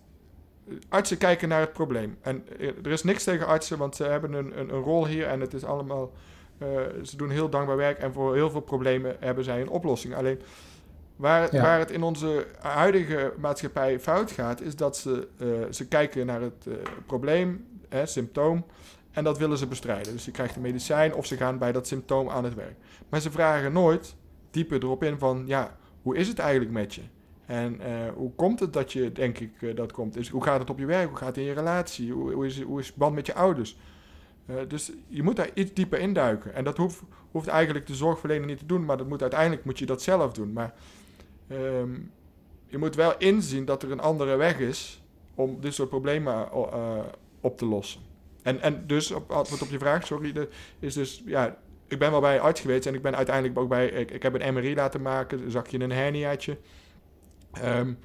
Artsen 0.88 1.18
kijken 1.18 1.48
naar 1.48 1.60
het 1.60 1.72
probleem. 1.72 2.16
En 2.20 2.44
eh, 2.58 2.68
er 2.68 2.90
is 2.90 3.02
niks 3.02 3.24
tegen 3.24 3.46
artsen, 3.46 3.78
want 3.78 3.96
ze 3.96 4.04
hebben 4.04 4.32
een, 4.32 4.58
een, 4.58 4.74
een 4.74 4.82
rol 4.82 5.06
hier 5.06 5.26
en 5.26 5.40
het 5.40 5.54
is 5.54 5.64
allemaal. 5.64 6.12
Uh, 6.58 6.68
ze 7.02 7.16
doen 7.16 7.30
heel 7.30 7.48
dankbaar 7.48 7.76
werk 7.76 7.98
en 7.98 8.12
voor 8.12 8.34
heel 8.34 8.50
veel 8.50 8.60
problemen 8.60 9.16
hebben 9.20 9.44
zij 9.44 9.60
een 9.60 9.68
oplossing. 9.68 10.14
Alleen 10.14 10.40
waar 11.16 11.54
ja. 11.54 11.62
waar 11.62 11.78
het 11.78 11.90
in 11.90 12.02
onze 12.02 12.46
huidige 12.58 13.32
maatschappij 13.38 14.00
fout 14.00 14.30
gaat, 14.30 14.60
is 14.60 14.76
dat 14.76 14.96
ze, 14.96 15.28
uh, 15.38 15.48
ze 15.70 15.88
kijken 15.88 16.26
naar 16.26 16.40
het 16.40 16.68
probleem, 17.06 17.66
hè, 17.88 18.06
symptoom. 18.06 18.64
En 19.10 19.24
dat 19.24 19.38
willen 19.38 19.58
ze 19.58 19.66
bestrijden. 19.66 20.12
Dus 20.12 20.24
je 20.24 20.30
krijgt 20.30 20.56
een 20.56 20.62
medicijn 20.62 21.14
of 21.14 21.26
ze 21.26 21.36
gaan 21.36 21.58
bij 21.58 21.72
dat 21.72 21.86
symptoom 21.86 22.28
aan 22.28 22.44
het 22.44 22.54
werk. 22.54 22.76
Maar 23.08 23.20
ze 23.20 23.30
vragen 23.30 23.72
nooit 23.72 24.14
dieper 24.50 24.82
erop 24.82 25.02
in 25.02 25.18
van, 25.18 25.42
ja, 25.46 25.76
hoe 26.02 26.16
is 26.16 26.28
het 26.28 26.38
eigenlijk 26.38 26.72
met 26.72 26.94
je? 26.94 27.02
En 27.46 27.80
uh, 27.80 28.12
hoe 28.14 28.32
komt 28.34 28.60
het 28.60 28.72
dat 28.72 28.92
je, 28.92 29.12
denk 29.12 29.38
ik, 29.38 29.60
uh, 29.60 29.76
dat 29.76 29.92
komt? 29.92 30.16
Is, 30.16 30.28
hoe 30.28 30.42
gaat 30.42 30.60
het 30.60 30.70
op 30.70 30.78
je 30.78 30.86
werk? 30.86 31.08
Hoe 31.08 31.16
gaat 31.16 31.28
het 31.28 31.36
in 31.36 31.42
je 31.42 31.52
relatie? 31.52 32.12
Hoe, 32.12 32.32
hoe, 32.32 32.46
is, 32.46 32.60
hoe 32.62 32.80
is 32.80 32.86
het 32.86 32.96
band 32.96 33.14
met 33.14 33.26
je 33.26 33.34
ouders? 33.34 33.76
Uh, 34.46 34.56
dus 34.68 34.92
je 35.08 35.22
moet 35.22 35.36
daar 35.36 35.50
iets 35.54 35.72
dieper 35.72 35.98
induiken. 35.98 36.54
En 36.54 36.64
dat 36.64 36.76
hoeft, 36.76 37.02
hoeft 37.30 37.46
eigenlijk 37.46 37.86
de 37.86 37.94
zorgverlener 37.94 38.46
niet 38.46 38.58
te 38.58 38.66
doen, 38.66 38.84
maar 38.84 38.96
dat 38.96 39.08
moet, 39.08 39.22
uiteindelijk 39.22 39.64
moet 39.64 39.78
je 39.78 39.86
dat 39.86 40.02
zelf 40.02 40.32
doen. 40.32 40.52
Maar 40.52 40.74
um, 41.52 42.10
je 42.66 42.78
moet 42.78 42.94
wel 42.94 43.14
inzien 43.18 43.64
dat 43.64 43.82
er 43.82 43.90
een 43.90 44.00
andere 44.00 44.36
weg 44.36 44.58
is 44.58 45.02
om 45.34 45.60
dit 45.60 45.74
soort 45.74 45.88
problemen 45.88 46.48
op 47.40 47.58
te 47.58 47.66
lossen. 47.66 48.00
En, 48.42 48.60
en 48.60 48.86
dus, 48.86 49.10
op 49.10 49.30
antwoord 49.30 49.62
op 49.62 49.70
je 49.70 49.78
vraag, 49.78 50.06
sorry, 50.06 50.32
de, 50.32 50.48
is 50.78 50.94
dus, 50.94 51.22
ja, 51.26 51.56
ik 51.90 51.98
ben 51.98 52.10
wel 52.10 52.20
bij 52.20 52.40
arts 52.40 52.60
geweest 52.60 52.86
en 52.86 52.94
ik 52.94 53.02
ben 53.02 53.16
uiteindelijk 53.16 53.58
ook 53.58 53.68
bij, 53.68 53.88
ik, 53.88 54.22
heb 54.22 54.34
een 54.34 54.54
MRI 54.54 54.74
laten 54.74 55.02
maken, 55.02 55.50
zag 55.50 55.68
je 55.68 55.80
een 55.80 55.92
herniaatje. 55.92 56.58
Um, 57.64 57.98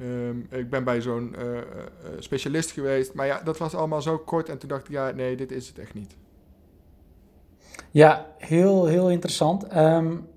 um, 0.00 0.46
ik 0.50 0.70
ben 0.70 0.84
bij 0.84 1.00
zo'n 1.00 1.34
uh, 1.38 1.54
uh, 1.54 1.60
specialist 2.18 2.70
geweest, 2.70 3.14
maar 3.14 3.26
ja, 3.26 3.40
dat 3.42 3.58
was 3.58 3.74
allemaal 3.74 4.02
zo 4.02 4.18
kort 4.18 4.48
en 4.48 4.58
toen 4.58 4.68
dacht 4.68 4.84
ik, 4.84 4.90
ja, 4.90 5.10
nee, 5.10 5.36
dit 5.36 5.52
is 5.52 5.68
het 5.68 5.78
echt 5.78 5.94
niet. 5.94 6.16
Ja, 7.90 8.34
heel, 8.38 8.86
heel 8.86 9.10
interessant. 9.10 9.76
Um, 9.76 10.28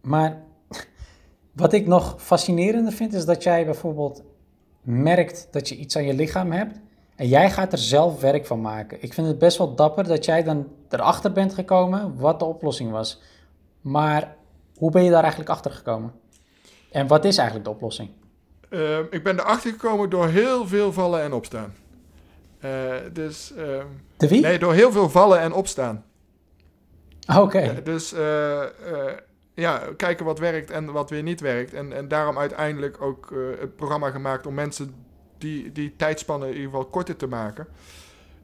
maar 0.00 0.42
wat 1.62 1.72
ik 1.72 1.86
nog 1.86 2.22
fascinerender 2.22 2.92
vind, 2.92 3.12
is 3.12 3.24
dat 3.24 3.42
jij 3.42 3.64
bijvoorbeeld 3.64 4.22
merkt 4.82 5.48
dat 5.50 5.68
je 5.68 5.76
iets 5.76 5.96
aan 5.96 6.04
je 6.04 6.14
lichaam 6.14 6.52
hebt 6.52 6.78
en 7.18 7.28
jij 7.28 7.50
gaat 7.50 7.72
er 7.72 7.78
zelf 7.78 8.20
werk 8.20 8.46
van 8.46 8.60
maken. 8.60 9.02
Ik 9.02 9.12
vind 9.14 9.26
het 9.26 9.38
best 9.38 9.58
wel 9.58 9.74
dapper 9.74 10.04
dat 10.04 10.24
jij 10.24 10.42
dan 10.42 10.68
erachter 10.88 11.32
bent 11.32 11.54
gekomen 11.54 12.16
wat 12.16 12.38
de 12.38 12.44
oplossing 12.44 12.90
was. 12.90 13.22
Maar 13.80 14.36
hoe 14.76 14.90
ben 14.90 15.04
je 15.04 15.10
daar 15.10 15.20
eigenlijk 15.20 15.50
achter 15.50 15.70
gekomen? 15.70 16.12
En 16.90 17.06
wat 17.06 17.24
is 17.24 17.36
eigenlijk 17.36 17.68
de 17.68 17.74
oplossing? 17.74 18.10
Uh, 18.70 18.98
ik 19.10 19.22
ben 19.22 19.38
erachter 19.38 19.70
gekomen 19.70 20.10
door 20.10 20.28
heel 20.28 20.66
veel 20.66 20.92
vallen 20.92 21.22
en 21.22 21.32
opstaan. 21.32 21.74
Uh, 22.64 22.94
dus, 23.12 23.52
uh, 23.56 23.82
de 24.16 24.28
wie? 24.28 24.40
Nee, 24.40 24.58
door 24.58 24.74
heel 24.74 24.92
veel 24.92 25.08
vallen 25.08 25.40
en 25.40 25.52
opstaan. 25.52 26.04
Oké. 27.28 27.40
Okay. 27.40 27.82
dus 27.82 28.12
eh, 28.12 28.62
ja, 29.54 29.82
kijken 29.96 30.24
wat 30.24 30.38
werkt 30.38 30.70
en 30.70 30.92
wat 30.92 31.10
weer 31.10 31.22
niet 31.22 31.40
werkt. 31.40 31.74
En, 31.74 31.92
en 31.92 32.08
daarom 32.08 32.38
uiteindelijk 32.38 33.02
ook 33.02 33.34
het 33.60 33.76
programma 33.76 34.10
gemaakt 34.10 34.46
om 34.46 34.54
mensen 34.54 35.06
die, 35.38 35.72
die 35.72 35.96
tijdspannen 35.96 36.48
in 36.48 36.54
ieder 36.54 36.70
geval 36.70 36.86
korter 36.86 37.16
te 37.16 37.26
maken. 37.26 37.66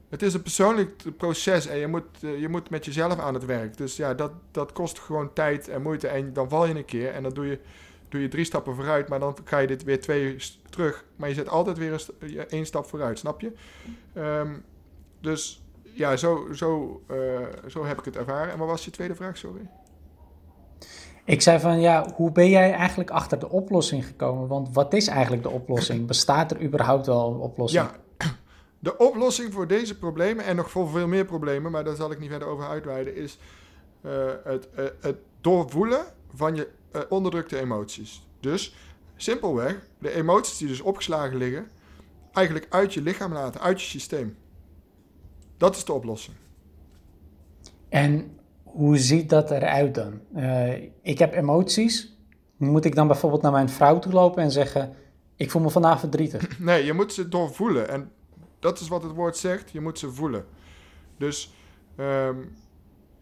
Het 0.09 0.23
is 0.23 0.35
een 0.35 0.43
persoonlijk 0.43 1.17
proces 1.17 1.67
en 1.67 1.79
je 1.79 1.87
moet, 1.87 2.05
uh, 2.21 2.41
je 2.41 2.49
moet 2.49 2.71
met 2.71 2.85
jezelf 2.85 3.19
aan 3.19 3.35
het 3.35 3.45
werk. 3.45 3.77
Dus 3.77 3.97
ja, 3.97 4.15
dat, 4.15 4.33
dat 4.51 4.73
kost 4.73 4.99
gewoon 4.99 5.33
tijd 5.33 5.69
en 5.69 5.83
moeite. 5.83 6.09
En 6.09 6.33
dan 6.33 6.49
val 6.49 6.67
je 6.67 6.75
een 6.75 6.85
keer 6.85 7.11
en 7.11 7.23
dan 7.23 7.33
doe 7.33 7.47
je, 7.47 7.59
doe 8.09 8.21
je 8.21 8.29
drie 8.29 8.45
stappen 8.45 8.75
vooruit, 8.75 9.09
maar 9.09 9.21
dan 9.21 9.37
ga 9.45 9.59
je 9.59 9.67
dit 9.67 9.85
weer 9.85 10.01
twee 10.01 10.37
terug. 10.71 11.05
Maar 11.17 11.29
je 11.29 11.35
zet 11.35 11.49
altijd 11.49 11.79
weer 11.79 12.47
één 12.49 12.67
stap 12.67 12.87
vooruit, 12.87 13.19
snap 13.19 13.41
je? 13.41 13.53
Um, 14.17 14.65
dus 15.21 15.63
ja, 15.83 16.17
zo, 16.17 16.49
zo, 16.53 17.03
uh, 17.11 17.39
zo 17.69 17.85
heb 17.85 17.99
ik 17.99 18.05
het 18.05 18.17
ervaren. 18.17 18.53
En 18.53 18.59
wat 18.59 18.69
was 18.69 18.85
je 18.85 18.91
tweede 18.91 19.15
vraag, 19.15 19.37
sorry? 19.37 19.69
Ik 21.25 21.41
zei 21.41 21.59
van 21.59 21.81
ja, 21.81 22.13
hoe 22.15 22.33
ben 22.33 22.49
jij 22.49 22.73
eigenlijk 22.73 23.11
achter 23.11 23.39
de 23.39 23.49
oplossing 23.49 24.07
gekomen? 24.07 24.49
Want 24.49 24.75
wat 24.75 24.95
is 24.95 25.07
eigenlijk 25.07 25.43
de 25.43 25.51
oplossing? 25.51 26.07
Bestaat 26.15 26.51
er 26.51 26.63
überhaupt 26.63 27.07
wel 27.07 27.33
een 27.33 27.39
oplossing? 27.39 27.85
Ja, 27.85 28.27
de 28.79 28.97
oplossing 28.97 29.53
voor 29.53 29.67
deze 29.67 29.99
problemen 29.99 30.45
en 30.45 30.57
nog 30.57 30.71
voor 30.71 30.89
veel 30.89 31.07
meer 31.07 31.25
problemen, 31.25 31.71
maar 31.71 31.85
daar 31.85 31.97
zal 31.97 32.11
ik 32.11 32.19
niet 32.19 32.31
verder 32.31 32.49
over 32.49 32.69
uitweiden, 32.69 33.17
is 33.17 33.39
uh, 34.03 34.13
het, 34.45 34.69
uh, 34.79 34.85
het 35.01 35.17
doorvoelen 35.41 36.05
van 36.35 36.55
je 36.55 36.69
uh, 36.93 37.03
onderdrukte 37.09 37.61
emoties. 37.61 38.27
Dus 38.41 38.77
simpelweg 39.17 39.89
de 39.99 40.11
emoties 40.11 40.59
die 40.59 40.69
dus 40.69 40.81
opgeslagen 40.81 41.37
liggen, 41.37 41.71
eigenlijk 42.33 42.67
uit 42.69 42.95
je 42.95 43.03
lichaam 43.03 43.33
laten, 43.33 43.61
uit 43.61 43.83
je 43.83 43.89
systeem. 43.89 44.37
Dat 45.57 45.77
is 45.77 45.85
de 45.85 45.93
oplossing. 45.93 46.37
En 47.89 48.39
hoe 48.75 48.99
ziet 48.99 49.31
dat 49.31 49.51
eruit 49.51 49.95
dan? 49.95 50.21
Uh, 50.37 50.73
ik 51.03 51.19
heb 51.19 51.35
emoties. 51.35 52.19
Moet 52.57 52.85
ik 52.85 52.95
dan 52.95 53.07
bijvoorbeeld 53.07 53.43
naar 53.43 53.53
mijn 53.53 53.69
vrouw 53.69 53.99
toe 53.99 54.13
lopen 54.13 54.43
en 54.43 54.51
zeggen: 54.51 54.95
Ik 55.37 55.51
voel 55.51 55.63
me 55.63 55.71
vandaag 55.71 56.01
verdrietig? 56.01 56.59
Nee, 56.59 56.85
je 56.85 56.93
moet 56.93 57.13
ze 57.13 57.29
doorvoelen. 57.29 57.89
En 57.89 58.11
dat 58.59 58.81
is 58.81 58.89
wat 58.89 59.03
het 59.03 59.13
woord 59.13 59.37
zegt: 59.37 59.71
je 59.71 59.81
moet 59.81 59.99
ze 59.99 60.11
voelen. 60.11 60.45
Dus 61.17 61.55
um, 61.97 62.55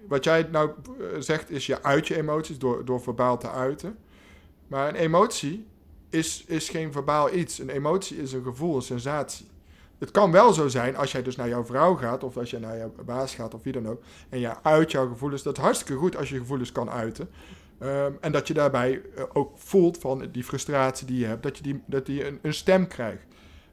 wat 0.09 0.25
jij 0.25 0.49
nou 0.51 0.71
eh, 0.71 1.07
zegt, 1.19 1.51
is 1.51 1.67
je 1.67 1.83
uit 1.83 2.09
je 2.09 2.17
emoties 2.17 2.59
door, 2.59 2.85
door 2.85 3.01
verbaal 3.01 3.39
te 3.39 3.51
uiten. 3.51 3.99
Maar 4.67 4.89
een 4.89 4.95
emotie 4.95 5.67
is, 6.11 6.45
is 6.47 6.69
geen 6.69 6.93
verbaal 6.93 7.35
iets. 7.35 7.59
Een 7.59 7.71
emotie 7.71 8.17
is 8.17 8.33
een 8.33 8.43
gevoel, 8.43 8.77
een 8.77 8.83
sensatie. 8.83 9.47
Het 10.03 10.11
kan 10.11 10.33
wel 10.33 10.53
zo 10.53 10.69
zijn 10.69 10.97
als 10.97 11.13
jij 11.13 11.23
dus 11.23 11.37
naar 11.37 11.49
jouw 11.49 11.65
vrouw 11.65 11.95
gaat 11.95 12.25
of 12.25 12.37
als 12.37 12.51
je 12.51 12.59
naar 12.59 12.77
jouw 12.77 12.95
baas 13.05 13.35
gaat 13.35 13.55
of 13.55 13.63
wie 13.63 13.73
dan 13.73 13.89
ook. 13.89 14.03
En 14.29 14.39
je 14.39 14.63
uit 14.63 14.91
jouw 14.91 15.09
gevoelens. 15.09 15.43
Dat 15.43 15.57
is 15.57 15.63
hartstikke 15.63 15.95
goed 15.95 16.17
als 16.17 16.29
je 16.29 16.39
gevoelens 16.39 16.73
kan 16.73 16.91
uiten. 16.91 17.31
Um, 17.83 18.19
en 18.21 18.33
dat 18.33 18.49
je 18.49 18.55
daarbij 18.55 19.03
uh, 19.17 19.23
ook 19.33 19.53
voelt 19.59 19.99
van 19.99 20.29
die 20.33 20.45
frustratie 20.45 21.07
die 21.07 21.19
je 21.19 21.27
hebt, 21.27 21.43
dat 21.43 21.57
je, 21.57 21.63
die, 21.63 21.83
dat 21.87 22.07
die 22.07 22.27
een, 22.27 22.39
een 22.43 22.55
stem 22.55 22.87
krijgt. 22.87 23.25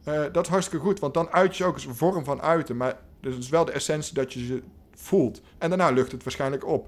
Uh, 0.08 0.24
dat 0.32 0.46
is 0.46 0.52
hartstikke 0.52 0.86
goed, 0.86 1.00
want 1.00 1.14
dan 1.14 1.30
uit 1.30 1.58
je 1.58 1.66
ook 1.66 1.74
eens 1.74 1.86
een 1.86 1.96
vorm 1.96 2.24
van 2.24 2.42
uiten. 2.42 2.78
Maar 2.78 2.98
dus 3.20 3.34
het 3.34 3.44
is 3.44 3.50
wel 3.50 3.66
de 3.66 3.72
essentie 3.72 4.14
dat 4.14 4.34
je 4.34 4.46
ze 4.46 4.62
voelt. 4.96 5.42
En 5.58 5.70
daarna 5.70 5.90
lucht 5.90 6.12
het 6.12 6.24
waarschijnlijk 6.24 6.66
op. 6.66 6.88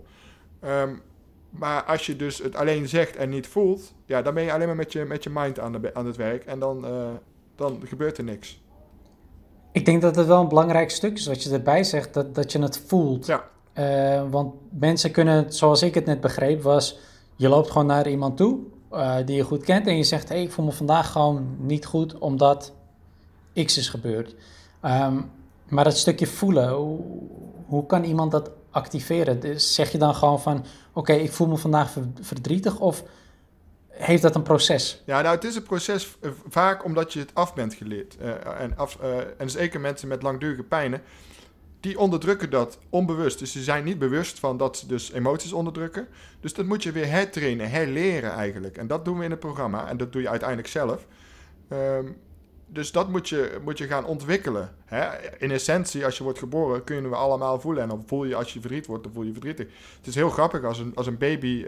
Um, 0.65 1.01
maar 1.49 1.84
als 1.84 2.06
je 2.06 2.15
dus 2.15 2.38
het 2.38 2.56
alleen 2.56 2.88
zegt 2.88 3.15
en 3.15 3.30
niet 3.30 3.47
voelt, 3.47 3.93
ja, 4.06 4.21
dan 4.21 4.34
ben 4.34 4.43
je 4.43 4.54
alleen 4.54 4.67
maar 4.67 4.75
met 4.75 4.91
je, 4.91 5.06
met 5.06 5.23
je 5.23 5.30
mind 5.30 5.60
aan, 5.60 5.71
de, 5.71 5.93
aan 5.93 6.06
het 6.06 6.15
werk 6.15 6.45
en 6.45 6.60
dan, 6.60 6.86
uh, 6.86 7.10
dan 7.56 7.82
gebeurt 7.86 8.17
er 8.17 8.23
niks. 8.23 8.61
Ik 9.72 9.86
denk 9.86 10.02
dat 10.02 10.16
het 10.16 10.28
wel 10.28 10.42
een 10.42 10.48
belangrijk 10.48 10.92
stuk 10.92 11.18
is 11.18 11.26
wat 11.26 11.44
je 11.44 11.50
erbij 11.50 11.84
zegt, 11.84 12.14
dat, 12.14 12.36
dat 12.36 12.52
je 12.52 12.62
het 12.62 12.84
voelt. 12.88 13.26
Ja. 13.26 13.44
Uh, 13.74 14.30
want 14.30 14.54
mensen 14.70 15.12
kunnen, 15.12 15.54
zoals 15.54 15.82
ik 15.82 15.94
het 15.94 16.06
net 16.06 16.22
begreep, 16.22 16.62
was 16.62 17.00
je 17.36 17.50
loopt 17.50 17.72
gewoon 17.72 17.88
naar 17.88 18.10
iemand 18.10 18.38
toe 18.38 18.60
uh, 18.94 19.16
die 19.26 19.36
je 19.36 19.44
goed 19.44 19.64
kent 19.64 19.88
en 19.88 19.98
je 19.98 20.04
zegt: 20.04 20.30
hey, 20.30 20.42
ik 20.42 20.52
voel 20.52 20.66
me 20.66 20.72
vandaag 20.72 21.12
gewoon 21.12 21.56
niet 21.58 21.86
goed 21.86 22.18
omdat 22.18 22.74
X 23.54 23.78
is 23.78 23.90
gebeurd. 23.90 24.36
Um, 24.86 25.32
maar 25.68 25.84
dat 25.84 25.98
stukje 25.98 26.28
voelen, 26.28 26.70
hoe, 26.70 27.00
hoe, 27.66 27.86
kan 27.86 28.04
iemand 28.04 28.32
dat 28.32 28.52
activeren? 28.70 29.40
Dus 29.40 29.74
zeg 29.74 29.92
je 29.92 29.98
dan 29.98 30.16
gewoon 30.16 30.42
van: 30.42 30.66
oké, 30.94 31.14
ik 31.14 31.32
voel 31.32 31.48
me 31.48 31.58
vandaag 31.58 31.98
verdrietig 32.22 32.80
of 32.80 33.04
heeft 34.02 34.22
dat 34.22 34.36
een 34.36 34.44
proces? 34.44 35.02
Ja, 35.06 35.22
nou, 35.22 35.36
het 35.36 35.44
is 35.44 35.56
een 35.56 35.64
proces 35.64 36.18
vaak 36.48 36.86
omdat 36.86 37.14
je 37.14 37.20
het 37.20 37.32
af 37.34 37.54
bent 37.54 37.74
geleerd. 37.74 38.18
Uh, 38.22 38.62
en, 38.62 38.78
af, 38.78 38.98
en 39.38 39.50
zeker 39.50 39.80
mensen 39.80 40.08
met 40.08 40.24
langdurige 40.24 40.64
pijnen 40.64 41.02
die 41.82 42.00
onderdrukken 42.00 42.50
dat 42.50 42.80
onbewust. 42.90 43.40
Dus 43.40 43.52
ze 43.52 43.64
zijn 43.64 43.84
niet 43.84 44.00
bewust 44.00 44.40
van 44.40 44.58
dat 44.58 44.78
ze 44.78 44.88
dus 44.88 45.12
emoties 45.12 45.54
onderdrukken. 45.54 46.08
Dus 46.40 46.54
dat 46.54 46.66
moet 46.66 46.84
je 46.84 46.92
weer 46.92 47.10
hertrainen, 47.10 47.70
herleren 47.70 48.32
eigenlijk. 48.32 48.78
En 48.78 48.88
dat 48.88 49.06
doen 49.06 49.18
we 49.18 49.24
in 49.24 49.32
het 49.32 49.40
programma. 49.40 49.88
En 49.88 49.98
dat 49.98 50.12
doe 50.12 50.22
je 50.22 50.30
uiteindelijk 50.30 50.70
zelf. 50.70 51.06
Um, 51.70 52.18
dus 52.66 52.92
dat 52.92 53.10
moet 53.10 53.30
je, 53.30 53.60
moet 53.64 53.78
je 53.78 53.88
gaan 53.88 54.06
ontwikkelen. 54.06 54.76
Hè? 54.86 55.08
In 55.38 55.52
essentie, 55.52 56.06
als 56.06 56.18
je 56.18 56.24
wordt 56.24 56.40
geboren, 56.40 56.84
kunnen 56.84 57.12
we 57.12 57.18
allemaal 57.18 57.60
voelen. 57.60 57.84
En 57.84 57.90
dan 57.90 58.04
voel 58.06 58.24
je 58.24 58.36
als 58.36 58.54
je 58.54 58.60
verdriet 58.60 58.86
wordt, 58.86 59.04
dan 59.04 59.14
voel 59.14 59.24
je 59.24 59.32
verdrietig. 59.32 59.68
Het 59.98 60.08
is 60.08 60.16
heel 60.16 60.30
grappig, 60.30 60.64
als 60.64 60.80
een, 60.80 60.96
als 60.96 61.08
een 61.08 61.18
baby 61.18 61.66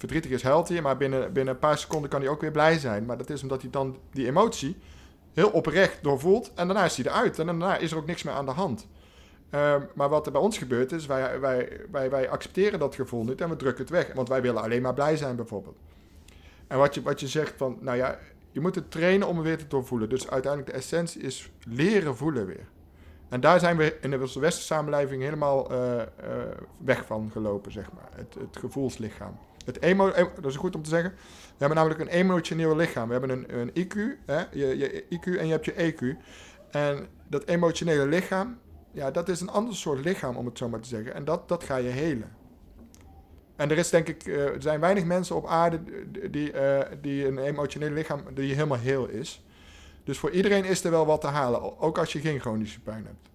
verdrietig 0.00 0.30
is, 0.30 0.42
huilt 0.42 0.68
hij. 0.68 0.82
Maar 0.82 0.96
binnen, 0.96 1.32
binnen 1.32 1.54
een 1.54 1.60
paar 1.60 1.78
seconden 1.78 2.10
kan 2.10 2.20
hij 2.20 2.30
ook 2.30 2.40
weer 2.40 2.50
blij 2.50 2.78
zijn. 2.78 3.04
Maar 3.04 3.18
dat 3.18 3.30
is 3.30 3.42
omdat 3.42 3.60
hij 3.60 3.70
dan 3.70 3.96
die 4.12 4.26
emotie 4.26 4.76
heel 5.32 5.50
oprecht 5.50 6.02
doorvoelt. 6.02 6.52
En 6.54 6.66
daarna 6.66 6.84
is 6.84 6.96
hij 6.96 7.06
eruit. 7.06 7.38
En 7.38 7.46
daarna 7.46 7.76
is 7.76 7.90
er 7.90 7.96
ook 7.96 8.06
niks 8.06 8.22
meer 8.22 8.34
aan 8.34 8.46
de 8.46 8.52
hand. 8.52 8.88
Um, 9.54 9.88
maar 9.94 10.08
wat 10.08 10.26
er 10.26 10.32
bij 10.32 10.40
ons 10.40 10.58
gebeurt 10.58 10.92
is, 10.92 11.06
wij, 11.06 11.40
wij, 11.40 11.80
wij, 11.90 12.10
wij 12.10 12.30
accepteren 12.30 12.78
dat 12.78 12.94
gevoel 12.94 13.24
niet 13.24 13.40
en 13.40 13.48
we 13.48 13.56
drukken 13.56 13.84
het 13.84 13.92
weg. 13.92 14.12
Want 14.12 14.28
wij 14.28 14.42
willen 14.42 14.62
alleen 14.62 14.82
maar 14.82 14.94
blij 14.94 15.16
zijn 15.16 15.36
bijvoorbeeld. 15.36 15.76
En 16.66 16.78
wat 16.78 16.94
je, 16.94 17.02
wat 17.02 17.20
je 17.20 17.28
zegt 17.28 17.54
van, 17.56 17.78
nou 17.80 17.96
ja, 17.96 18.18
je 18.50 18.60
moet 18.60 18.74
het 18.74 18.90
trainen 18.90 19.28
om 19.28 19.36
het 19.36 19.46
weer 19.46 19.58
te 19.58 19.66
doorvoelen. 19.66 20.08
Dus 20.08 20.30
uiteindelijk 20.30 20.72
de 20.72 20.78
essentie 20.78 21.22
is 21.22 21.50
leren 21.64 22.16
voelen 22.16 22.46
weer. 22.46 22.66
En 23.28 23.40
daar 23.40 23.60
zijn 23.60 23.76
we 23.76 23.98
in 24.00 24.10
de 24.10 24.18
westerse 24.18 24.62
samenleving 24.62 25.22
helemaal 25.22 25.72
uh, 25.72 25.78
uh, 25.78 26.04
weg 26.78 27.06
van 27.06 27.30
gelopen, 27.32 27.72
zeg 27.72 27.92
maar. 27.92 28.08
Het, 28.14 28.34
het 28.34 28.56
gevoelslichaam. 28.56 29.38
Het 29.64 29.82
emo, 29.82 30.12
dat 30.12 30.50
is 30.50 30.56
goed 30.56 30.74
om 30.74 30.82
te 30.82 30.88
zeggen. 30.88 31.10
We 31.10 31.56
hebben 31.66 31.76
namelijk 31.76 32.00
een 32.00 32.18
emotioneel 32.18 32.76
lichaam. 32.76 33.06
We 33.06 33.12
hebben 33.12 33.30
een, 33.30 33.58
een 33.58 33.86
IQ, 33.86 33.96
hè? 34.26 34.42
Je, 34.52 34.78
je 34.78 35.04
IQ 35.04 35.38
en 35.38 35.46
je 35.46 35.52
hebt 35.52 35.64
je 35.64 35.92
EQ. 35.92 36.16
En 36.70 37.06
dat 37.28 37.44
emotionele 37.44 38.06
lichaam, 38.06 38.58
ja, 38.92 39.10
dat 39.10 39.28
is 39.28 39.40
een 39.40 39.50
ander 39.50 39.76
soort 39.76 40.04
lichaam, 40.04 40.36
om 40.36 40.46
het 40.46 40.58
zo 40.58 40.68
maar 40.68 40.80
te 40.80 40.88
zeggen. 40.88 41.14
En 41.14 41.24
dat, 41.24 41.48
dat 41.48 41.64
ga 41.64 41.76
je 41.76 41.88
helen. 41.88 42.38
En 43.56 43.70
er 43.70 43.78
is 43.78 43.90
denk 43.90 44.08
ik, 44.08 44.26
uh, 44.26 44.44
er 44.44 44.62
zijn 44.62 44.80
weinig 44.80 45.04
mensen 45.04 45.36
op 45.36 45.46
aarde 45.46 45.80
die, 46.30 46.52
uh, 46.52 46.78
die 47.00 47.26
een 47.26 47.38
emotioneel 47.38 47.90
lichaam 47.90 48.22
die 48.34 48.54
helemaal 48.54 48.78
heel 48.78 49.06
is. 49.06 49.44
Dus 50.04 50.18
voor 50.18 50.30
iedereen 50.30 50.64
is 50.64 50.84
er 50.84 50.90
wel 50.90 51.06
wat 51.06 51.20
te 51.20 51.26
halen, 51.26 51.80
ook 51.80 51.98
als 51.98 52.12
je 52.12 52.20
geen 52.20 52.40
chronische 52.40 52.80
pijn 52.80 53.04
hebt. 53.04 53.28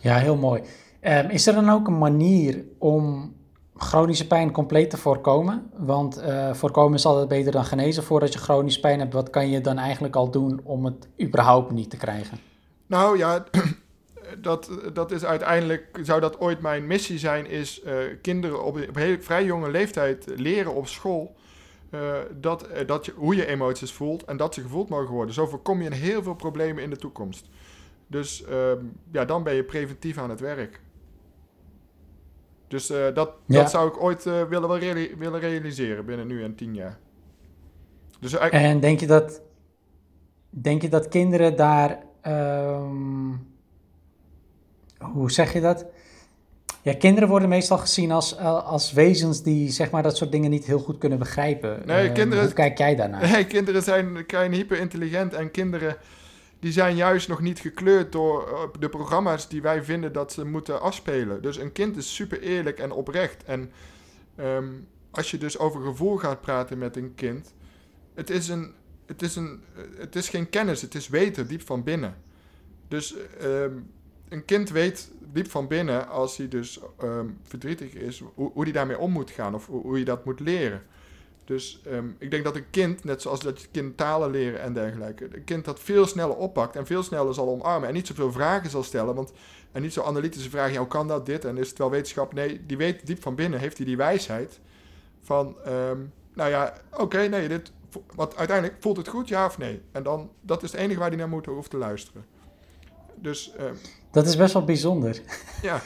Ja, 0.00 0.16
heel 0.16 0.36
mooi. 0.36 0.62
Um, 1.00 1.30
is 1.30 1.46
er 1.46 1.54
dan 1.54 1.70
ook 1.70 1.86
een 1.86 1.98
manier 1.98 2.64
om 2.78 3.34
chronische 3.76 4.26
pijn 4.26 4.50
compleet 4.50 4.90
te 4.90 4.96
voorkomen? 4.96 5.70
Want 5.76 6.18
uh, 6.18 6.54
voorkomen 6.54 6.98
is 6.98 7.06
altijd 7.06 7.28
beter 7.28 7.52
dan 7.52 7.64
genezen. 7.64 8.02
Voordat 8.02 8.32
je 8.32 8.38
chronische 8.38 8.80
pijn 8.80 8.98
hebt, 8.98 9.12
wat 9.12 9.30
kan 9.30 9.48
je 9.48 9.60
dan 9.60 9.78
eigenlijk 9.78 10.16
al 10.16 10.30
doen 10.30 10.60
om 10.62 10.84
het 10.84 11.08
überhaupt 11.20 11.70
niet 11.70 11.90
te 11.90 11.96
krijgen? 11.96 12.38
Nou 12.86 13.18
ja, 13.18 13.44
dat, 14.38 14.70
dat 14.92 15.10
is 15.10 15.24
uiteindelijk, 15.24 15.98
zou 16.02 16.20
dat 16.20 16.40
ooit 16.40 16.60
mijn 16.60 16.86
missie 16.86 17.18
zijn, 17.18 17.46
is 17.46 17.82
uh, 17.84 17.92
kinderen 18.22 18.64
op 18.64 18.74
een 18.74 18.88
heel, 18.94 19.16
vrij 19.20 19.44
jonge 19.44 19.70
leeftijd 19.70 20.24
leren 20.36 20.74
op 20.74 20.86
school. 20.86 21.34
Uh, 21.90 22.12
dat, 22.40 22.66
dat 22.86 23.06
je, 23.06 23.12
hoe 23.16 23.36
je 23.36 23.46
emoties 23.46 23.92
voelt 23.92 24.24
en 24.24 24.36
dat 24.36 24.54
ze 24.54 24.60
gevoeld 24.60 24.88
mogen 24.88 25.14
worden. 25.14 25.34
Zo 25.34 25.46
voorkom 25.46 25.82
je 25.82 25.94
heel 25.94 26.22
veel 26.22 26.34
problemen 26.34 26.82
in 26.82 26.90
de 26.90 26.96
toekomst. 26.96 27.48
Dus 28.06 28.44
ehm, 28.44 28.78
ja, 29.12 29.24
dan 29.24 29.42
ben 29.42 29.54
je 29.54 29.64
preventief 29.64 30.18
aan 30.18 30.30
het 30.30 30.40
werk. 30.40 30.80
Dus 32.72 32.86
dat, 32.86 33.30
ja. 33.46 33.60
dat 33.60 33.70
zou 33.70 33.88
ik 33.88 34.02
ooit 34.02 34.24
willen, 34.24 34.78
reali 34.78 35.14
willen 35.18 35.40
realiseren 35.40 36.04
binnen 36.04 36.26
nu 36.26 36.42
en 36.42 36.54
tien 36.54 36.74
jaar. 36.74 36.98
Dus 38.20 38.38
en 38.38 38.80
denk 38.80 39.00
je 39.00 39.06
dat, 39.06 39.40
denk 40.50 40.82
je 40.82 40.88
dat 40.88 41.08
kinderen 41.08 41.56
daar 41.56 41.98
um, 42.26 43.46
hoe 44.98 45.30
zeg 45.30 45.52
je 45.52 45.60
dat? 45.60 45.86
Ja, 46.82 46.94
kinderen 46.94 47.28
worden 47.28 47.48
meestal 47.48 47.78
gezien 47.78 48.10
als, 48.10 48.36
eh, 48.36 48.64
als 48.64 48.92
wezens 48.92 49.42
die 49.42 49.70
zeg 49.70 49.90
maar, 49.90 50.02
dat 50.02 50.16
soort 50.16 50.32
dingen 50.32 50.50
niet 50.50 50.64
heel 50.64 50.78
goed 50.78 50.98
kunnen 50.98 51.18
begrijpen. 51.18 51.82
Nee, 51.84 52.08
uh, 52.08 52.14
kinderen, 52.14 52.44
hoe 52.44 52.52
kijk 52.52 52.78
jij 52.78 52.96
daarnaar? 52.96 53.30
Nee, 53.30 53.46
kinderen 53.46 53.82
zijn 53.82 54.26
klein 54.26 54.52
hyperintelligent 54.52 55.34
en 55.34 55.50
kinderen 55.50 55.96
die 56.62 56.72
zijn 56.72 56.96
juist 56.96 57.28
nog 57.28 57.40
niet 57.40 57.58
gekleurd 57.58 58.12
door 58.12 58.48
eh, 58.48 58.80
de 58.80 58.88
programma's 58.88 59.48
die 59.48 59.62
wij 59.62 59.82
vinden 59.82 60.12
dat 60.12 60.32
ze 60.32 60.44
moeten 60.44 60.80
afspelen. 60.80 61.42
Dus 61.42 61.56
een 61.56 61.72
kind 61.72 61.96
is 61.96 62.14
super 62.14 62.40
eerlijk 62.40 62.78
en 62.78 62.92
oprecht. 62.92 63.44
En 63.44 63.72
um, 64.40 64.86
als 65.10 65.30
je 65.30 65.38
dus 65.38 65.58
over 65.58 65.82
gevoel 65.82 66.16
gaat 66.16 66.40
praten 66.40 66.78
met 66.78 66.96
een 66.96 67.14
kind, 67.14 67.54
het 68.14 68.30
is 68.30 68.48
een 68.48 68.74
het 69.06 69.22
is, 69.22 69.36
een, 69.36 69.62
het 69.96 70.16
is 70.16 70.28
geen 70.28 70.50
kennis, 70.50 70.82
het 70.82 70.94
is 70.94 71.08
weten 71.08 71.46
diep 71.46 71.66
van 71.66 71.82
binnen. 71.82 72.16
Dus 72.88 73.14
um, 73.42 73.90
een 74.28 74.44
kind 74.44 74.70
weet 74.70 75.10
diep 75.32 75.50
van 75.50 75.68
binnen, 75.68 76.08
als 76.08 76.36
hij 76.36 76.48
dus 76.48 76.80
um, 77.02 77.38
verdrietig 77.42 77.94
is, 77.94 78.22
hoe, 78.34 78.52
hoe 78.52 78.62
hij 78.62 78.72
daarmee 78.72 78.98
om 78.98 79.10
moet 79.10 79.30
gaan 79.30 79.54
of 79.54 79.66
hoe, 79.66 79.82
hoe 79.82 79.98
je 79.98 80.04
dat 80.04 80.24
moet 80.24 80.40
leren. 80.40 80.82
Dus 81.44 81.80
um, 81.86 82.16
ik 82.18 82.30
denk 82.30 82.44
dat 82.44 82.56
een 82.56 82.70
kind, 82.70 83.04
net 83.04 83.22
zoals 83.22 83.40
dat 83.40 83.60
je 83.60 83.66
kind 83.70 83.96
talen 83.96 84.30
leren 84.30 84.60
en 84.60 84.72
dergelijke, 84.72 85.28
een 85.32 85.44
kind 85.44 85.64
dat 85.64 85.80
veel 85.80 86.06
sneller 86.06 86.36
oppakt 86.36 86.76
en 86.76 86.86
veel 86.86 87.02
sneller 87.02 87.34
zal 87.34 87.48
omarmen 87.48 87.88
en 87.88 87.94
niet 87.94 88.06
zoveel 88.06 88.32
vragen 88.32 88.70
zal 88.70 88.82
stellen. 88.82 89.14
Want, 89.14 89.32
en 89.72 89.82
niet 89.82 89.92
zo 89.92 90.02
analytische 90.02 90.50
vragen, 90.50 90.72
ja, 90.72 90.78
hoe 90.78 90.88
kan 90.88 91.08
dat, 91.08 91.26
dit? 91.26 91.44
En 91.44 91.58
is 91.58 91.68
het 91.68 91.78
wel 91.78 91.90
wetenschap? 91.90 92.32
Nee, 92.34 92.66
die 92.66 92.76
weet 92.76 93.06
diep 93.06 93.22
van 93.22 93.34
binnen, 93.34 93.60
heeft 93.60 93.76
hij 93.76 93.86
die 93.86 93.96
wijsheid 93.96 94.60
van, 95.22 95.56
um, 95.66 96.12
nou 96.34 96.50
ja, 96.50 96.74
oké, 96.92 97.02
okay, 97.02 97.26
nee, 97.26 97.48
dit, 97.48 97.72
want 98.14 98.36
uiteindelijk 98.36 98.76
voelt 98.80 98.96
het 98.96 99.08
goed, 99.08 99.28
ja 99.28 99.46
of 99.46 99.58
nee? 99.58 99.82
En 99.92 100.02
dan, 100.02 100.30
dat 100.40 100.62
is 100.62 100.72
het 100.72 100.80
enige 100.80 100.98
waar 100.98 101.08
hij 101.08 101.18
naar 101.18 101.28
moet 101.28 101.46
hoeft 101.46 101.70
te 101.70 101.76
luisteren. 101.76 102.24
Dus, 103.14 103.54
uh, 103.60 103.64
dat 104.10 104.26
is 104.26 104.36
best 104.36 104.52
wel 104.52 104.64
bijzonder. 104.64 105.20
Ja. 105.62 105.80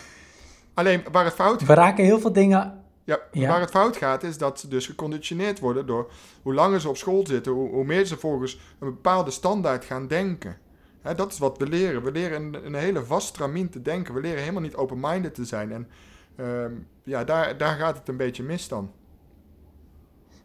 Alleen 0.74 1.02
waar 1.12 1.24
het 1.24 1.34
fout. 1.34 1.66
We 1.66 1.74
raken 1.74 2.04
heel 2.04 2.20
veel 2.20 2.32
dingen. 2.32 2.84
Ja, 3.06 3.18
ja, 3.32 3.48
waar 3.48 3.60
het 3.60 3.70
fout 3.70 3.96
gaat 3.96 4.22
is 4.22 4.38
dat 4.38 4.60
ze 4.60 4.68
dus 4.68 4.86
geconditioneerd 4.86 5.58
worden 5.58 5.86
door 5.86 6.10
hoe 6.42 6.54
langer 6.54 6.80
ze 6.80 6.88
op 6.88 6.96
school 6.96 7.26
zitten, 7.26 7.52
hoe, 7.52 7.68
hoe 7.68 7.84
meer 7.84 8.04
ze 8.04 8.16
volgens 8.16 8.60
een 8.78 8.88
bepaalde 8.88 9.30
standaard 9.30 9.84
gaan 9.84 10.06
denken. 10.06 10.58
Hè, 11.00 11.14
dat 11.14 11.32
is 11.32 11.38
wat 11.38 11.58
we 11.58 11.68
leren. 11.68 12.02
We 12.02 12.12
leren 12.12 12.42
een, 12.42 12.66
een 12.66 12.74
hele 12.74 13.04
vast 13.04 13.26
stramien 13.26 13.68
te 13.68 13.82
denken. 13.82 14.14
We 14.14 14.20
leren 14.20 14.40
helemaal 14.40 14.62
niet 14.62 14.76
open-minded 14.76 15.34
te 15.34 15.44
zijn. 15.44 15.72
En 15.72 15.88
uh, 16.36 16.78
ja, 17.02 17.24
daar, 17.24 17.56
daar 17.56 17.76
gaat 17.76 17.98
het 17.98 18.08
een 18.08 18.16
beetje 18.16 18.42
mis 18.42 18.68
dan. 18.68 18.90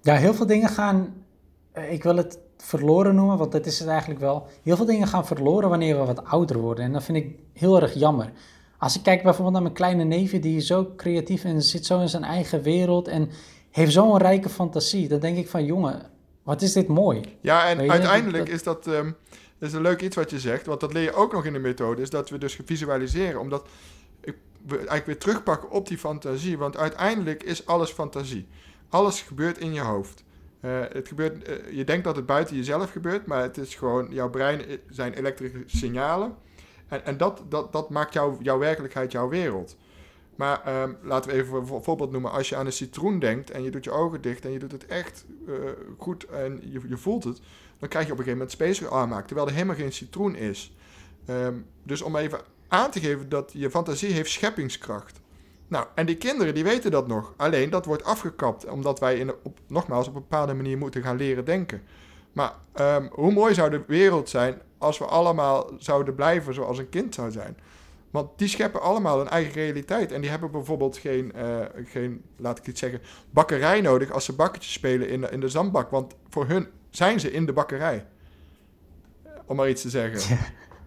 Ja, 0.02 0.16
heel 0.16 0.34
veel 0.34 0.46
dingen 0.46 0.70
gaan 0.70 1.14
eh, 1.72 1.92
ik 1.92 2.04
wil 2.04 2.16
het 2.16 2.40
verloren 2.58 3.16
noemen, 3.16 3.38
want 3.38 3.52
dat 3.52 3.66
is 3.66 3.80
het 3.80 3.88
eigenlijk 3.88 4.20
wel. 4.20 4.48
Heel 4.64 4.76
veel 4.76 4.86
dingen 4.86 5.08
gaan 5.08 5.26
verloren 5.26 5.70
wanneer 5.70 6.00
we 6.00 6.06
wat 6.06 6.24
ouder 6.24 6.58
worden. 6.58 6.86
En 6.86 6.94
dat 6.94 7.04
vind 7.04 7.18
ik 7.18 7.40
heel 7.54 7.82
erg 7.82 7.94
jammer. 7.94 8.32
Als 8.82 8.96
ik 8.96 9.04
kijk 9.04 9.24
bijvoorbeeld 9.24 9.54
naar 9.54 9.62
mijn 9.62 9.74
kleine 9.74 10.04
neefje, 10.04 10.40
die 10.40 10.58
is 10.58 10.68
zo 10.68 10.94
creatief 10.96 11.44
en 11.44 11.62
zit 11.62 11.86
zo 11.86 12.00
in 12.00 12.10
zijn 12.10 12.24
eigen 12.24 12.62
wereld 12.62 13.08
en 13.08 13.30
heeft 13.72 13.92
zo'n 13.92 14.18
rijke 14.18 14.50
fantasie. 14.50 15.08
Dan 15.08 15.20
denk 15.20 15.38
ik 15.38 15.50
van, 15.50 15.66
jongen, 15.66 16.10
wat 16.44 16.62
is 16.62 16.74
dit 16.74 16.88
mooi. 16.88 17.22
Ja, 17.42 17.68
en 17.68 17.90
uiteindelijk 17.90 18.50
is 18.50 18.64
dat, 18.64 18.88
um, 18.88 19.16
dat 19.58 19.70
is 19.70 19.76
een 19.76 19.82
leuk 19.82 20.02
iets 20.02 20.16
wat 20.16 20.30
je 20.30 20.40
zegt, 20.40 20.66
want 20.66 20.80
dat 20.80 20.94
leer 20.94 21.04
je 21.04 21.14
ook 21.14 21.34
nog 21.34 21.46
in 21.46 21.54
de 21.54 21.60
methode, 21.60 22.02
is 22.02 22.10
dat 22.10 22.30
we 22.30 22.38
dus 22.38 22.60
visualiseren. 22.66 23.40
Omdat 23.40 23.68
ik, 24.22 24.36
we 24.68 24.76
eigenlijk 24.76 25.06
weer 25.06 25.18
terugpakken 25.18 25.70
op 25.70 25.88
die 25.88 25.98
fantasie, 25.98 26.58
want 26.58 26.78
uiteindelijk 26.78 27.44
is 27.44 27.66
alles 27.66 27.92
fantasie. 27.92 28.48
Alles 28.90 29.22
gebeurt 29.22 29.58
in 29.58 29.74
je 29.74 29.82
hoofd. 29.82 30.24
Uh, 30.62 30.80
het 30.92 31.08
gebeurt, 31.08 31.50
uh, 31.50 31.56
je 31.72 31.84
denkt 31.84 32.04
dat 32.04 32.16
het 32.16 32.26
buiten 32.26 32.56
jezelf 32.56 32.92
gebeurt, 32.92 33.26
maar 33.26 33.42
het 33.42 33.58
is 33.58 33.76
gewoon, 33.76 34.08
jouw 34.10 34.30
brein 34.30 34.66
eh, 34.66 34.78
zijn 34.90 35.14
elektrische 35.14 35.64
signalen. 35.66 36.36
En, 36.92 37.06
en 37.06 37.18
dat, 37.18 37.42
dat, 37.50 37.72
dat 37.72 37.90
maakt 37.90 38.14
jou, 38.14 38.36
jouw 38.42 38.58
werkelijkheid, 38.58 39.12
jouw 39.12 39.30
wereld. 39.30 39.76
Maar 40.36 40.82
um, 40.82 40.98
laten 41.02 41.32
we 41.32 41.38
even 41.38 41.58
een 41.58 41.84
voorbeeld 41.84 42.12
noemen. 42.12 42.32
Als 42.32 42.50
je 42.50 42.56
aan 42.56 42.66
een 42.66 42.72
citroen 42.72 43.20
denkt 43.20 43.52
en 43.52 43.64
je 43.64 43.72
doet 43.72 43.84
je 43.84 43.92
ogen 43.92 44.22
dicht 44.22 44.46
en 44.46 44.52
je 44.52 44.60
doet 44.60 44.72
het 44.72 44.86
echt 44.86 45.26
uh, 45.48 45.56
goed 45.98 46.26
en 46.26 46.60
je, 46.64 46.80
je 46.88 46.98
voelt 46.98 47.24
het, 47.24 47.42
dan 47.80 47.90
krijg 47.90 48.06
je 48.06 48.12
op 48.12 48.18
een 48.18 48.24
gegeven 48.24 48.48
moment 48.48 48.52
space 48.52 48.90
aanmaak, 48.90 49.26
terwijl 49.28 49.48
er 49.48 49.54
helemaal 49.54 49.76
geen 49.76 49.92
citroen 49.92 50.36
is. 50.36 50.76
Um, 51.30 51.66
dus 51.84 52.02
om 52.02 52.16
even 52.16 52.40
aan 52.68 52.92
te 52.92 53.00
geven 53.00 53.30
dat 53.30 53.52
je 53.54 53.70
fantasie 53.70 54.12
heeft 54.12 54.32
scheppingskracht. 54.32 55.22
Nou, 55.68 55.86
en 55.96 56.06
die 56.06 56.18
kinderen 56.18 56.54
die 56.54 56.64
weten 56.64 56.92
dat 56.92 57.08
nog. 57.08 57.34
Alleen 57.38 57.70
dat 57.70 57.86
wordt 57.86 58.04
afgekapt, 58.04 58.66
omdat 58.66 59.00
wij 59.00 59.18
in, 59.18 59.32
nogmaals 59.68 60.08
op 60.08 60.16
een 60.16 60.22
bepaalde 60.22 60.54
manier 60.54 60.78
moeten 60.78 61.04
gaan 61.04 61.18
leren 61.18 61.46
denken. 61.46 61.82
Maar 62.32 62.54
um, 62.80 63.10
hoe 63.12 63.32
mooi 63.32 63.54
zou 63.54 63.70
de 63.70 63.84
wereld 63.88 64.30
zijn 64.30 64.62
als 64.78 64.98
we 64.98 65.06
allemaal 65.06 65.72
zouden 65.78 66.16
blijven 66.16 66.54
zoals 66.54 66.78
een 66.78 66.90
kind 66.90 67.16
zou 67.16 67.32
zijn? 67.32 67.58
Want 68.12 68.30
die 68.36 68.48
scheppen 68.48 68.82
allemaal 68.82 69.22
een 69.22 69.30
eigen 69.30 69.54
realiteit. 69.54 70.12
En 70.12 70.22
die 70.22 70.30
hebben 70.30 70.52
bijvoorbeeld 70.52 70.98
geen, 70.98 71.34
uh, 71.36 71.66
geen 71.86 72.24
laat 72.38 72.58
ik 72.58 72.68
iets 72.68 72.80
zeggen, 72.80 73.02
bakkerij 73.30 73.82
nodig 73.82 74.12
als 74.12 74.26
ze 74.26 74.34
bakketjes 74.34 74.74
spelen 74.74 75.10
in 75.10 75.22
de, 75.22 75.30
in 75.30 75.40
de 75.40 75.50
zandbak. 75.50 75.90
Want 75.92 76.16
voor 76.30 76.48
hun 76.48 76.68
zijn 76.90 77.20
ze 77.20 77.32
in 77.32 77.46
de 77.46 77.54
bakkerij. 77.54 78.06
Om 79.46 79.56
maar 79.56 79.70
iets 79.70 79.82
te 79.82 79.90
zeggen. 79.90 80.38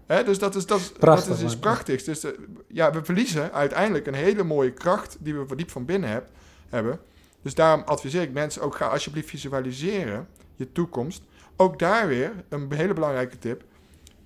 Hè, 0.06 0.24
dus 0.24 0.38
dat 0.38 0.54
is, 0.54 0.66
dat, 0.66 0.92
Prachtig, 0.98 1.28
dat 1.28 1.36
is 1.36 1.42
iets 1.42 1.58
prachtigs. 1.58 2.04
Dus 2.04 2.26
ja, 2.68 2.92
we 2.92 3.04
verliezen 3.04 3.52
uiteindelijk 3.52 4.06
een 4.06 4.14
hele 4.14 4.42
mooie 4.42 4.72
kracht 4.72 5.16
die 5.20 5.34
we 5.34 5.56
diep 5.56 5.70
van 5.70 5.84
binnen 5.84 6.10
heb, 6.10 6.26
hebben. 6.68 7.00
Dus 7.42 7.54
daarom 7.54 7.82
adviseer 7.86 8.22
ik 8.22 8.32
mensen 8.32 8.62
ook, 8.62 8.74
ga 8.74 8.86
alsjeblieft 8.86 9.28
visualiseren, 9.28 10.28
je 10.54 10.72
toekomst. 10.72 11.22
Ook 11.56 11.78
daar 11.78 12.08
weer 12.08 12.32
een 12.48 12.72
hele 12.72 12.92
belangrijke 12.94 13.38
tip, 13.38 13.64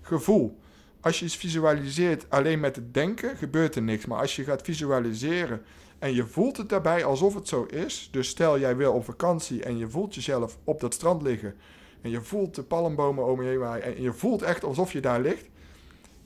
gevoel. 0.01 0.59
Als 1.01 1.19
je 1.19 1.25
iets 1.25 1.37
visualiseert 1.37 2.31
alleen 2.31 2.61
met 2.61 2.77
het 2.77 2.95
denken, 2.95 3.37
gebeurt 3.37 3.75
er 3.75 3.83
niks. 3.83 4.07
Maar 4.07 4.21
als 4.21 4.37
je 4.37 4.45
gaat 4.45 4.63
visualiseren 4.63 5.63
en 5.99 6.15
je 6.15 6.27
voelt 6.27 6.57
het 6.57 6.69
daarbij 6.69 7.05
alsof 7.05 7.35
het 7.35 7.49
zo 7.49 7.65
is. 7.65 8.09
Dus 8.13 8.29
stel 8.29 8.59
jij 8.59 8.77
wil 8.77 8.93
op 8.93 9.05
vakantie 9.05 9.63
en 9.63 9.79
je 9.79 9.89
voelt 9.89 10.15
jezelf 10.15 10.59
op 10.65 10.81
dat 10.81 10.95
strand 10.95 11.23
liggen. 11.23 11.55
En 12.01 12.11
je 12.11 12.21
voelt 12.21 12.55
de 12.55 12.63
palmbomen 12.63 13.25
om 13.25 13.43
je 13.43 13.49
heen 13.49 13.59
waaien. 13.59 13.85
En 13.85 14.03
je 14.03 14.13
voelt 14.13 14.43
echt 14.43 14.65
alsof 14.65 14.93
je 14.93 15.01
daar 15.01 15.21
ligt. 15.21 15.47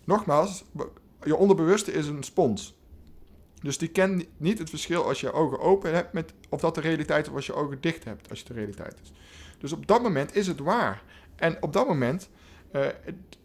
Nogmaals, 0.05 0.65
je 1.23 1.37
onderbewuste 1.37 1.93
is 1.93 2.07
een 2.07 2.23
spons. 2.23 2.75
Dus 3.63 3.79
die 3.79 3.89
kent 3.89 4.27
niet 4.37 4.59
het 4.59 4.71
verschil 4.71 5.05
als 5.05 5.21
je 5.21 5.27
je 5.27 5.33
ogen 5.33 5.61
open 5.61 5.95
hebt 5.95 6.13
met 6.13 6.33
of 6.49 6.61
dat 6.61 6.75
de 6.75 6.81
realiteit 6.81 7.25
is 7.25 7.29
of 7.29 7.37
als 7.37 7.47
je 7.47 7.55
ogen 7.55 7.81
dicht 7.81 8.05
hebt 8.05 8.31
als 8.31 8.39
het 8.39 8.49
de 8.49 8.55
realiteit 8.55 8.95
is. 9.03 9.13
Dus 9.63 9.73
op 9.73 9.87
dat 9.87 10.03
moment 10.03 10.37
is 10.37 10.47
het 10.47 10.59
waar. 10.59 11.03
En 11.37 11.57
op 11.61 11.73
dat 11.73 11.87
moment 11.87 12.29
uh, 12.73 12.87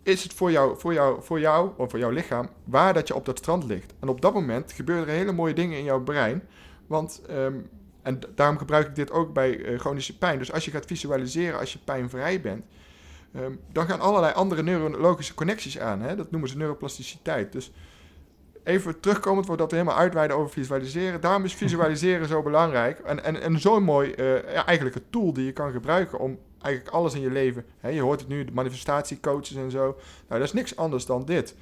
is 0.04 0.24
het 0.24 0.34
voor 0.34 0.52
jou, 0.52 0.80
voor, 0.80 0.94
jou, 0.94 1.24
voor 1.24 1.40
jou 1.40 1.72
of 1.78 1.90
voor 1.90 2.00
jouw 2.00 2.10
lichaam 2.10 2.50
waar 2.64 2.94
dat 2.94 3.08
je 3.08 3.16
op 3.16 3.26
dat 3.26 3.38
strand 3.38 3.64
ligt. 3.64 3.94
En 4.00 4.08
op 4.08 4.22
dat 4.22 4.34
moment 4.34 4.72
gebeuren 4.72 5.08
er 5.08 5.14
hele 5.14 5.32
mooie 5.32 5.54
dingen 5.54 5.78
in 5.78 5.84
jouw 5.84 6.04
brein. 6.04 6.44
Want, 6.88 7.22
um, 7.30 7.70
en 8.02 8.20
daarom 8.36 8.58
gebruik 8.58 8.88
ik 8.88 8.96
dit 8.96 9.12
ook 9.12 9.34
bij 9.34 9.58
uh, 9.58 9.80
chronische 9.80 10.18
pijn. 10.18 10.38
Dus 10.38 10.52
als 10.52 10.66
je 10.66 10.72
gaat 10.72 10.86
visualiseren 10.86 11.60
als 11.60 11.74
je 11.74 11.80
pijnvrij 11.80 12.42
bent, 12.42 12.66
um, 13.36 13.60
dan 13.72 13.86
gaan 13.86 14.00
allerlei 14.00 14.34
andere 14.34 14.64
neurologische 14.64 15.34
connecties 15.34 15.80
aan. 15.80 16.02
Hè? 16.02 16.16
Dat 16.16 16.32
noemen 16.32 16.50
ze 16.50 16.58
neuroplasticiteit. 16.58 17.52
Dus 17.52 17.72
even 18.68 19.00
terugkomend 19.00 19.46
voordat 19.46 19.72
we 19.72 19.78
helemaal 19.78 20.00
uitweiden 20.00 20.38
over 20.38 20.50
visualiseren. 20.50 21.22
Daarom 21.22 21.44
is 21.44 21.54
visualiseren 21.54 22.28
zo 22.28 22.42
belangrijk. 22.42 23.00
En, 23.00 23.24
en, 23.24 23.42
en 23.42 23.60
zo'n 23.60 23.84
mooi, 23.84 24.14
uh, 24.18 24.54
ja, 24.54 24.66
eigenlijk 24.66 24.96
een 24.96 25.10
tool 25.10 25.34
die 25.34 25.46
je 25.46 25.52
kan 25.52 25.72
gebruiken 25.72 26.20
om 26.20 26.38
eigenlijk 26.62 26.96
alles 26.96 27.14
in 27.14 27.22
je 27.22 27.32
leven. 27.32 27.66
Hè, 27.80 27.90
je 27.90 28.02
hoort 28.02 28.20
het 28.20 28.30
nu, 28.30 28.46
de 28.46 28.52
manifestatiecoaches 28.52 29.56
en 29.56 29.72
zo. 29.72 29.84
Nou, 30.28 30.40
dat 30.40 30.42
is 30.42 30.54
niks 30.54 30.76
anders 30.76 31.06
dan 31.06 31.26
dit. 31.26 31.56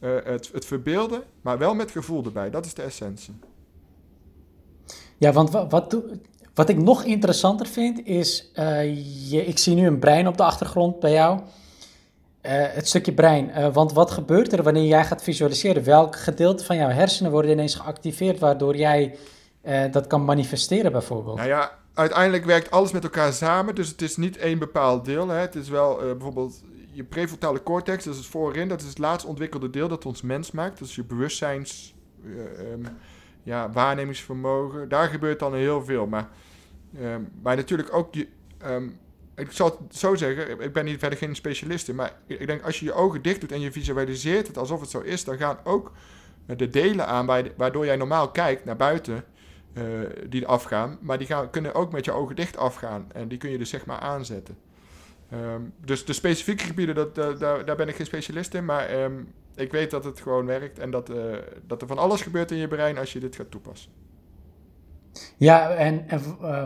Uh, 0.00 0.10
het, 0.24 0.50
het 0.52 0.64
verbeelden, 0.64 1.22
maar 1.40 1.58
wel 1.58 1.74
met 1.74 1.90
gevoel 1.90 2.24
erbij. 2.24 2.50
Dat 2.50 2.66
is 2.66 2.74
de 2.74 2.82
essentie. 2.82 3.34
Ja, 5.16 5.32
want 5.32 5.50
wat, 5.50 5.96
wat, 6.54 6.68
ik 6.68 6.76
nog 6.76 7.04
interessanter 7.04 7.66
vind 7.66 8.06
is, 8.06 8.50
uh, 8.54 8.84
je, 9.30 9.46
ik 9.46 9.58
zie 9.58 9.74
nu 9.74 9.86
een 9.86 9.98
brein 9.98 10.28
op 10.28 10.36
de 10.36 10.42
achtergrond 10.42 11.00
bij 11.00 11.12
jou. 11.12 11.40
Uh, 12.42 12.52
het 12.52 12.88
stukje 12.88 13.12
brein. 13.12 13.72
want 13.72 13.92
wat 13.92 14.10
gebeurt 14.10 14.52
er 14.52 14.62
wanneer 14.62 14.86
jij 14.86 15.04
gaat 15.04 15.22
visualiseren? 15.22 15.84
Welk 15.84 16.16
gedeelte 16.16 16.64
van 16.64 16.76
jouw 16.76 16.88
hersenen 16.88 17.30
worden 17.30 17.50
ineens 17.50 17.74
geactiveerd 17.74 18.38
waardoor 18.38 18.76
jij 18.76 19.16
dat 19.90 20.06
kan 20.06 20.24
manifesteren 20.24 20.92
bijvoorbeeld? 20.92 21.36
Nou 21.36 21.48
ja, 21.48 21.72
uiteindelijk 21.94 22.44
werkt 22.44 22.70
alles 22.70 22.92
met 22.92 23.02
elkaar 23.04 23.32
samen. 23.32 23.74
Dus 23.74 23.88
het 23.88 24.02
is 24.02 24.16
niet 24.16 24.36
één 24.36 24.58
bepaald 24.58 25.04
deel. 25.04 25.28
Hè. 25.28 25.38
Het 25.38 25.54
is 25.54 25.68
wel 25.68 25.96
bijvoorbeeld 25.96 26.62
je 26.92 27.04
prefrontale 27.04 27.62
cortex, 27.62 28.04
dat 28.04 28.14
is 28.14 28.20
het 28.20 28.28
voorin. 28.28 28.68
Dat 28.68 28.80
is 28.80 28.88
het 28.88 28.98
laatst 28.98 29.26
ontwikkelde 29.26 29.70
deel 29.70 29.88
dat 29.88 30.06
ons 30.06 30.22
mens 30.22 30.50
maakt. 30.50 30.78
Dat 30.78 30.88
is 30.88 30.94
je 30.94 31.04
bewustzijns... 31.04 31.94
Uh, 32.24 32.34
ja, 33.42 33.70
waarnemingsvermogen. 33.70 34.88
Daar 34.88 35.08
gebeurt 35.08 35.38
dan 35.38 35.54
heel 35.54 35.84
veel. 35.84 36.06
Maar, 36.06 36.28
um, 37.00 37.30
natuurlijk 37.42 37.94
ook... 37.94 38.14
Je, 38.14 38.28
um, 38.66 38.98
ik 39.40 39.52
zal 39.52 39.66
het 39.66 39.96
zo 39.96 40.14
zeggen, 40.14 40.60
ik 40.60 40.72
ben 40.72 40.84
niet 40.84 40.98
verder 40.98 41.18
geen 41.18 41.34
specialist 41.34 41.88
in, 41.88 41.94
maar 41.94 42.12
ik 42.26 42.46
denk 42.46 42.62
als 42.62 42.78
je 42.78 42.84
je 42.84 42.92
ogen 42.92 43.22
dicht 43.22 43.40
doet 43.40 43.52
en 43.52 43.60
je 43.60 43.72
visualiseert 43.72 44.46
het 44.46 44.58
alsof 44.58 44.80
het 44.80 44.90
zo 44.90 45.00
is, 45.00 45.24
dan 45.24 45.36
gaan 45.36 45.58
ook 45.64 45.92
de 46.46 46.70
delen 46.70 47.06
aan 47.06 47.26
waardoor 47.56 47.84
jij 47.84 47.96
normaal 47.96 48.30
kijkt 48.30 48.64
naar 48.64 48.76
buiten, 48.76 49.24
uh, 49.74 49.84
die 50.28 50.46
afgaan. 50.46 50.98
Maar 51.00 51.18
die 51.18 51.26
gaan, 51.26 51.50
kunnen 51.50 51.74
ook 51.74 51.92
met 51.92 52.04
je 52.04 52.12
ogen 52.12 52.36
dicht 52.36 52.56
afgaan. 52.56 53.06
En 53.12 53.28
die 53.28 53.38
kun 53.38 53.50
je 53.50 53.58
dus 53.58 53.70
zeg 53.70 53.86
maar 53.86 53.98
aanzetten. 53.98 54.56
Um, 55.32 55.72
dus 55.84 56.04
de 56.04 56.12
specifieke 56.12 56.64
gebieden, 56.64 56.94
dat, 56.94 57.14
daar, 57.14 57.64
daar 57.64 57.76
ben 57.76 57.88
ik 57.88 57.96
geen 57.96 58.06
specialist 58.06 58.54
in. 58.54 58.64
Maar 58.64 59.02
um, 59.02 59.32
ik 59.54 59.72
weet 59.72 59.90
dat 59.90 60.04
het 60.04 60.20
gewoon 60.20 60.46
werkt. 60.46 60.78
En 60.78 60.90
dat, 60.90 61.10
uh, 61.10 61.16
dat 61.66 61.82
er 61.82 61.88
van 61.88 61.98
alles 61.98 62.22
gebeurt 62.22 62.50
in 62.50 62.56
je 62.56 62.68
brein 62.68 62.98
als 62.98 63.12
je 63.12 63.20
dit 63.20 63.36
gaat 63.36 63.50
toepassen. 63.50 63.90
Ja, 65.36 65.70
en, 65.70 66.08
en 66.08 66.20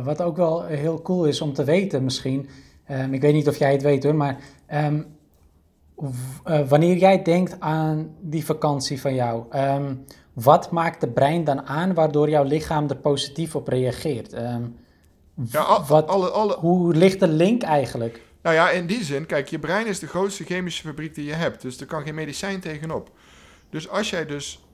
wat 0.05 0.22
ook 0.22 0.37
wel 0.37 0.64
heel 0.64 1.03
cool 1.03 1.25
is 1.25 1.41
om 1.41 1.53
te 1.53 1.64
weten 1.64 2.05
misschien. 2.05 2.49
Um, 2.91 3.14
ik 3.14 3.20
weet 3.20 3.35
niet 3.35 3.49
of 3.49 3.59
jij 3.59 3.72
het 3.72 3.82
weet 3.82 4.05
hoor, 4.05 4.14
maar 4.14 4.39
wanneer 6.68 6.97
jij 6.97 7.22
denkt 7.22 7.61
aan 7.61 8.14
die 8.20 8.45
vakantie 8.45 9.01
van 9.01 9.14
jou, 9.14 9.45
wat 10.32 10.70
maakt 10.70 11.01
de 11.01 11.09
brein 11.09 11.45
dan 11.45 11.66
aan 11.66 11.95
waardoor 11.95 12.30
jouw 12.30 12.45
lichaam 12.45 12.89
er 12.89 12.97
positief 12.97 13.55
op 13.55 13.68
reageert? 13.68 14.32
Ja, 15.51 15.85
wat, 15.85 16.09
alle, 16.09 16.28
alle... 16.28 16.57
Hoe 16.57 16.95
ligt 16.95 17.20
de 17.20 17.28
link 17.28 17.62
eigenlijk? 17.62 18.22
Nou 18.43 18.55
ja, 18.55 18.70
in 18.70 18.87
die 18.87 19.05
zin, 19.05 19.26
kijk, 19.26 19.49
je 19.49 19.59
brein 19.59 19.87
is 19.87 19.99
de 19.99 20.07
grootste 20.07 20.45
chemische 20.45 20.87
fabriek 20.87 21.14
die 21.14 21.24
je 21.24 21.32
hebt. 21.32 21.62
Dus 21.62 21.80
er 21.80 21.87
kan 21.87 22.03
geen 22.03 22.14
medicijn 22.14 22.61
tegenop. 22.61 23.11
Dus 23.70 23.89
als 23.89 24.11
jij 24.11 24.26
dus 24.26 24.64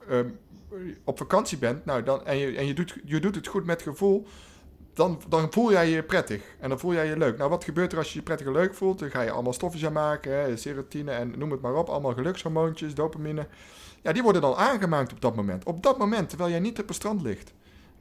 op 1.03 1.17
vakantie 1.17 1.57
bent 1.57 1.85
nou, 1.85 2.03
dan, 2.03 2.25
en, 2.25 2.37
je, 2.37 2.57
en 2.57 2.67
je, 2.67 2.73
doet, 2.73 2.95
je 3.05 3.19
doet 3.19 3.35
het 3.35 3.47
goed 3.47 3.65
met 3.65 3.81
gevoel, 3.81 4.27
dan, 4.93 5.21
dan 5.29 5.51
voel 5.51 5.71
jij 5.71 5.89
je 5.89 6.03
prettig 6.03 6.41
en 6.59 6.69
dan 6.69 6.79
voel 6.79 6.93
jij 6.93 7.05
je 7.05 7.17
leuk. 7.17 7.37
Nou, 7.37 7.49
wat 7.49 7.63
gebeurt 7.63 7.91
er 7.91 7.97
als 7.97 8.13
je 8.13 8.17
je 8.17 8.23
prettig 8.23 8.47
en 8.47 8.53
leuk 8.53 8.75
voelt? 8.75 8.99
Dan 8.99 9.09
ga 9.09 9.21
je 9.21 9.31
allemaal 9.31 9.53
stofjes 9.53 9.85
aanmaken, 9.85 10.31
hè, 10.31 10.57
serotine 10.57 11.11
en 11.11 11.33
noem 11.37 11.51
het 11.51 11.61
maar 11.61 11.75
op. 11.75 11.89
Allemaal 11.89 12.13
gelukshormoontjes, 12.13 12.93
dopamine. 12.93 13.47
Ja, 14.01 14.11
die 14.11 14.23
worden 14.23 14.41
dan 14.41 14.55
aangemaakt 14.55 15.11
op 15.11 15.21
dat 15.21 15.35
moment. 15.35 15.63
Op 15.63 15.83
dat 15.83 15.97
moment, 15.97 16.29
terwijl 16.29 16.49
jij 16.49 16.59
niet 16.59 16.79
op 16.79 16.87
het 16.87 16.95
strand 16.95 17.21
ligt. 17.21 17.53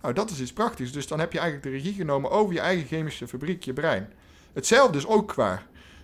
Nou, 0.02 0.14
dat 0.14 0.30
is 0.30 0.40
iets 0.40 0.52
praktisch. 0.52 0.92
Dus 0.92 1.06
dan 1.06 1.20
heb 1.20 1.32
je 1.32 1.38
eigenlijk 1.38 1.68
de 1.68 1.78
regie 1.78 1.94
genomen 1.94 2.30
over 2.30 2.54
je 2.54 2.60
eigen 2.60 2.86
chemische 2.86 3.28
fabriek, 3.28 3.62
je 3.62 3.72
brein. 3.72 4.12
Hetzelfde 4.52 4.98
is 4.98 5.06
ook 5.06 5.28
qua. 5.28 5.62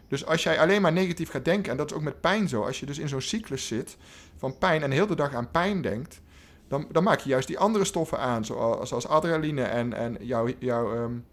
Dus 0.08 0.26
als 0.26 0.42
jij 0.42 0.60
alleen 0.60 0.82
maar 0.82 0.92
negatief 0.92 1.30
gaat 1.30 1.44
denken, 1.44 1.70
en 1.70 1.76
dat 1.76 1.90
is 1.90 1.96
ook 1.96 2.02
met 2.02 2.20
pijn 2.20 2.48
zo, 2.48 2.62
als 2.62 2.80
je 2.80 2.86
dus 2.86 2.98
in 2.98 3.08
zo'n 3.08 3.20
cyclus 3.20 3.66
zit 3.66 3.96
van 4.36 4.58
pijn 4.58 4.82
en 4.82 4.90
heel 4.90 5.06
de 5.06 5.14
dag 5.14 5.34
aan 5.34 5.50
pijn 5.50 5.82
denkt, 5.82 6.20
dan, 6.68 6.86
dan 6.92 7.02
maak 7.02 7.20
je 7.20 7.28
juist 7.28 7.46
die 7.46 7.58
andere 7.58 7.84
stoffen 7.84 8.18
aan, 8.18 8.44
zoals, 8.44 8.88
zoals 8.88 9.08
adrenaline 9.08 9.62
en, 9.62 9.92
en 9.92 10.16
jouw, 10.20 10.48
jouw 10.58 10.94
um, 10.94 11.24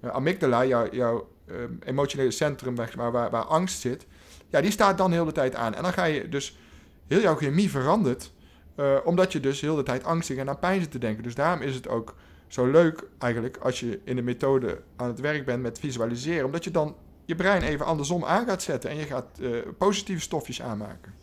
amygdala, 0.00 0.64
jouw, 0.90 1.28
um, 1.50 1.78
emotionele 1.84 2.30
centrum 2.30 2.74
waar, 2.74 3.10
waar, 3.12 3.30
waar 3.30 3.44
angst 3.44 3.80
zit. 3.80 4.06
Ja, 4.48 4.60
die 4.60 4.70
staat 4.70 4.98
dan 4.98 5.12
heel 5.12 5.24
de 5.24 5.32
tijd 5.32 5.54
aan. 5.54 5.74
En 5.74 5.82
dan 5.82 5.92
ga 5.92 6.04
je 6.04 6.28
dus 6.28 6.58
heel 7.06 7.20
jouw 7.20 7.34
chemie 7.34 7.70
verandert. 7.70 8.32
Uh, 8.76 8.96
omdat 9.04 9.32
je 9.32 9.40
dus 9.40 9.60
heel 9.60 9.76
de 9.76 9.82
tijd 9.82 10.04
angstig 10.04 10.36
en 10.36 10.48
aan 10.48 10.58
pijn 10.58 10.80
zit 10.80 10.90
te 10.90 10.98
denken. 10.98 11.22
Dus 11.22 11.34
daarom 11.34 11.62
is 11.62 11.74
het 11.74 11.88
ook 11.88 12.14
zo 12.46 12.66
leuk 12.70 13.04
eigenlijk 13.18 13.56
als 13.56 13.80
je 13.80 14.00
in 14.04 14.16
de 14.16 14.22
methode 14.22 14.80
aan 14.96 15.08
het 15.08 15.20
werk 15.20 15.44
bent 15.44 15.62
met 15.62 15.78
visualiseren. 15.78 16.44
Omdat 16.44 16.64
je 16.64 16.70
dan 16.70 16.96
je 17.24 17.34
brein 17.34 17.62
even 17.62 17.86
andersom 17.86 18.24
aan 18.24 18.46
gaat 18.46 18.62
zetten 18.62 18.90
en 18.90 18.96
je 18.96 19.04
gaat 19.04 19.38
uh, 19.40 19.58
positieve 19.78 20.20
stofjes 20.20 20.62
aanmaken. 20.62 21.14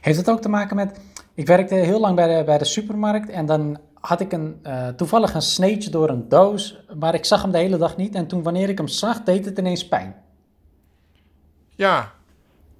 Heeft 0.00 0.18
het 0.18 0.30
ook 0.30 0.40
te 0.40 0.48
maken 0.48 0.76
met. 0.76 1.00
Ik 1.36 1.46
werkte 1.46 1.74
heel 1.74 2.00
lang 2.00 2.16
bij 2.16 2.38
de, 2.38 2.44
bij 2.44 2.58
de 2.58 2.64
supermarkt 2.64 3.28
en 3.28 3.46
dan 3.46 3.78
had 3.94 4.20
ik 4.20 4.32
een, 4.32 4.60
uh, 4.62 4.88
toevallig 4.88 5.34
een 5.34 5.42
sneetje 5.42 5.90
door 5.90 6.08
een 6.08 6.28
doos, 6.28 6.84
maar 6.98 7.14
ik 7.14 7.24
zag 7.24 7.42
hem 7.42 7.50
de 7.50 7.58
hele 7.58 7.76
dag 7.76 7.96
niet. 7.96 8.14
En 8.14 8.26
toen 8.26 8.42
wanneer 8.42 8.68
ik 8.68 8.78
hem 8.78 8.88
zag, 8.88 9.22
deed 9.22 9.44
het 9.44 9.58
ineens 9.58 9.88
pijn. 9.88 10.16
Ja, 11.70 12.12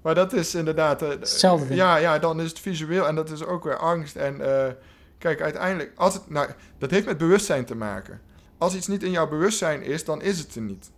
maar 0.02 0.14
dat 0.14 0.32
is 0.32 0.54
inderdaad... 0.54 1.02
Uh, 1.02 1.08
Hetzelfde 1.08 1.74
Ja, 1.74 1.96
ja, 1.96 2.18
dan 2.18 2.40
is 2.40 2.48
het 2.48 2.58
visueel 2.58 3.06
en 3.06 3.14
dat 3.14 3.30
is 3.30 3.44
ook 3.44 3.64
weer 3.64 3.78
angst. 3.78 4.16
En 4.16 4.40
uh, 4.40 4.66
kijk, 5.18 5.40
uiteindelijk... 5.40 5.92
Als 5.96 6.14
het, 6.14 6.30
nou, 6.30 6.50
dat 6.78 6.90
heeft 6.90 7.06
met 7.06 7.18
bewustzijn 7.18 7.64
te 7.64 7.76
maken. 7.76 8.20
Als 8.58 8.74
iets 8.74 8.86
niet 8.86 9.02
in 9.02 9.10
jouw 9.10 9.28
bewustzijn 9.28 9.82
is, 9.82 10.04
dan 10.04 10.22
is 10.22 10.38
het 10.38 10.54
er 10.54 10.62
niet. 10.62 10.90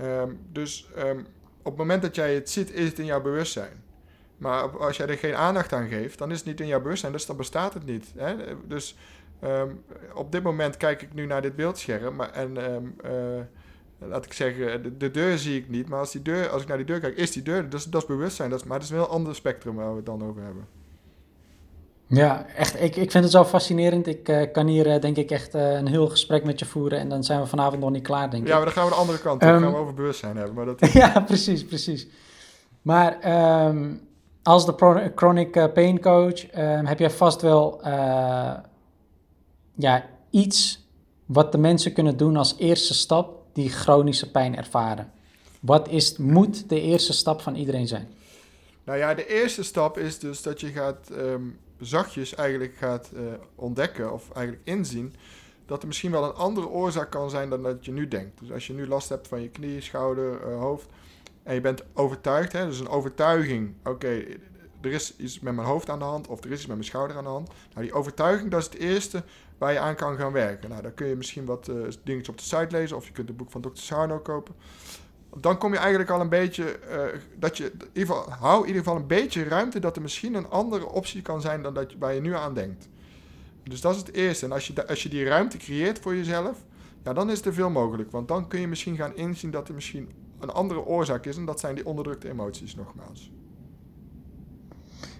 Um, 0.00 0.38
dus 0.52 0.88
um, 0.98 1.26
op 1.58 1.64
het 1.64 1.76
moment 1.76 2.02
dat 2.02 2.14
jij 2.14 2.34
het 2.34 2.50
ziet, 2.50 2.72
is 2.72 2.88
het 2.88 2.98
in 2.98 3.04
jouw 3.04 3.22
bewustzijn. 3.22 3.84
Maar 4.36 4.78
als 4.78 4.96
jij 4.96 5.06
er 5.06 5.16
geen 5.16 5.34
aandacht 5.34 5.72
aan 5.72 5.88
geeft, 5.88 6.18
dan 6.18 6.30
is 6.30 6.36
het 6.36 6.46
niet 6.46 6.60
in 6.60 6.66
jouw 6.66 6.80
bewustzijn. 6.80 7.12
Dus 7.12 7.26
dan 7.26 7.36
bestaat 7.36 7.74
het 7.74 7.86
niet. 7.86 8.12
Hè? 8.16 8.34
Dus 8.66 8.96
um, 9.44 9.84
op 10.14 10.32
dit 10.32 10.42
moment 10.42 10.76
kijk 10.76 11.02
ik 11.02 11.14
nu 11.14 11.26
naar 11.26 11.42
dit 11.42 11.56
beeldscherm. 11.56 12.16
Maar, 12.16 12.32
en 12.32 12.56
uh, 13.04 14.08
laat 14.08 14.24
ik 14.24 14.32
zeggen, 14.32 14.82
de, 14.82 14.96
de, 14.96 15.10
deur 15.10 15.38
zie 15.38 15.58
ik 15.58 15.68
niet. 15.68 15.88
Maar 15.88 15.98
als, 15.98 16.12
die 16.12 16.22
deur, 16.22 16.48
als 16.48 16.62
ik 16.62 16.68
naar 16.68 16.76
die 16.76 16.86
deur 16.86 17.00
kijk, 17.00 17.16
is 17.16 17.30
die 17.30 17.42
deur. 17.42 17.68
Dat 17.68 17.80
is, 17.80 17.86
dat 17.86 18.02
is 18.02 18.08
bewustzijn. 18.08 18.50
Dat 18.50 18.60
is, 18.60 18.66
maar 18.66 18.78
dat 18.78 18.88
is 18.88 18.96
een 18.96 19.06
ander 19.06 19.34
spectrum 19.34 19.74
waar 19.74 19.90
we 19.90 19.96
het 19.96 20.06
dan 20.06 20.24
over 20.24 20.42
hebben. 20.42 20.66
Ja, 22.08 22.46
echt. 22.56 22.82
Ik, 22.82 22.96
ik 22.96 23.10
vind 23.10 23.24
het 23.24 23.32
zo 23.32 23.44
fascinerend. 23.44 24.06
Ik 24.06 24.28
uh, 24.28 24.42
kan 24.52 24.66
hier 24.66 24.86
uh, 24.86 25.00
denk 25.00 25.16
ik 25.16 25.30
echt 25.30 25.54
uh, 25.54 25.72
een 25.72 25.86
heel 25.86 26.08
gesprek 26.08 26.44
met 26.44 26.58
je 26.58 26.64
voeren. 26.64 26.98
En 26.98 27.08
dan 27.08 27.24
zijn 27.24 27.40
we 27.40 27.46
vanavond 27.46 27.80
nog 27.80 27.90
niet 27.90 28.02
klaar, 28.02 28.30
denk 28.30 28.42
ik. 28.42 28.48
Ja, 28.48 28.54
maar 28.56 28.64
dan 28.64 28.74
gaan 28.74 28.84
we 28.84 28.90
de 28.90 28.96
andere 28.96 29.18
kant 29.18 29.42
op. 29.42 29.48
Um, 29.48 29.60
gaan 29.60 29.72
we 29.72 29.78
over 29.78 29.94
bewustzijn 29.94 30.36
hebben. 30.36 30.54
Maar 30.54 30.64
dat... 30.64 30.92
ja, 31.02 31.20
precies, 31.20 31.64
precies. 31.64 32.06
Maar 32.82 33.18
um, 33.68 34.05
als 34.46 34.66
de 34.66 35.12
chronic 35.14 35.72
pain 35.72 36.00
coach 36.00 36.46
ehm, 36.46 36.84
heb 36.84 36.98
jij 36.98 37.10
vast 37.10 37.42
wel 37.42 37.80
ja, 39.74 40.06
iets 40.30 40.86
wat 41.26 41.52
de 41.52 41.58
mensen 41.58 41.92
kunnen 41.92 42.16
doen 42.16 42.36
als 42.36 42.54
eerste 42.58 42.94
stap 42.94 43.42
die 43.52 43.68
chronische 43.68 44.30
pijn 44.30 44.56
ervaren. 44.56 45.12
Wat 45.60 45.88
is, 45.88 46.16
moet 46.16 46.68
de 46.68 46.80
eerste 46.80 47.12
stap 47.12 47.40
van 47.40 47.54
iedereen 47.54 47.88
zijn? 47.88 48.08
Nou 48.84 48.98
ja, 48.98 49.14
de 49.14 49.26
eerste 49.26 49.62
stap 49.62 49.98
is 49.98 50.18
dus 50.18 50.42
dat 50.42 50.60
je 50.60 50.68
gaat 50.68 51.10
ehm, 51.10 51.42
zachtjes 51.80 52.34
eigenlijk 52.34 52.74
gaat 52.74 53.10
uh, 53.14 53.20
ontdekken 53.54 54.12
of 54.12 54.30
eigenlijk 54.30 54.66
inzien 54.68 55.14
dat 55.66 55.80
er 55.80 55.86
misschien 55.86 56.10
wel 56.10 56.24
een 56.24 56.34
andere 56.34 56.68
oorzaak 56.68 57.10
kan 57.10 57.30
zijn 57.30 57.50
dan 57.50 57.62
dat 57.62 57.84
je 57.84 57.92
nu 57.92 58.08
denkt. 58.08 58.40
Dus 58.40 58.52
als 58.52 58.66
je 58.66 58.72
nu 58.72 58.86
last 58.86 59.08
hebt 59.08 59.28
van 59.28 59.42
je 59.42 59.48
knie, 59.48 59.80
schouder, 59.80 60.42
hoofd 60.42 60.88
en 61.46 61.54
je 61.54 61.60
bent 61.60 61.82
overtuigd, 61.94 62.52
hè, 62.52 62.66
dus 62.66 62.80
een 62.80 62.88
overtuiging, 62.88 63.74
oké, 63.84 64.24
er 64.80 64.92
is 64.92 65.16
iets 65.16 65.40
met 65.40 65.54
mijn 65.54 65.66
hoofd 65.66 65.90
aan 65.90 65.98
de 65.98 66.04
hand 66.04 66.26
of 66.26 66.44
er 66.44 66.50
is 66.50 66.58
iets 66.58 66.66
met 66.66 66.76
mijn 66.76 66.88
schouder 66.88 67.16
aan 67.16 67.24
de 67.24 67.30
hand. 67.30 67.48
Nou, 67.74 67.86
die 67.86 67.94
overtuiging, 67.94 68.50
dat 68.50 68.60
is 68.60 68.66
het 68.66 68.74
eerste 68.74 69.22
waar 69.58 69.72
je 69.72 69.78
aan 69.78 69.94
kan 69.94 70.16
gaan 70.16 70.32
werken. 70.32 70.70
Nou, 70.70 70.82
dan 70.82 70.94
kun 70.94 71.06
je 71.06 71.16
misschien 71.16 71.44
wat 71.44 71.68
uh, 71.68 71.74
dingetjes 72.04 72.28
op 72.28 72.38
de 72.38 72.44
site 72.44 72.66
lezen 72.70 72.96
of 72.96 73.06
je 73.06 73.12
kunt 73.12 73.28
het 73.28 73.36
boek 73.36 73.50
van 73.50 73.60
Dr. 73.60 73.68
Sarno 73.72 74.18
kopen 74.18 74.54
dan 75.40 75.58
kom 75.58 75.72
je 75.72 75.78
eigenlijk 75.78 76.10
al 76.10 76.20
een 76.20 76.28
beetje, 76.28 76.78
uh, 76.90 77.20
dat 77.38 77.56
je, 77.56 77.72
hou 78.28 78.60
in 78.60 78.66
ieder 78.66 78.82
geval 78.82 78.96
een 78.96 79.06
beetje 79.06 79.44
ruimte 79.44 79.78
dat 79.78 79.96
er 79.96 80.02
misschien 80.02 80.34
een 80.34 80.48
andere 80.48 80.88
optie 80.88 81.22
kan 81.22 81.40
zijn 81.40 81.62
dan 81.62 81.74
dat, 81.74 81.94
waar 81.98 82.14
je 82.14 82.20
nu 82.20 82.34
aan 82.34 82.54
denkt. 82.54 82.88
Dus 83.62 83.80
dat 83.80 83.94
is 83.94 84.00
het 84.00 84.12
eerste. 84.12 84.44
En 84.44 84.52
als 84.52 84.66
je, 84.66 84.86
als 84.88 85.02
je 85.02 85.08
die 85.08 85.24
ruimte 85.24 85.56
creëert 85.56 85.98
voor 85.98 86.14
jezelf, 86.14 86.64
ja, 87.04 87.12
dan 87.12 87.30
is 87.30 87.44
er 87.44 87.54
veel 87.54 87.70
mogelijk. 87.70 88.10
Want 88.10 88.28
dan 88.28 88.48
kun 88.48 88.60
je 88.60 88.68
misschien 88.68 88.96
gaan 88.96 89.16
inzien 89.16 89.50
dat 89.50 89.68
er 89.68 89.74
misschien 89.74 90.08
een 90.40 90.50
andere 90.50 90.84
oorzaak 90.84 91.26
is. 91.26 91.36
En 91.36 91.44
dat 91.44 91.60
zijn 91.60 91.74
die 91.74 91.86
onderdrukte 91.86 92.28
emoties 92.28 92.74
nogmaals. 92.74 93.30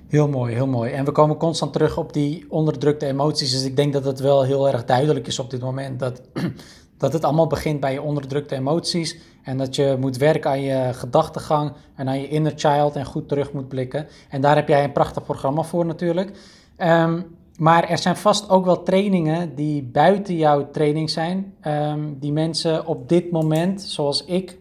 Heel 0.07 0.29
mooi, 0.29 0.55
heel 0.55 0.67
mooi. 0.67 0.93
En 0.93 1.05
we 1.05 1.13
komen 1.13 1.37
constant 1.37 1.73
terug 1.73 1.99
op 1.99 2.13
die 2.13 2.47
onderdrukte 2.49 3.07
emoties. 3.07 3.51
Dus 3.51 3.65
ik 3.65 3.77
denk 3.77 3.93
dat 3.93 4.05
het 4.05 4.21
wel 4.21 4.43
heel 4.43 4.69
erg 4.69 4.85
duidelijk 4.85 5.27
is 5.27 5.39
op 5.39 5.51
dit 5.51 5.61
moment 5.61 5.99
dat, 5.99 6.23
dat 6.99 7.13
het 7.13 7.25
allemaal 7.25 7.47
begint 7.47 7.81
bij 7.81 7.93
je 7.93 8.03
onderdrukte 8.03 8.55
emoties. 8.55 9.19
En 9.43 9.59
dat 9.59 9.77
je 9.77 9.97
moet 10.01 10.17
werken 10.17 10.51
aan 10.51 10.61
je 10.61 10.91
gedachtegang 10.93 11.73
en 11.95 12.09
aan 12.09 12.21
je 12.21 12.29
inner 12.29 12.53
child 12.57 12.97
en 12.97 13.05
goed 13.05 13.29
terug 13.29 13.53
moet 13.53 13.69
blikken. 13.69 14.07
En 14.29 14.41
daar 14.41 14.57
heb 14.57 14.69
jij 14.69 14.85
een 14.85 14.93
prachtig 14.93 15.25
programma 15.25 15.63
voor 15.63 15.87
natuurlijk. 15.87 16.39
Ehm, 16.77 17.21
maar 17.59 17.89
er 17.89 17.99
zijn 17.99 18.17
vast 18.17 18.51
ook 18.51 18.65
wel 18.65 18.83
trainingen 18.83 19.55
die 19.55 19.83
buiten 19.83 20.37
jouw 20.37 20.71
training 20.71 21.11
zijn, 21.11 21.55
ehm, 21.61 22.01
die 22.19 22.33
mensen 22.33 22.87
op 22.87 23.09
dit 23.09 23.31
moment, 23.31 23.83
zoals 23.83 24.25
ik, 24.25 24.59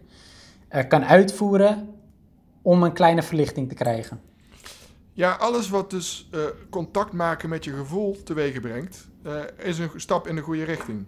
kan 0.68 1.04
uitvoeren 1.04 1.94
om 2.62 2.82
een 2.82 2.92
kleine 2.92 3.22
verlichting 3.22 3.68
te 3.68 3.74
krijgen. 3.74 4.20
Ja, 5.12 5.32
alles 5.32 5.68
wat 5.68 5.90
dus 5.90 6.28
uh, 6.34 6.40
contact 6.70 7.12
maken 7.12 7.48
met 7.48 7.64
je 7.64 7.72
gevoel 7.72 8.22
teweeg 8.22 8.60
brengt, 8.60 9.08
uh, 9.26 9.40
is 9.56 9.78
een 9.78 9.90
stap 9.96 10.26
in 10.26 10.34
de 10.34 10.42
goede 10.42 10.64
richting. 10.64 11.06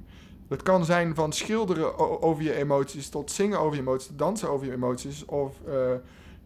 Dat 0.48 0.62
kan 0.62 0.84
zijn 0.84 1.14
van 1.14 1.32
schilderen 1.32 1.98
over 2.22 2.42
je 2.42 2.54
emoties 2.54 3.09
tot 3.09 3.30
zingen 3.30 3.61
over 3.61 3.74
je 3.74 3.80
emoties, 3.80 4.16
dansen 4.16 4.50
over 4.50 4.66
je 4.66 4.72
emoties 4.72 5.24
of 5.24 5.56
uh, 5.68 5.74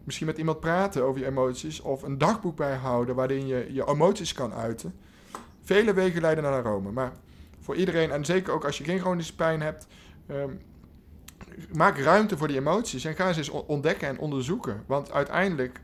misschien 0.03 0.27
met 0.27 0.37
iemand 0.37 0.59
praten 0.59 1.03
over 1.03 1.19
je 1.19 1.27
emoties 1.27 1.81
of 1.81 2.03
een 2.03 2.17
dagboek 2.17 2.55
bijhouden 2.55 3.15
waarin 3.15 3.47
je 3.47 3.67
je 3.73 3.87
emoties 3.87 4.33
kan 4.33 4.53
uiten. 4.53 4.93
Vele 5.61 5.93
wegen 5.93 6.21
leiden 6.21 6.43
naar 6.43 6.63
Rome, 6.63 6.91
maar 6.91 7.11
voor 7.59 7.75
iedereen 7.75 8.11
en 8.11 8.25
zeker 8.25 8.53
ook 8.53 8.65
als 8.65 8.77
je 8.77 8.83
geen 8.83 8.99
chronische 8.99 9.35
pijn 9.35 9.61
hebt, 9.61 9.87
um, 10.31 10.59
maak 11.73 11.97
ruimte 11.97 12.37
voor 12.37 12.47
die 12.47 12.57
emoties 12.57 13.05
en 13.05 13.15
ga 13.15 13.33
ze 13.33 13.39
eens 13.39 13.49
ontdekken 13.49 14.07
en 14.07 14.19
onderzoeken. 14.19 14.83
Want 14.85 15.11
uiteindelijk, 15.11 15.81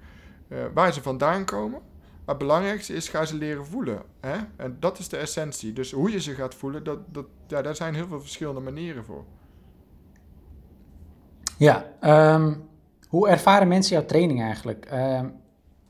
uh, 0.47 0.59
waar 0.73 0.93
ze 0.93 1.01
vandaan 1.01 1.45
komen, 1.45 1.81
maar 2.25 2.37
het 2.37 2.47
belangrijkste 2.47 2.93
is, 2.93 3.09
ga 3.09 3.25
ze 3.25 3.35
leren 3.35 3.65
voelen. 3.65 4.01
Hè? 4.19 4.37
En 4.55 4.77
dat 4.79 4.99
is 4.99 5.09
de 5.09 5.17
essentie. 5.17 5.73
Dus 5.73 5.91
hoe 5.91 6.11
je 6.11 6.21
ze 6.21 6.33
gaat 6.33 6.55
voelen, 6.55 6.83
dat, 6.83 6.99
dat, 7.13 7.25
ja, 7.47 7.61
daar 7.61 7.75
zijn 7.75 7.93
heel 7.93 8.07
veel 8.07 8.21
verschillende 8.21 8.59
manieren 8.59 9.05
voor. 9.05 9.23
Ja, 11.57 11.85
um, 12.35 12.69
hoe 13.07 13.27
ervaren 13.27 13.67
mensen 13.67 13.95
jouw 13.95 14.05
training 14.05 14.41
eigenlijk? 14.41 14.87
Um, 14.93 15.33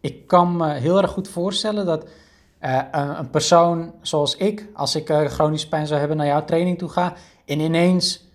ik 0.01 0.27
kan 0.27 0.57
me 0.57 0.73
heel 0.73 1.01
erg 1.01 1.11
goed 1.11 1.27
voorstellen 1.27 1.85
dat 1.85 2.09
uh, 2.61 2.81
een 2.91 3.29
persoon 3.29 3.93
zoals 4.01 4.35
ik, 4.35 4.67
als 4.73 4.95
ik 4.95 5.09
uh, 5.09 5.25
chronische 5.25 5.67
pijn 5.67 5.87
zou 5.87 5.99
hebben, 5.99 6.17
naar 6.17 6.25
jouw 6.25 6.45
training 6.45 6.77
toe 6.77 6.89
ga 6.89 7.13
en 7.45 7.59
ineens 7.59 8.28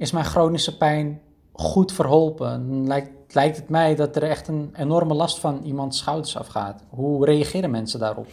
is 0.00 0.12
mijn 0.12 0.24
chronische 0.24 0.76
pijn 0.76 1.20
goed 1.52 1.92
verholpen. 1.92 2.86
Lijkt 2.86 3.10
lijkt 3.34 3.56
het 3.56 3.68
mij 3.68 3.94
dat 3.94 4.16
er 4.16 4.22
echt 4.22 4.48
een 4.48 4.70
enorme 4.76 5.14
last 5.14 5.38
van 5.38 5.62
iemands 5.62 5.98
schouders 5.98 6.36
afgaat. 6.36 6.84
Hoe 6.88 7.24
reageren 7.24 7.70
mensen 7.70 8.00
daarop? 8.00 8.26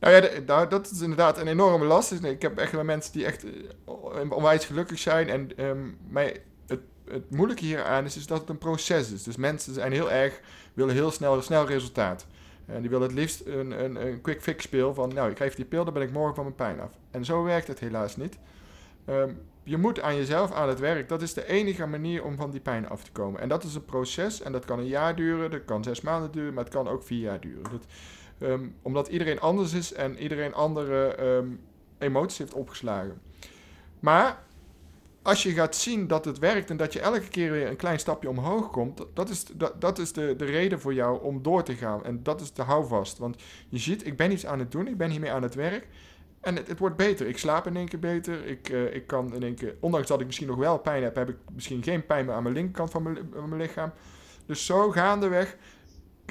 Nou 0.00 0.28
ja, 0.46 0.66
dat 0.66 0.90
is 0.90 1.00
inderdaad 1.00 1.38
een 1.38 1.46
enorme 1.46 1.84
last. 1.84 2.10
Dus 2.10 2.20
ik 2.20 2.42
heb 2.42 2.58
echt 2.58 2.72
wel 2.72 2.84
mensen 2.84 3.12
die 3.12 3.24
echt 3.24 3.44
eh, 3.44 4.30
onwijs 4.30 4.64
gelukkig 4.64 4.98
zijn. 4.98 5.28
En 5.28 5.64
um, 5.64 5.98
het, 6.66 6.80
het 7.04 7.30
moeilijke 7.30 7.64
hieraan 7.64 8.04
is, 8.04 8.16
is 8.16 8.26
dat 8.26 8.40
het 8.40 8.48
een 8.48 8.58
proces 8.58 9.12
is. 9.12 9.22
Dus 9.22 9.36
mensen 9.36 9.74
zijn 9.74 9.92
heel 9.92 10.10
erg, 10.10 10.40
willen 10.74 10.94
heel 10.94 11.10
snel, 11.10 11.42
snel 11.42 11.66
resultaat. 11.66 12.26
En 12.66 12.80
die 12.80 12.90
willen 12.90 13.06
het 13.06 13.16
liefst 13.16 13.46
een, 13.46 13.84
een, 13.84 14.06
een 14.06 14.20
quick 14.20 14.42
fix 14.42 14.68
pil 14.68 14.94
van, 14.94 15.14
nou, 15.14 15.30
ik 15.30 15.36
geef 15.36 15.54
die 15.54 15.64
pil, 15.64 15.84
dan 15.84 15.94
ben 15.94 16.02
ik 16.02 16.12
morgen 16.12 16.34
van 16.34 16.44
mijn 16.44 16.56
pijn 16.56 16.80
af. 16.80 16.90
En 17.10 17.24
zo 17.24 17.42
werkt 17.42 17.66
het 17.66 17.78
helaas 17.78 18.16
niet. 18.16 18.38
Um, 19.08 19.40
je 19.62 19.76
moet 19.76 20.00
aan 20.00 20.16
jezelf 20.16 20.52
aan 20.52 20.68
het 20.68 20.78
werk. 20.78 21.08
Dat 21.08 21.22
is 21.22 21.34
de 21.34 21.48
enige 21.48 21.86
manier 21.86 22.24
om 22.24 22.36
van 22.36 22.50
die 22.50 22.60
pijn 22.60 22.88
af 22.88 23.04
te 23.04 23.12
komen. 23.12 23.40
En 23.40 23.48
dat 23.48 23.64
is 23.64 23.74
een 23.74 23.84
proces 23.84 24.42
en 24.42 24.52
dat 24.52 24.64
kan 24.64 24.78
een 24.78 24.86
jaar 24.86 25.16
duren, 25.16 25.50
dat 25.50 25.64
kan 25.64 25.84
zes 25.84 26.00
maanden 26.00 26.32
duren, 26.32 26.54
maar 26.54 26.64
het 26.64 26.72
kan 26.72 26.88
ook 26.88 27.02
vier 27.02 27.20
jaar 27.20 27.40
duren. 27.40 27.62
Dat, 27.62 27.86
ehm, 28.38 28.68
omdat 28.82 29.08
iedereen 29.08 29.40
anders 29.40 29.72
is 29.72 29.92
en 29.92 30.18
iedereen 30.18 30.54
andere 30.54 31.22
um, 31.22 31.60
emoties 31.98 32.38
heeft 32.38 32.54
opgeslagen. 32.54 33.20
Maar 34.00 34.42
als 35.22 35.42
je 35.42 35.52
gaat 35.52 35.76
zien 35.76 36.06
dat 36.06 36.24
het 36.24 36.38
werkt 36.38 36.70
en 36.70 36.76
dat 36.76 36.92
je 36.92 37.00
elke 37.00 37.28
keer 37.28 37.50
weer 37.50 37.68
een 37.68 37.76
klein 37.76 37.98
stapje 37.98 38.28
omhoog 38.28 38.70
komt, 38.70 39.04
dat 39.14 39.28
is, 39.28 39.44
dat 39.78 39.98
is 39.98 40.12
de, 40.12 40.36
de 40.36 40.44
reden 40.44 40.80
voor 40.80 40.94
jou 40.94 41.22
om 41.22 41.42
door 41.42 41.62
te 41.62 41.74
gaan. 41.74 42.04
En 42.04 42.22
dat 42.22 42.40
is 42.40 42.52
de 42.52 42.62
houvast. 42.62 43.18
Want 43.18 43.42
je 43.68 43.78
ziet, 43.78 44.06
ik 44.06 44.16
ben 44.16 44.32
iets 44.32 44.46
aan 44.46 44.58
het 44.58 44.72
doen, 44.72 44.86
ik 44.86 44.96
ben 44.96 45.10
hiermee 45.10 45.32
aan 45.32 45.42
het 45.42 45.54
werk. 45.54 45.88
En 46.42 46.56
het, 46.56 46.68
het, 46.68 46.78
wordt 46.78 46.96
beter. 46.96 47.26
Ik 47.26 47.38
slaap 47.38 47.66
in 47.66 47.76
één 47.76 47.88
keer 47.88 47.98
beter. 47.98 48.46
Ik, 48.46 48.68
uh, 48.68 48.94
ik 48.94 49.06
kan 49.06 49.34
in 49.34 49.42
één 49.42 49.54
keer, 49.54 49.74
ondanks 49.80 50.08
dat 50.08 50.20
ik 50.20 50.26
misschien 50.26 50.46
nog 50.46 50.56
wel 50.56 50.78
pijn 50.78 51.02
heb, 51.02 51.14
heb 51.14 51.28
ik 51.28 51.36
misschien 51.52 51.82
geen 51.82 52.06
pijn 52.06 52.26
meer 52.26 52.34
aan 52.34 52.42
mijn 52.42 52.54
linkerkant 52.54 52.90
van 52.90 53.02
mijn, 53.02 53.18
mijn 53.48 53.60
lichaam. 53.60 53.92
Dus 54.46 54.66
zo 54.66 54.90
gaandeweg 54.90 55.56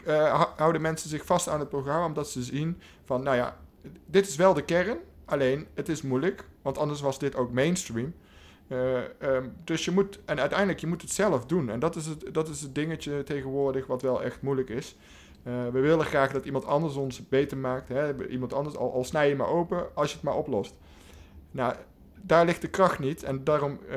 uh, 0.07 0.43
houden 0.55 0.81
mensen 0.81 1.09
zich 1.09 1.25
vast 1.25 1.47
aan 1.47 1.59
het 1.59 1.69
programma, 1.69 2.05
omdat 2.05 2.29
ze 2.29 2.43
zien 2.43 2.81
van, 3.05 3.23
nou 3.23 3.35
ja, 3.35 3.57
dit 4.05 4.27
is 4.27 4.35
wel 4.35 4.53
de 4.53 4.63
kern, 4.63 4.97
alleen 5.25 5.67
het 5.73 5.89
is 5.89 6.01
moeilijk, 6.01 6.45
want 6.61 6.77
anders 6.77 7.01
was 7.01 7.19
dit 7.19 7.35
ook 7.35 7.51
mainstream. 7.51 8.13
Uh, 8.67 8.97
um, 9.21 9.53
dus 9.63 9.85
je 9.85 9.91
moet, 9.91 10.19
en 10.25 10.39
uiteindelijk, 10.39 10.79
je 10.79 10.87
moet 10.87 11.01
het 11.01 11.11
zelf 11.11 11.45
doen. 11.45 11.69
En 11.69 11.79
dat 11.79 11.95
is 11.95 12.05
het, 12.05 12.33
dat 12.33 12.49
is 12.49 12.61
het 12.61 12.75
dingetje 12.75 13.23
tegenwoordig 13.23 13.87
wat 13.87 14.01
wel 14.01 14.23
echt 14.23 14.41
moeilijk 14.41 14.69
is. 14.69 14.95
Uh, 15.43 15.67
we 15.67 15.79
willen 15.79 16.05
graag 16.05 16.31
dat 16.31 16.45
iemand 16.45 16.65
anders 16.65 16.95
ons 16.95 17.27
beter 17.27 17.57
maakt. 17.57 17.87
Hè? 17.87 18.27
Iemand 18.27 18.53
anders, 18.53 18.75
al, 18.75 18.93
al 18.93 19.03
snij 19.03 19.29
je 19.29 19.35
maar 19.35 19.47
open, 19.47 19.95
als 19.95 20.09
je 20.09 20.15
het 20.15 20.23
maar 20.23 20.35
oplost. 20.35 20.75
Nou, 21.51 21.75
daar 22.21 22.45
ligt 22.45 22.61
de 22.61 22.69
kracht 22.69 22.99
niet. 22.99 23.23
En 23.23 23.43
daarom, 23.43 23.79
uh, 23.89 23.95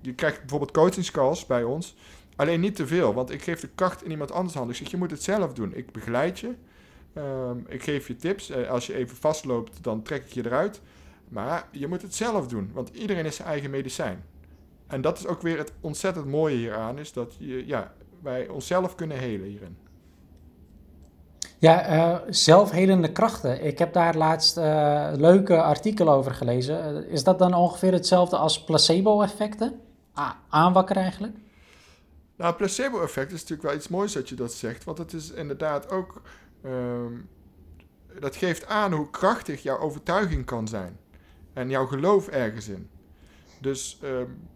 je 0.00 0.14
krijgt 0.14 0.40
bijvoorbeeld 0.40 0.70
coachingscalls 0.70 1.46
bij 1.46 1.62
ons. 1.62 1.96
Alleen 2.36 2.60
niet 2.60 2.76
te 2.76 2.86
veel, 2.86 3.14
want 3.14 3.30
ik 3.30 3.42
geef 3.42 3.60
de 3.60 3.68
kracht 3.74 4.04
in 4.04 4.10
iemand 4.10 4.32
anders 4.32 4.54
handen. 4.54 4.74
Ik 4.74 4.80
zeg, 4.80 4.90
je 4.90 4.96
moet 4.96 5.10
het 5.10 5.22
zelf 5.22 5.52
doen. 5.52 5.74
Ik 5.74 5.92
begeleid 5.92 6.38
je. 6.38 6.54
Um, 7.14 7.64
ik 7.68 7.82
geef 7.82 8.06
je 8.06 8.16
tips. 8.16 8.50
Uh, 8.50 8.70
als 8.70 8.86
je 8.86 8.94
even 8.94 9.16
vastloopt, 9.16 9.82
dan 9.82 10.02
trek 10.02 10.24
ik 10.24 10.32
je 10.32 10.46
eruit. 10.46 10.80
Maar 11.28 11.68
je 11.70 11.86
moet 11.86 12.02
het 12.02 12.14
zelf 12.14 12.48
doen, 12.48 12.70
want 12.72 12.88
iedereen 12.88 13.24
is 13.26 13.36
zijn 13.36 13.48
eigen 13.48 13.70
medicijn. 13.70 14.24
En 14.86 15.00
dat 15.00 15.18
is 15.18 15.26
ook 15.26 15.42
weer 15.42 15.58
het 15.58 15.72
ontzettend 15.80 16.26
mooie 16.26 16.56
hieraan, 16.56 16.98
is 16.98 17.12
dat 17.12 17.36
je, 17.38 17.66
ja, 17.66 17.94
wij 18.22 18.48
onszelf 18.48 18.94
kunnen 18.94 19.18
helen 19.18 19.46
hierin. 19.46 19.76
Ja, 21.60 21.92
uh, 21.92 22.18
zelfhelende 22.28 23.12
krachten. 23.12 23.64
Ik 23.64 23.78
heb 23.78 23.92
daar 23.92 24.16
laatst 24.16 24.58
uh, 24.58 25.10
leuke 25.16 25.62
artikelen 25.62 26.12
over 26.12 26.34
gelezen. 26.34 27.04
Uh, 27.04 27.12
is 27.12 27.24
dat 27.24 27.38
dan 27.38 27.54
ongeveer 27.54 27.92
hetzelfde 27.92 28.36
als 28.36 28.64
placebo-effecten? 28.64 29.80
Aanwakker 30.48 30.96
eigenlijk? 30.96 31.36
Nou, 32.36 32.54
placebo-effect 32.54 33.32
is 33.32 33.40
natuurlijk 33.40 33.68
wel 33.68 33.76
iets 33.76 33.88
moois 33.88 34.12
dat 34.12 34.28
je 34.28 34.34
dat 34.34 34.52
zegt. 34.52 34.84
Want 34.84 34.98
het 34.98 35.12
is 35.12 35.30
inderdaad 35.30 35.90
ook... 35.90 36.22
Um, 36.64 37.28
dat 38.20 38.36
geeft 38.36 38.66
aan 38.66 38.92
hoe 38.92 39.10
krachtig 39.10 39.62
jouw 39.62 39.78
overtuiging 39.78 40.44
kan 40.44 40.68
zijn. 40.68 40.98
En 41.52 41.70
jouw 41.70 41.86
geloof 41.86 42.28
ergens 42.28 42.68
in. 42.68 42.90
Dus... 43.60 43.98
Um, 44.04 44.48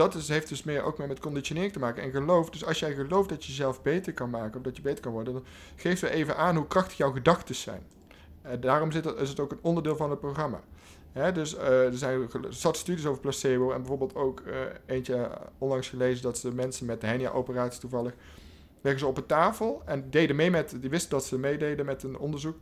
dat 0.00 0.14
heeft 0.14 0.48
dus 0.48 0.62
meer 0.62 0.82
ook 0.82 0.98
meer 0.98 1.08
met 1.08 1.20
conditionering 1.20 1.72
te 1.72 1.78
maken 1.78 2.02
en 2.02 2.10
geloof. 2.10 2.50
Dus 2.50 2.64
als 2.64 2.78
jij 2.78 2.94
gelooft 2.94 3.28
dat 3.28 3.44
je 3.44 3.50
jezelf 3.50 3.82
beter 3.82 4.12
kan 4.12 4.30
maken, 4.30 4.56
of 4.56 4.62
dat 4.62 4.76
je 4.76 4.82
beter 4.82 5.00
kan 5.00 5.12
worden, 5.12 5.32
dan 5.32 5.44
geeft 5.76 6.00
we 6.00 6.10
even 6.10 6.36
aan 6.36 6.56
hoe 6.56 6.66
krachtig 6.66 6.96
jouw 6.96 7.12
gedachten 7.12 7.54
zijn. 7.54 7.82
En 8.42 8.60
daarom 8.60 8.92
zit 8.92 9.06
is 9.06 9.28
het 9.28 9.40
ook 9.40 9.50
een 9.50 9.58
onderdeel 9.60 9.96
van 9.96 10.10
het 10.10 10.20
programma. 10.20 10.60
dus 11.32 11.54
uh, 11.54 11.84
er 11.84 11.96
zijn 11.96 12.28
zat 12.48 12.76
studies 12.76 13.06
over 13.06 13.20
placebo 13.20 13.70
en 13.70 13.78
bijvoorbeeld 13.78 14.14
ook 14.14 14.40
uh, 14.40 14.54
eentje 14.86 15.30
onlangs 15.58 15.88
gelezen 15.88 16.22
dat 16.22 16.38
ze 16.38 16.54
mensen 16.54 16.86
met 16.86 17.00
de 17.00 17.06
hernia-operatie 17.06 17.80
toevallig 17.80 18.14
leggen 18.80 19.00
ze 19.00 19.06
op 19.06 19.16
een 19.16 19.26
tafel 19.26 19.82
en 19.84 20.10
deden 20.10 20.36
mee 20.36 20.50
met, 20.50 20.76
die 20.80 20.90
wisten 20.90 21.10
dat 21.10 21.24
ze 21.24 21.38
meededen 21.38 21.86
met 21.86 22.02
een 22.02 22.18
onderzoek. 22.18 22.56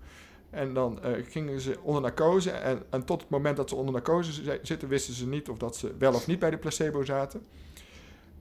En 0.50 0.74
dan 0.74 0.98
uh, 1.04 1.10
gingen 1.28 1.60
ze 1.60 1.78
onder 1.82 2.02
narcose. 2.02 2.50
En, 2.50 2.82
en, 2.90 3.04
tot 3.04 3.20
het 3.20 3.30
moment 3.30 3.56
dat 3.56 3.68
ze 3.68 3.74
onder 3.74 3.94
narcose 3.94 4.58
zitten, 4.62 4.88
wisten 4.88 5.14
ze 5.14 5.26
niet 5.26 5.48
of 5.48 5.58
dat 5.58 5.76
ze 5.76 5.94
wel 5.98 6.14
of 6.14 6.26
niet 6.26 6.38
bij 6.38 6.50
de 6.50 6.58
placebo 6.58 7.04
zaten. 7.04 7.46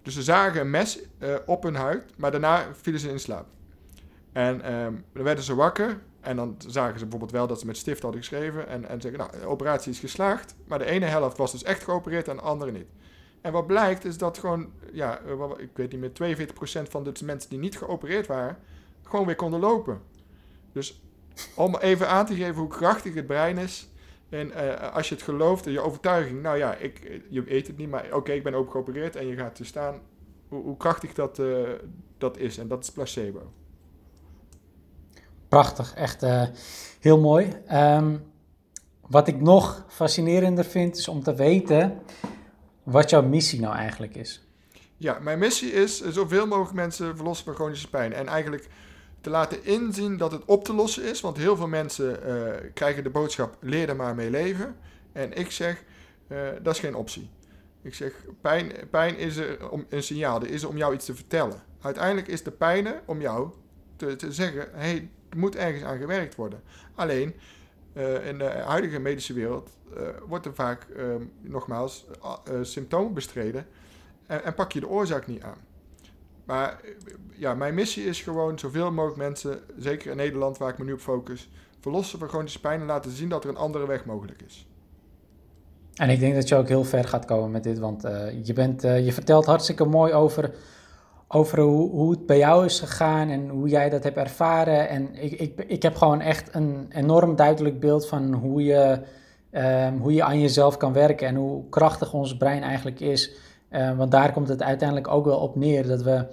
Dus 0.02 0.14
ze 0.14 0.24
zagen 0.24 0.62
een 0.62 0.70
mes 0.70 1.00
uh, 1.20 1.36
op 1.46 1.64
hun 1.64 1.76
huid, 1.76 2.04
maar 2.18 2.32
daarna 2.32 2.68
vielen 2.74 3.02
ze 3.02 3.10
in 3.10 3.20
slaap. 3.20 3.46
En 4.32 4.74
um, 4.74 5.04
dan 5.14 5.24
werden 5.24 5.44
ze 5.44 5.56
wakker. 5.56 6.00
En 6.20 6.36
dan 6.36 6.56
zagen 6.68 6.94
ze 6.94 7.02
bijvoorbeeld 7.02 7.32
wel 7.32 7.48
dat 7.48 7.60
ze 7.60 7.66
met 7.66 7.78
stift 7.78 8.02
hadden 8.02 8.22
geschreven. 8.22 8.68
En, 8.68 8.90
en 8.90 9.02
zeggen, 9.02 9.20
nou, 9.20 9.32
de 9.32 9.46
operatie 9.46 9.92
is 9.92 10.00
geslaagd. 10.00 10.56
Maar 10.68 10.80
de 10.80 10.86
ene 10.86 11.06
helft 11.06 11.38
was 11.38 11.52
dus 11.52 11.64
echt 11.64 11.84
geopereerd 11.84 12.28
en 12.28 12.36
de 12.36 12.42
andere 12.42 12.72
niet. 12.72 12.88
En 13.42 13.52
wat 13.52 13.68
blijkt 13.68 14.06
is 14.06 14.18
dat 14.18 14.38
gewoon, 14.38 14.70
ja, 14.92 15.20
ik 15.58 15.70
weet 15.74 15.92
niet 15.92 16.20
meer, 16.20 16.48
42% 16.48 16.90
van 16.90 17.04
de 17.04 17.12
mensen 17.24 17.50
die 17.50 17.60
niet 17.60 17.78
geopereerd 17.78 18.28
waren, 18.28 18.58
gewoon 19.04 19.26
weer 19.26 19.36
konden 19.36 19.60
lopen. 19.60 20.02
Dus 20.72 21.02
om 21.56 21.76
even 21.76 22.08
aan 22.08 22.26
te 22.26 22.36
geven 22.36 22.56
hoe 22.56 22.68
krachtig 22.68 23.14
het 23.14 23.28
brein 23.28 23.58
is. 23.58 23.90
En 24.30 24.48
uh, 24.48 24.94
als 24.94 25.10
je 25.10 25.16
het 25.16 25.24
gelooft 25.24 25.66
en 25.66 25.72
je 25.72 25.80
overtuiging, 25.80 26.42
nou 26.42 26.58
ja, 26.58 26.76
ik, 26.76 27.22
je 27.30 27.54
eet 27.56 27.68
het 27.68 27.78
niet, 27.78 27.90
maar 27.90 28.06
oké, 28.14 28.32
ik 28.32 28.44
ben 28.44 28.54
ook 28.54 28.72
geopereerd 28.72 29.16
en 29.16 29.28
je 29.28 29.36
gaat 29.36 29.56
te 29.56 29.66
staan. 29.66 30.00
Hoe, 30.48 30.64
hoe 30.64 30.78
krachtig 30.78 31.14
dat, 31.14 31.40
uh, 31.40 31.70
dat 32.18 32.38
is. 32.38 32.58
En 32.58 32.68
dat 32.68 32.84
is 32.84 32.92
placebo. 32.92 33.52
Prachtig, 35.48 35.94
echt 35.94 36.24
uh, 36.24 36.44
heel 37.00 37.20
mooi. 37.20 37.54
Um, 37.72 38.24
wat 39.08 39.28
ik 39.28 39.42
nog 39.42 39.86
fascinerender 39.88 40.66
vind, 40.66 40.98
is 40.98 41.08
om 41.08 41.24
te 41.24 41.36
weten 41.36 42.02
wat 42.84 43.10
jouw 43.10 43.22
missie 43.22 43.60
nou 43.60 43.76
eigenlijk 43.76 44.16
is. 44.16 44.48
Ja, 44.98 45.20
mijn 45.20 45.40
missie 45.40 45.72
is 45.72 46.02
zoveel 46.02 46.48
mogelijk 46.48 46.74
mensen 46.74 47.16
verlossen 47.16 47.46
van 47.46 47.56
chronische 47.56 47.90
pijn. 47.90 48.14
En 48.14 48.28
eigenlijk 48.28 48.70
te 49.22 49.30
laten 49.30 49.66
inzien 49.66 50.18
dat 50.18 50.32
het 50.32 50.46
op 50.46 50.64
te 50.64 50.74
lossen 50.74 51.04
is. 51.04 51.22
Want 51.22 51.38
heel 51.38 51.56
veel 51.56 51.68
mensen 51.68 52.20
uh, 52.28 52.54
krijgen 52.74 53.04
de 53.04 53.10
boodschap: 53.10 53.58
leer 53.60 53.90
er 53.90 53.96
maar 53.96 54.16
mee 54.16 54.30
leven. 54.30 54.76
En 55.12 55.34
ik 55.34 55.52
zeg: 55.52 55.84
uh, 56.28 56.48
dat 56.62 56.74
is 56.74 56.80
geen 56.80 56.96
optie. 56.96 57.30
Ik 57.82 57.94
zeg: 57.94 58.14
pijn, 58.42 58.72
pijn 58.90 59.18
is 59.18 59.38
er 59.38 59.70
om, 59.70 59.86
een 59.90 60.04
signaal, 60.04 60.42
er 60.42 60.50
is 60.50 60.64
er 60.64 60.70
om 60.70 60.78
jou 60.78 60.94
iets 60.94 61.06
te 61.06 61.16
vertellen. 61.16 61.62
Uiteindelijk 61.82 62.28
is 62.28 62.44
de 62.44 62.52
pijn 62.52 62.88
er 62.88 63.02
om 63.06 63.22
jou 63.22 63.50
te, 63.96 64.16
te 64.16 64.32
zeggen: 64.32 64.70
hey, 64.72 65.10
er 65.30 65.38
moet 65.38 65.56
ergens 65.56 65.84
aan 65.84 65.98
gewerkt 65.98 66.36
worden. 66.36 66.62
Alleen. 66.96 67.36
Uh, 67.94 68.28
in 68.28 68.38
de 68.38 68.46
huidige 68.46 69.00
medische 69.00 69.34
wereld 69.34 69.70
wordt 70.28 70.46
er 70.46 70.54
vaak, 70.54 70.88
nogmaals, 71.42 72.06
symptomen 72.62 73.14
bestreden 73.14 73.68
en, 74.28 74.44
en 74.44 74.54
pak 74.54 74.72
je 74.72 74.80
de 74.80 74.88
oorzaak 74.88 75.28
niet 75.28 75.42
aan. 75.42 75.58
Maar 76.48 76.82
ja, 77.34 77.54
mijn 77.54 77.74
missie 77.74 78.06
is 78.06 78.22
gewoon 78.22 78.60
zoveel 78.60 78.92
mogelijk 78.92 79.18
mensen, 79.18 79.60
zeker 79.78 80.12
in 80.12 80.18
Nederland 80.18 80.58
waar 80.58 80.70
ik 80.70 80.78
me 80.78 80.86
nu 80.86 80.94
op 80.94 81.00
focus, 81.00 81.50
verlossen 81.80 82.20
van 82.20 82.28
chronische 82.28 82.60
pijn 82.60 82.80
en 82.80 82.86
laten 82.86 83.12
zien 83.12 83.30
dat 83.30 83.44
er 83.44 83.50
een 83.50 83.58
andere 83.58 83.88
weg 83.88 84.06
mogelijk 84.06 84.42
is. 84.42 84.68
En 85.96 86.10
ik 86.10 86.20
denk 86.20 86.36
dat 86.36 86.48
je 86.48 86.56
ook 86.56 86.68
heel 86.68 86.84
ver 86.84 87.04
gaat 87.04 87.26
komen 87.26 87.52
met 87.52 87.64
dit, 87.64 87.80
want 87.80 88.06
uh, 88.06 88.12
je, 88.44 88.54
bent, 88.54 88.86
uh, 88.86 89.06
je 89.06 89.14
vertelt 89.14 89.46
hartstikke 89.46 89.86
mooi 89.86 90.14
over, 90.14 90.52
over 91.28 91.60
hoe, 91.60 91.90
hoe 91.90 92.12
het 92.12 92.26
bij 92.26 92.38
jou 92.38 92.66
is 92.66 92.80
gegaan 92.80 93.30
en 93.30 93.50
hoe 93.50 93.68
jij 93.68 93.90
dat 93.90 94.04
hebt 94.04 94.18
ervaren. 94.18 94.90
En 94.90 95.16
ik, 95.16 95.32
ik, 95.32 95.64
ik 95.68 95.84
heb 95.84 95.96
gewoon 95.96 96.22
echt 96.22 96.56
een 96.56 96.86
enorm 96.90 97.36
duidelijk 97.36 97.80
beeld 97.80 98.08
van 98.08 98.34
hoe 98.34 98.64
je, 98.64 99.00
um, 99.52 99.98
hoe 99.98 100.14
je 100.14 100.24
aan 100.24 100.40
jezelf 100.40 100.78
kan 100.78 100.94
werken 100.94 101.28
en 101.28 101.36
hoe 101.36 101.70
krachtig 101.70 102.14
ons 102.14 102.38
brein 102.38 102.64
eigenlijk 102.64 103.00
is. 103.00 103.36
Uh, 103.72 103.98
want 103.98 104.12
daar 104.12 104.34
komt 104.34 104.48
het 104.48 104.64
uiteindelijk 104.64 105.08
ook 105.08 105.26
wel 105.26 105.40
op 105.40 105.56
neer 105.56 105.88
dat 105.88 106.02
we 106.02 106.26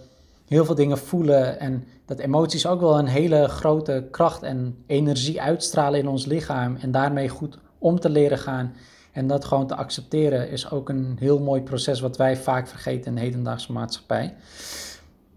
heel 0.47 0.65
veel 0.65 0.75
dingen 0.75 0.99
voelen 0.99 1.61
en 1.61 1.85
dat 2.05 2.19
emoties 2.19 2.67
ook 2.67 2.81
wel 2.81 2.99
een 2.99 3.07
hele 3.07 3.49
grote 3.49 4.09
kracht 4.11 4.43
en 4.43 4.85
energie 4.87 5.43
uitstralen 5.43 6.01
in 6.01 6.09
ons 6.09 6.27
lichaam 6.27 6.77
en 6.77 6.91
daarmee 6.91 7.29
goed 7.29 7.59
om 7.79 8.01
te 8.01 8.11
leren 8.11 8.39
gaan 8.39 8.75
en 9.13 9.27
dat 9.27 9.45
gewoon 9.45 9.67
te 9.67 9.75
accepteren 9.75 10.51
is 10.51 10.71
ook 10.71 10.89
een 10.89 11.17
heel 11.21 11.41
mooi 11.41 11.63
proces 11.63 12.01
wat 12.01 12.17
wij 12.17 12.37
vaak 12.37 12.69
vergeten 12.69 13.05
in 13.05 13.15
de 13.15 13.21
hedendaagse 13.21 13.73
maatschappij. 13.73 14.35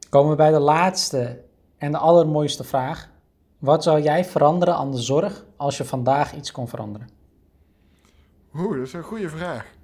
Komen 0.10 0.30
we 0.30 0.36
bij 0.36 0.52
de 0.52 0.60
laatste 0.60 1.42
en 1.78 1.92
de 1.92 1.98
allermooiste 1.98 2.64
vraag. 2.64 3.10
Wat 3.58 3.84
zou 3.84 4.02
jij 4.02 4.26
veranderen 4.26 4.76
aan 4.76 4.92
de 4.92 5.02
zorg 5.02 5.46
als 5.56 5.78
je 5.78 5.86
vandaag 5.86 6.34
iets 6.34 6.52
kon 6.52 6.68
veranderen? 6.68 7.10
Oeh, 8.56 8.78
dat 8.78 8.88
is 8.88 8.94
een 8.94 9.04
goede 9.04 9.30
vraag. 9.30 9.77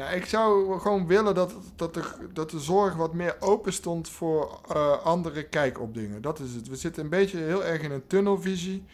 Nou, 0.00 0.14
ik 0.14 0.24
zou 0.24 0.78
gewoon 0.78 1.06
willen 1.06 1.34
dat, 1.34 1.54
dat, 1.76 1.94
de, 1.94 2.02
dat 2.32 2.50
de 2.50 2.58
zorg 2.58 2.94
wat 2.94 3.14
meer 3.14 3.36
open 3.40 3.72
stond 3.72 4.08
voor 4.08 4.60
uh, 4.72 5.04
andere 5.04 5.42
kijk 5.42 5.80
op 5.80 5.94
dingen. 5.94 6.22
Dat 6.22 6.38
is 6.38 6.54
het. 6.54 6.68
We 6.68 6.76
zitten 6.76 7.04
een 7.04 7.10
beetje 7.10 7.38
heel 7.38 7.64
erg 7.64 7.82
in 7.82 7.90
een 7.90 8.06
tunnelvisie. 8.06 8.84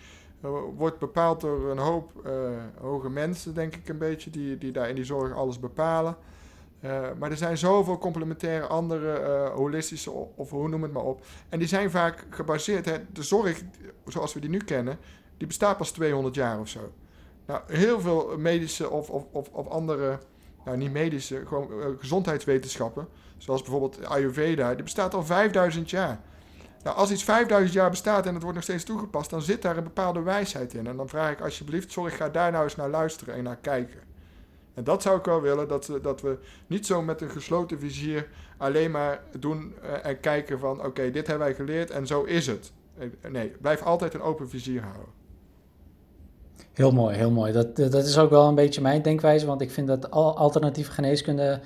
Wordt 0.76 0.98
bepaald 0.98 1.40
door 1.40 1.70
een 1.70 1.78
hoop 1.78 2.12
uh, 2.26 2.32
hoge 2.80 3.10
mensen, 3.10 3.54
denk 3.54 3.76
ik 3.76 3.88
een 3.88 3.98
beetje, 3.98 4.30
die, 4.30 4.58
die 4.58 4.72
daar 4.72 4.88
in 4.88 4.94
die 4.94 5.04
zorg 5.04 5.34
alles 5.34 5.60
bepalen. 5.60 6.16
maar 7.18 7.30
er 7.30 7.36
zijn 7.36 7.58
zoveel 7.58 7.98
complementaire 7.98 8.66
andere 8.66 9.48
holistische, 9.54 10.10
of 10.34 10.50
hoe 10.50 10.68
noem 10.68 10.82
het 10.82 10.92
maar 10.92 11.04
op. 11.04 11.24
En 11.48 11.58
die 11.58 11.68
zijn 11.68 11.90
vaak 11.90 12.26
gebaseerd, 12.30 12.84
hè, 12.84 12.96
de 13.12 13.22
zorg 13.22 13.62
zoals 14.06 14.34
we 14.34 14.40
die 14.40 14.50
nu 14.50 14.58
kennen, 14.58 14.98
die 15.36 15.46
bestaat 15.46 15.76
pas 15.76 15.90
200 15.90 16.34
jaar 16.34 16.60
of 16.60 16.68
zo. 16.68 16.92
Nou, 17.46 17.60
heel 17.66 18.00
veel 18.00 18.38
medische 18.38 18.90
of, 18.90 19.10
of, 19.10 19.24
of, 19.32 19.48
of 19.48 19.68
andere 19.68 20.18
nou 20.66 20.78
niet 20.78 20.92
medische, 20.92 21.42
gewoon 21.46 21.68
uh, 21.78 21.86
gezondheidswetenschappen, 21.98 23.08
zoals 23.38 23.62
bijvoorbeeld 23.62 24.04
Ayurveda, 24.04 24.74
die 24.74 24.82
bestaat 24.82 25.14
al 25.14 25.24
5000 25.24 25.90
jaar. 25.90 26.20
Nou, 26.82 26.96
als 26.96 27.10
iets 27.10 27.24
5000 27.24 27.72
jaar 27.72 27.90
bestaat 27.90 28.26
en 28.26 28.32
het 28.32 28.42
wordt 28.42 28.56
nog 28.56 28.64
steeds 28.64 28.84
toegepast, 28.84 29.30
dan 29.30 29.42
zit 29.42 29.62
daar 29.62 29.76
een 29.76 29.84
bepaalde 29.84 30.22
wijsheid 30.22 30.74
in. 30.74 30.86
En 30.86 30.96
dan 30.96 31.08
vraag 31.08 31.32
ik 31.32 31.40
alsjeblieft, 31.40 31.92
zorg, 31.92 32.16
ga 32.16 32.28
daar 32.28 32.52
nou 32.52 32.64
eens 32.64 32.76
naar 32.76 32.88
luisteren 32.88 33.34
en 33.34 33.42
naar 33.42 33.56
kijken. 33.56 34.00
En 34.74 34.84
dat 34.84 35.02
zou 35.02 35.18
ik 35.18 35.24
wel 35.24 35.40
willen, 35.40 35.68
dat 35.68 35.86
we, 35.86 36.00
dat 36.00 36.20
we 36.20 36.38
niet 36.66 36.86
zo 36.86 37.02
met 37.02 37.20
een 37.20 37.30
gesloten 37.30 37.78
vizier 37.78 38.28
alleen 38.56 38.90
maar 38.90 39.22
doen 39.38 39.74
uh, 39.82 40.06
en 40.06 40.20
kijken 40.20 40.58
van, 40.58 40.84
oké, 40.84 41.10
dit 41.10 41.26
hebben 41.26 41.46
wij 41.46 41.56
geleerd 41.56 41.90
en 41.90 42.06
zo 42.06 42.22
is 42.22 42.46
het. 42.46 42.72
Nee, 43.28 43.48
blijf 43.48 43.82
altijd 43.82 44.14
een 44.14 44.22
open 44.22 44.48
vizier 44.48 44.82
houden. 44.82 45.12
Heel 46.72 46.90
mooi, 46.90 47.16
heel 47.16 47.30
mooi. 47.30 47.52
Dat, 47.52 47.76
dat 47.76 48.04
is 48.04 48.18
ook 48.18 48.30
wel 48.30 48.48
een 48.48 48.54
beetje 48.54 48.80
mijn 48.80 49.02
denkwijze, 49.02 49.46
want 49.46 49.60
ik 49.60 49.70
vind 49.70 49.86
dat 49.86 50.10
alternatieve 50.10 50.90
geneeskunde 50.90 51.60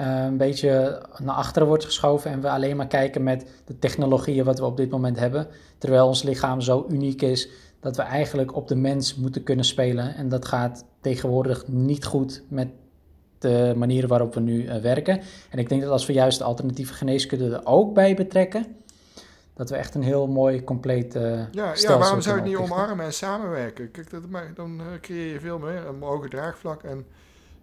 uh, 0.00 0.24
een 0.24 0.36
beetje 0.36 1.02
naar 1.22 1.34
achteren 1.34 1.68
wordt 1.68 1.84
geschoven 1.84 2.30
en 2.30 2.40
we 2.40 2.50
alleen 2.50 2.76
maar 2.76 2.86
kijken 2.86 3.22
met 3.22 3.46
de 3.64 3.78
technologieën 3.78 4.44
wat 4.44 4.58
we 4.58 4.64
op 4.64 4.76
dit 4.76 4.90
moment 4.90 5.18
hebben. 5.18 5.46
Terwijl 5.78 6.06
ons 6.06 6.22
lichaam 6.22 6.60
zo 6.60 6.86
uniek 6.88 7.22
is 7.22 7.48
dat 7.80 7.96
we 7.96 8.02
eigenlijk 8.02 8.56
op 8.56 8.68
de 8.68 8.74
mens 8.74 9.14
moeten 9.14 9.42
kunnen 9.42 9.64
spelen. 9.64 10.14
En 10.14 10.28
dat 10.28 10.44
gaat 10.44 10.84
tegenwoordig 11.00 11.68
niet 11.68 12.04
goed 12.04 12.42
met 12.48 12.68
de 13.38 13.74
manieren 13.76 14.08
waarop 14.08 14.34
we 14.34 14.40
nu 14.40 14.62
uh, 14.62 14.76
werken. 14.76 15.20
En 15.50 15.58
ik 15.58 15.68
denk 15.68 15.82
dat 15.82 15.90
als 15.90 16.06
we 16.06 16.12
juist 16.12 16.38
de 16.38 16.44
alternatieve 16.44 16.94
geneeskunde 16.94 17.54
er 17.54 17.66
ook 17.66 17.94
bij 17.94 18.14
betrekken, 18.14 18.66
dat 19.56 19.70
we 19.70 19.76
echt 19.76 19.94
een 19.94 20.02
heel 20.02 20.26
mooi, 20.26 20.64
compleet 20.64 21.14
uh, 21.14 21.22
ja, 21.52 21.72
ja, 21.74 21.98
waarom 21.98 22.20
zou 22.20 22.36
je 22.36 22.42
het 22.42 22.50
niet 22.50 22.60
omarmen 22.60 23.04
en 23.04 23.12
samenwerken? 23.12 23.90
Kijk, 23.90 24.10
dat, 24.10 24.22
dan 24.54 24.80
uh, 24.80 24.86
creëer 25.00 25.32
je 25.32 25.40
veel 25.40 25.58
meer, 25.58 25.86
een 25.86 26.02
hoger 26.02 26.30
draagvlak. 26.30 26.82
En 26.82 27.06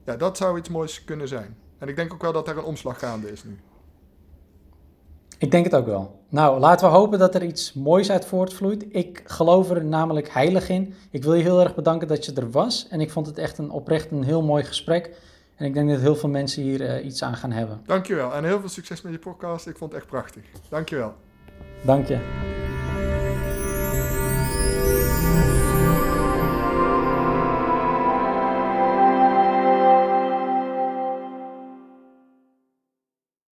ja, 0.04 0.16
dat 0.16 0.38
zou 0.38 0.58
iets 0.58 0.70
moois 0.70 1.04
kunnen 1.04 1.28
zijn. 1.28 1.58
En 1.78 1.88
ik 1.88 1.96
denk 1.96 2.14
ook 2.14 2.22
wel 2.22 2.34
dat 2.34 2.48
er 2.48 2.58
een 2.58 2.64
omslag 2.64 3.00
gaande 3.00 3.32
is 3.32 3.44
nu. 3.44 3.60
Ik 5.38 5.52
denk 5.52 5.66
het 5.66 5.76
ook 5.76 5.86
wel. 5.86 6.20
Nou, 6.30 6.60
laten 6.60 6.88
we 6.88 6.96
hopen 6.96 7.20
dat 7.20 7.36
er 7.36 7.44
iets 7.44 7.74
moois 7.74 8.12
uit 8.12 8.26
voortvloeit. 8.26 8.86
Ik 8.90 9.24
geloof 9.26 9.70
er 9.70 9.86
namelijk 9.86 10.30
heilig 10.30 10.70
in. 10.70 10.94
Ik 11.10 11.24
wil 11.24 11.34
je 11.34 11.44
heel 11.44 11.62
erg 11.62 11.76
bedanken 11.76 12.08
dat 12.08 12.26
je 12.26 12.34
er 12.34 12.52
was. 12.52 12.88
En 12.90 13.02
ik 13.02 13.12
vond 13.12 13.28
het 13.28 13.38
echt 13.38 13.58
een 13.58 13.70
oprecht 13.72 14.12
een 14.12 14.24
heel 14.24 14.44
mooi 14.44 14.64
gesprek. 14.64 15.16
En 15.56 15.66
ik 15.66 15.74
denk 15.74 15.90
dat 15.90 16.00
heel 16.00 16.16
veel 16.16 16.30
mensen 16.30 16.64
hier 16.64 16.82
uh, 16.82 17.06
iets 17.06 17.24
aan 17.24 17.36
gaan 17.36 17.52
hebben. 17.52 17.82
Dankjewel. 17.86 18.34
En 18.34 18.44
heel 18.44 18.60
veel 18.60 18.70
succes 18.70 19.02
met 19.02 19.14
je 19.14 19.20
podcast. 19.20 19.68
Ik 19.68 19.78
vond 19.78 19.92
het 19.92 20.02
echt 20.02 20.10
prachtig. 20.10 20.44
Dankjewel. 20.70 21.14
Dank 21.84 22.08
je. 22.10 22.20